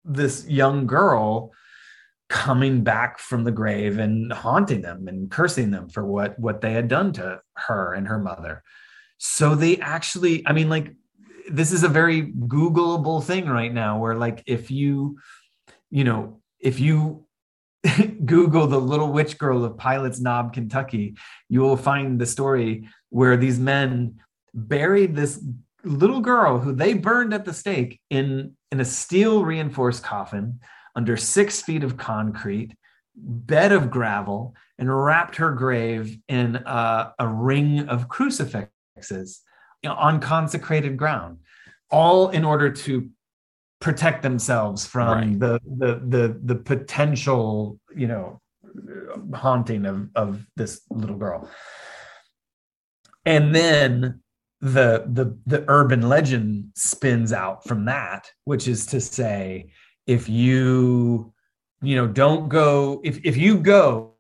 [0.03, 1.51] this young girl
[2.31, 6.71] coming back from the grave and haunting them and cursing them for what what they
[6.71, 8.63] had done to her and her mother.
[9.17, 10.95] So they actually i mean like
[11.49, 15.19] this is a very googleable thing right now where like if you
[15.89, 17.25] you know if you
[18.25, 21.17] google the little witch girl of pilot's knob kentucky
[21.49, 24.15] you will find the story where these men
[24.53, 25.43] buried this
[25.83, 30.59] little girl who they burned at the stake in in a steel reinforced coffin
[30.95, 32.75] under six feet of concrete,
[33.15, 39.41] bed of gravel, and wrapped her grave in a, a ring of crucifixes
[39.85, 41.37] on consecrated ground,
[41.89, 43.09] all in order to
[43.79, 45.39] protect themselves from right.
[45.39, 48.39] the, the the the potential, you know,
[49.33, 51.49] haunting of of this little girl.
[53.25, 54.21] And then
[54.61, 59.71] the the the urban legend spins out from that, which is to say
[60.11, 61.31] if you
[61.81, 64.13] you know don't go if if you go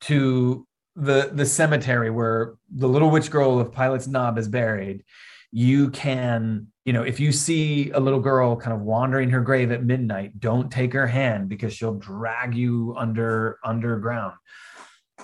[0.00, 5.02] to the the cemetery where the little witch girl of pilot's knob is buried
[5.50, 9.72] you can you know if you see a little girl kind of wandering her grave
[9.72, 14.34] at midnight don't take her hand because she'll drag you under underground.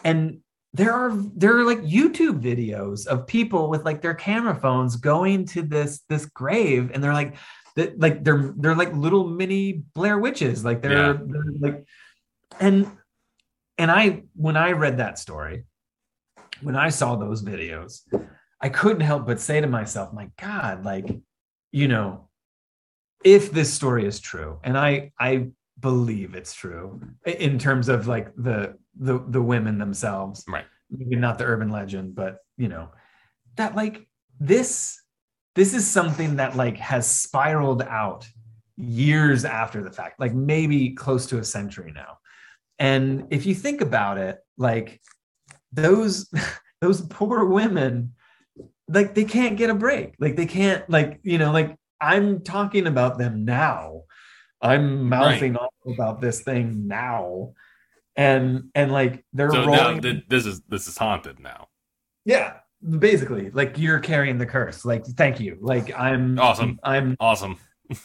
[0.05, 0.41] And
[0.73, 5.45] there are there are like youtube videos of people with like their camera phones going
[5.45, 7.37] to this this grave and they're like
[7.77, 11.19] that like they're they're like little mini blair witches like they're, Yeah.
[11.27, 11.85] they're like
[12.61, 12.87] and
[13.79, 15.65] and i when i read that story
[16.63, 18.03] when i saw those videos
[18.61, 21.09] i couldn't help but say to myself my god like
[21.73, 22.29] you know
[23.25, 25.49] if this story is true and i i
[25.81, 30.65] believe it's true in terms of like the the the women themselves Right.
[30.91, 32.91] maybe not the urban legend but you know
[33.57, 34.07] that like
[34.39, 35.01] this
[35.55, 38.27] this is something that like has spiraled out
[38.77, 42.19] years after the fact like maybe close to a century now.
[42.79, 45.01] And if you think about it like
[45.73, 46.29] those
[46.81, 48.15] those poor women
[48.89, 50.15] like they can't get a break.
[50.19, 54.03] Like they can't like you know like i'm talking about them now.
[54.61, 57.53] I'm mouthing off about this thing now.
[58.17, 61.69] And and like they're So now rolling th- this is this is haunted now.
[62.25, 62.55] yeah
[62.99, 66.79] basically like you're carrying the curse like thank you like i'm Awesome.
[66.83, 67.57] i'm Awesome.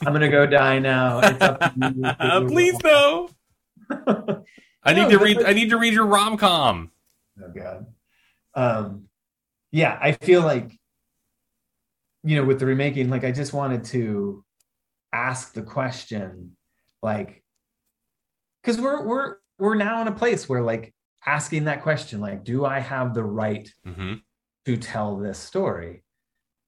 [0.05, 2.45] i'm gonna go die now it's up to.
[2.47, 3.29] Please no.
[4.83, 5.43] I need No, to read.
[5.43, 6.91] I need to read your rom com.
[7.43, 7.85] Oh god.
[8.55, 9.05] Um
[9.71, 10.71] yeah, I feel like
[12.23, 14.43] you know, with the remaking, like I just wanted to
[15.13, 16.55] ask the question,
[17.01, 17.43] like,
[18.61, 20.93] because we're we're we're now in a place where like
[21.25, 24.15] asking that question, like, do I have the right hmm
[24.75, 26.03] to tell this story?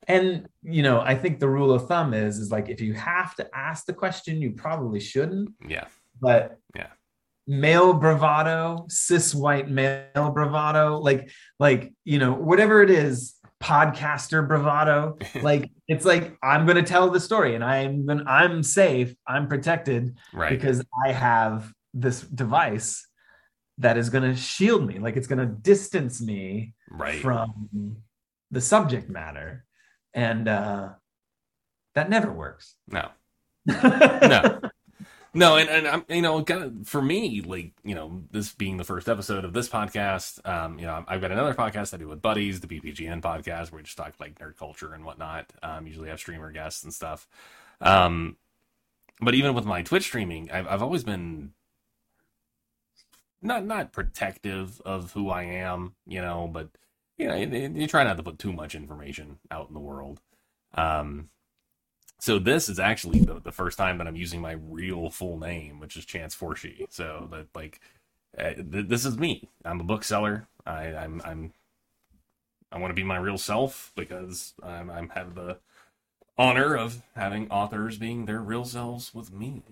[0.08, 3.36] And you know, I think the rule of thumb is is like if you have
[3.36, 5.88] to ask the question, you probably shouldn't Yeah.
[6.20, 6.88] but Yeah.
[7.48, 11.30] male bravado cis white male bravado like
[11.60, 17.10] like you know whatever it is podcaster bravado like it's like i'm going to tell
[17.10, 20.50] the story and i'm gonna, i'm safe i'm protected Right.
[20.52, 23.06] because i have this device
[23.80, 27.22] that is going to shield me like it's going to distance me right.
[27.22, 27.98] from
[28.52, 29.66] the subject matter
[30.14, 30.90] and uh
[31.96, 33.10] that never works no.
[33.68, 34.60] No.
[35.34, 38.76] No, and, and I'm you know kind of for me like you know this being
[38.76, 42.10] the first episode of this podcast, um, you know I've got another podcast I do
[42.10, 45.52] with buddies, the BPGN podcast, where we just talk like nerd culture and whatnot.
[45.64, 47.28] Um, usually have streamer guests and stuff.
[47.80, 48.36] Um,
[49.22, 51.54] but even with my Twitch streaming, I've I've always been
[53.42, 56.70] not not protective of who I am, you know, but
[57.18, 60.22] you know you, you try not to put too much information out in the world.
[60.76, 61.30] Um,
[62.20, 65.80] so this is actually the, the first time that I'm using my real full name,
[65.80, 66.86] which is Chance Forshee.
[66.92, 67.82] So that like,
[68.38, 69.50] uh, th- this is me.
[69.66, 70.48] I'm a bookseller.
[70.66, 71.54] I, I'm I'm
[72.72, 75.58] I want to be my real self because I'm I'm have the
[76.38, 79.64] honor of having authors being their real selves with me.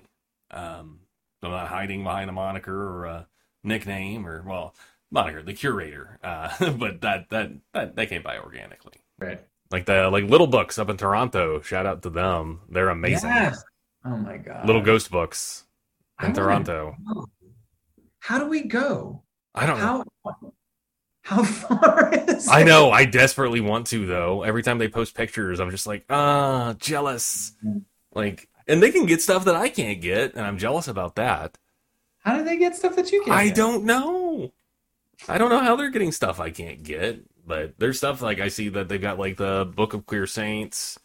[0.52, 1.02] Um,
[1.41, 3.28] I'm not hiding behind a moniker or a
[3.64, 4.76] nickname or well,
[5.11, 6.19] moniker, the curator.
[6.23, 9.41] Uh, but that that that that came by organically right
[9.72, 11.61] like the like little books up in Toronto.
[11.61, 12.61] Shout out to them.
[12.69, 13.30] They're amazing.
[13.30, 13.64] Yes.
[14.06, 15.65] oh my god Little ghost books
[16.22, 16.95] in Toronto.
[18.19, 19.23] how do we go
[19.56, 20.06] I don't know.
[20.26, 20.53] how
[21.23, 22.65] how far is I it?
[22.65, 22.90] know.
[22.91, 24.44] I desperately want to though.
[24.44, 27.53] Every time they post pictures, I'm just like, ah, jealous.
[28.14, 31.57] Like, and they can get stuff that I can't get, and I'm jealous about that.
[32.30, 33.48] How do they get stuff that you can I get?
[33.48, 34.54] I don't know.
[35.28, 38.48] I don't know how they're getting stuff I can't get, but there's stuff like I
[38.50, 41.00] see that they've got like the Book of Queer Saints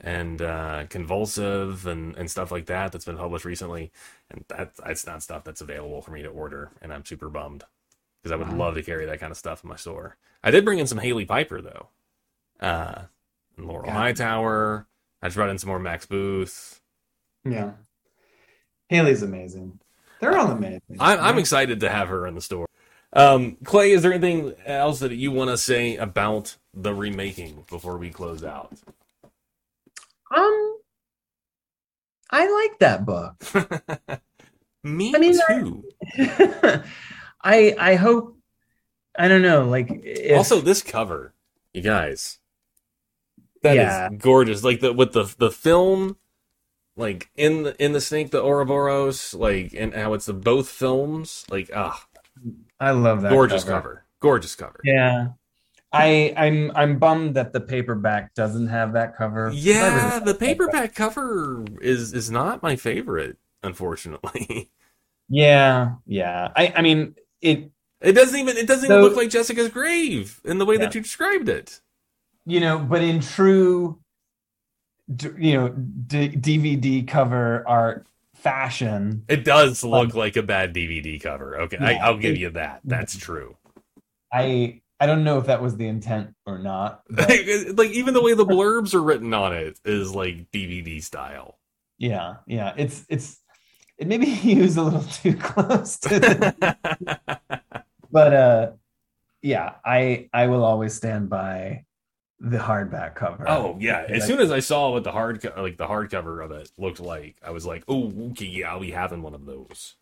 [0.00, 3.92] and uh, Convulsive and, and stuff like that that's been published recently,
[4.30, 7.64] and that that's not stuff that's available for me to order, and I'm super bummed
[8.22, 8.58] because I would Wow.
[8.58, 10.16] love to carry that kind of stuff in my store.
[10.42, 11.88] I did bring in some Hailey Piper though,
[12.60, 13.04] uh,
[13.56, 13.92] and Laurel Yeah.
[13.92, 14.86] Hightower.
[15.22, 16.80] I just brought in some more Max Booth.
[17.44, 17.72] yeah
[18.88, 19.78] hailey's amazing
[20.24, 22.66] they're all amazing I'm, I'm excited to have her in the store.
[23.12, 27.96] Um, Clay, is there anything else that you want to say about the remaking before
[27.98, 28.72] we close out?
[30.34, 30.76] um
[32.30, 33.34] i like that book
[34.82, 35.84] Me I mean, too.
[37.42, 38.36] i i hope
[39.16, 41.34] i don't know like if, also, this cover,
[41.72, 42.38] you guys,
[43.62, 44.08] that is Yeah.
[44.18, 44.64] gorgeous.
[44.64, 46.16] Like the with the the film,
[46.96, 51.44] like in the in the snake, the Ouroboros, like and how it's the both films.
[51.50, 52.06] Like ah,
[52.80, 54.04] i love that gorgeous cover.
[54.20, 54.80] gorgeous cover.
[54.84, 55.28] yeah
[55.94, 59.50] I I'm I'm bummed that the paperback doesn't have that cover.
[59.54, 64.70] Yeah, really the paperback cover is is not my favorite, unfortunately.
[65.30, 66.52] Yeah, yeah.
[66.54, 67.70] I I mean it.
[68.02, 71.00] It doesn't even it doesn't even look like Jessica's grave in the way that you
[71.00, 71.80] described it.
[72.44, 74.00] You know, but in true
[75.14, 79.24] d- you know D- DVD cover art fashion.
[79.28, 81.60] It does look like a bad DVD cover.
[81.62, 82.80] Okay, I, Yeah, I'll give it- you that.
[82.84, 83.56] That's true.
[84.32, 87.02] I I don't know if that was the intent or not.
[87.10, 91.58] like even the way the blurbs are written on it is like DVD style.
[91.98, 93.38] yeah, yeah, it's it's
[93.98, 96.18] it maybe used a little too close to.
[96.20, 96.76] The,
[98.10, 98.70] but uh,
[99.42, 101.84] yeah, I I will always stand by
[102.50, 103.48] the hardback cover.
[103.48, 104.00] oh yeah.
[104.08, 106.70] As Like- soon as I saw what the hard co- like the hardcover of it
[106.78, 109.94] looked like, I was like, oh okay, yeah, I'll be having one of those.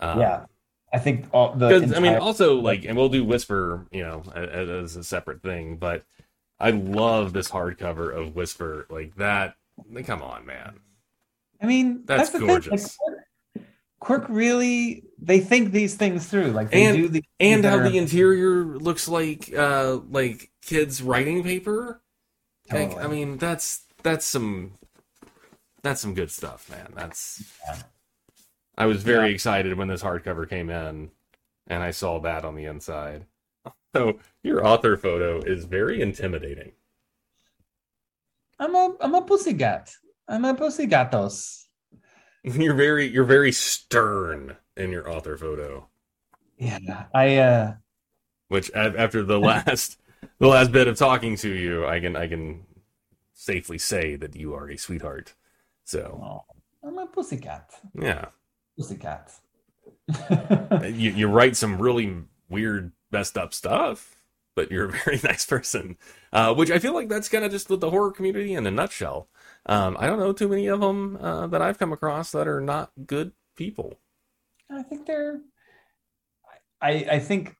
[0.00, 0.44] Um, yeah,
[0.92, 1.68] I think all the.
[1.68, 5.42] because I mean, also like, and we'll do Whisper, you know, as, as a separate
[5.42, 5.76] thing.
[5.76, 6.04] But
[6.60, 9.56] I love this hardcover of Whisper, like that.
[9.90, 10.80] Like, come on, man.
[11.60, 12.48] I mean, That's that's, the thing.
[12.48, 12.98] Like, gorgeous.
[14.06, 16.52] Quirk- really they think these things through.
[16.52, 21.42] Like they And- do the And how the interior looks like, uh, like kids' writing
[21.42, 22.00] paper.
[22.70, 24.74] Like, I mean, that's that's some
[25.82, 26.92] that's some good stuff, man.
[26.94, 27.42] That's.
[27.66, 27.82] Yeah.
[28.78, 31.10] I was very excited when this hardcover came in,
[31.66, 33.26] and I saw that on the inside.
[33.94, 36.72] So your author photo is very intimidating.
[38.60, 39.92] I'm a I'm a pussycat.
[40.28, 41.65] I'm a pussygatos.
[42.54, 45.88] You're very you're very stern in your author photo,
[46.56, 47.74] Yeah, I uh
[48.46, 49.98] which after the last
[50.38, 52.64] the last bit of talking to you, I can I can
[53.34, 55.34] safely say that you are a sweetheart.
[55.82, 56.54] So oh,
[56.86, 57.70] I'm a pussycat.
[58.00, 58.26] yeah,
[58.78, 59.32] Pussycat.
[60.84, 62.14] you you write some really
[62.48, 64.14] weird, messed up stuff,
[64.54, 65.96] but you're a very nice person.
[66.32, 68.70] Uh, which I feel like that's kind of just the, the horror community in a
[68.70, 69.26] nutshell.
[69.68, 72.60] Um, I don't know too many of them uh, that I've come across that are
[72.60, 73.98] not good people.
[74.70, 75.40] I think they're
[76.80, 77.56] I I think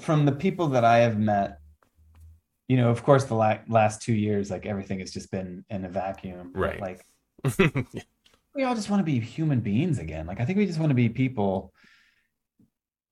[0.00, 1.58] from the people that I have met,
[2.68, 5.84] you know, of course the la- last 2 years like everything has just been in
[5.84, 6.52] a vacuum.
[6.54, 6.80] Right.
[6.80, 7.04] Like
[8.54, 10.26] we all just want to be human beings again.
[10.26, 11.72] Like I think we just want to be people.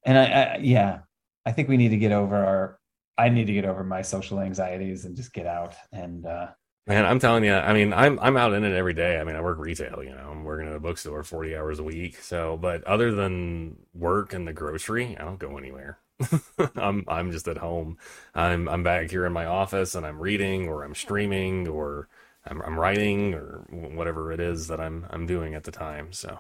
[0.05, 1.01] And I, I yeah,
[1.47, 2.79] I think we need to get over our
[3.17, 6.49] I need to get over my social anxieties and just get out and uh
[6.87, 9.19] Man, I'm telling you, I mean, I'm I'm out in it every day.
[9.19, 11.85] I mean, I work retail, you know, I'm working at a bookstore 40 hours a
[11.85, 12.17] week.
[12.17, 15.99] So, but other than work and the grocery, I don't go anywhere.
[16.77, 17.99] I'm I'm just at home.
[18.35, 22.09] I'm I'm back here in my office and I'm reading or I'm streaming or
[22.47, 26.13] I'm I'm writing or whatever it is that I'm I'm doing at the time.
[26.13, 26.37] So,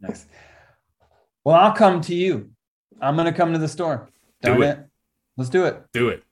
[0.00, 0.26] nice.
[1.44, 2.50] Well, I'll come to you.
[3.00, 4.08] I'm gonna come to the store.
[4.42, 4.70] Do it.
[4.70, 4.86] it.
[5.36, 5.84] Let's do it.
[5.92, 6.24] do it.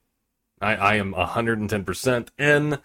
[0.60, 2.78] I I am 110% in.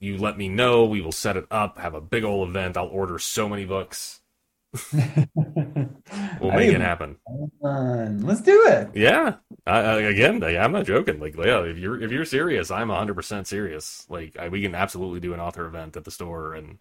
[0.00, 2.76] You let me know, we will set it up, have a big old event.
[2.76, 4.20] I'll order so many books.
[6.40, 7.16] We'll make it happen.
[7.62, 8.20] fun.
[8.22, 8.90] Let's do it.
[8.94, 9.36] Yeah.
[9.66, 11.20] I, I, again, I, I'm not joking.
[11.20, 14.06] Like, yeah, if you're if you're serious, I'm 100 percent serious.
[14.08, 16.80] Like, I, we can absolutely do an author event at the store and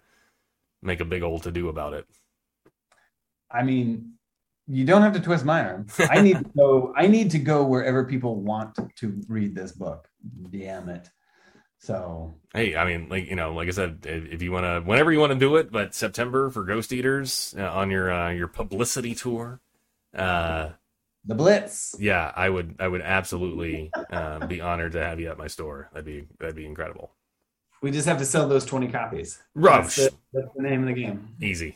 [0.82, 2.06] make a big old to do about it.
[3.50, 4.14] I mean,
[4.68, 5.88] you don't have to twist my arm.
[6.00, 6.94] I need to go.
[6.96, 10.10] I need to go wherever people want to read this book.
[10.50, 11.10] Damn it!
[11.84, 15.12] So Hey, I mean, like you know, like I said, if, you want to, whenever
[15.12, 18.48] you want to do it, but September for Ghost Eaters uh, on your uh, your
[18.48, 19.60] publicity tour.
[20.16, 20.70] Uh,
[21.26, 21.96] the Blitz.
[22.00, 25.90] yeah, I would I would absolutely uh, be honored to have you at my store.
[25.92, 27.12] That'd be that'd be incredible.
[27.82, 29.42] We just have to sell those twenty copies.
[29.54, 31.36] Rush, That's the, that's the name of the game.
[31.42, 31.76] easy,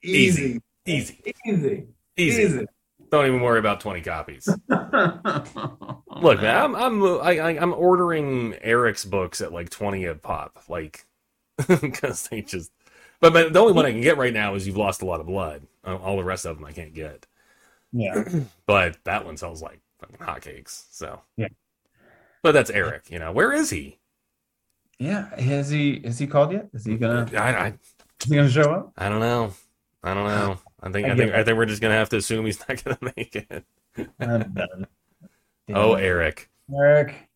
[0.00, 1.86] Easy, easy, easy,
[2.16, 2.42] easy.
[2.42, 2.66] easy.
[3.10, 4.48] Don't even worry about 20 copies.
[4.68, 10.64] Look, man, I'm I'm I, I- I'm ordering Eric's books at like 20 a pop,
[10.68, 11.06] like
[11.68, 12.72] because they just.
[13.20, 15.20] But, but the only one I can get right now is you've lost a lot
[15.20, 15.62] of blood.
[15.84, 17.26] Uh, All the rest of them I can't get.
[17.92, 18.24] yeah.
[18.66, 20.84] But that one sells like fucking hotcakes.
[20.90, 21.48] So Yeah.
[22.42, 23.10] But that's Eric.
[23.10, 23.98] You know where is he?
[24.98, 25.34] Yeah.
[25.38, 26.68] Has he has he called yet?
[26.74, 28.92] Is he gonna I I, is he gonna show up?
[28.98, 29.52] I don't know.
[30.02, 30.58] I don't know.
[30.86, 32.82] I think I I, think I think we're just gonna have to assume he's not
[32.84, 33.64] gonna make it.
[34.20, 34.86] I'm done.
[35.68, 36.06] Oh, Damn it.
[36.06, 36.50] Eric.
[36.72, 37.28] Eric,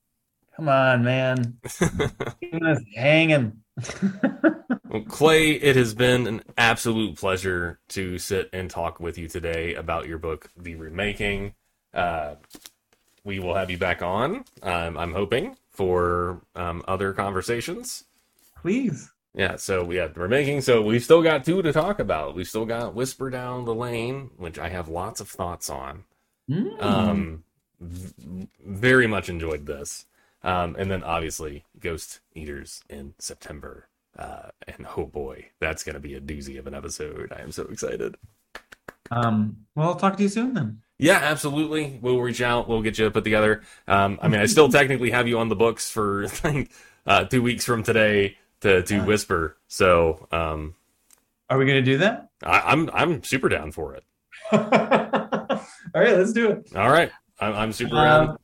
[0.55, 1.59] come on, man.
[1.65, 3.61] Us hanging.
[4.89, 9.75] Well, Clay, it has been an absolute pleasure to sit and talk with you today
[9.75, 11.55] about your book, The Remaking.
[11.93, 12.37] Uh,
[13.25, 18.05] we will have you back on, um, I'm hoping, for um, other conversations.
[18.61, 19.11] Please.
[19.35, 20.61] Yeah, so we have The Remaking.
[20.61, 22.35] So we've still got two to talk about.
[22.35, 26.05] We've still got Whisper Down the Lane, which I have lots of thoughts on.
[26.51, 26.83] Mm.
[26.83, 27.45] Um,
[27.81, 30.07] v- very much enjoyed this.
[30.43, 33.87] Um, and then obviously Ghost Eaters in September.
[34.19, 37.33] Uh, and oh boy, that's going to be a doozy of an episode.
[37.37, 38.17] I am so excited.
[39.11, 40.83] Um, well, I'll talk to you soon then.
[40.99, 41.99] Yeah, absolutely.
[42.03, 42.69] We'll reach out.
[42.69, 43.63] We'll get you put together.
[43.89, 46.71] Um, I mean, I still technically have you on the books for like
[47.07, 49.57] uh, two weeks from today, to to whisper.
[49.69, 50.75] So um,
[51.49, 52.31] Are we gonna do that?
[52.43, 54.05] I, I'm I'm super down for it.
[54.53, 54.59] All
[56.03, 56.75] right, let's do it.
[56.77, 57.11] All right,
[57.41, 58.29] I'm, I'm super down.
[58.31, 58.39] Um,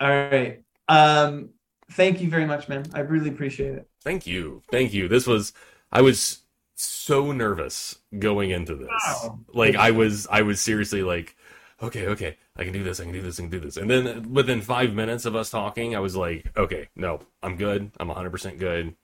[0.00, 0.62] all right.
[0.88, 1.50] Um,
[1.92, 2.84] thank you very much, man.
[2.94, 3.88] I really appreciate it.
[4.02, 5.08] Thank you, thank you.
[5.08, 5.52] This was
[5.92, 6.40] I was
[6.74, 8.88] so nervous going into this.
[9.06, 9.40] Wow.
[9.54, 11.36] Like I was I was seriously like,
[11.82, 13.76] okay, okay, I can do this, I can do this, I can do this.
[13.76, 17.92] And then within five minutes of us talking, I was like, okay, no, I'm good.
[18.00, 18.96] I'm 100 percent good.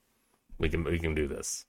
[0.59, 1.65] We can we can do this.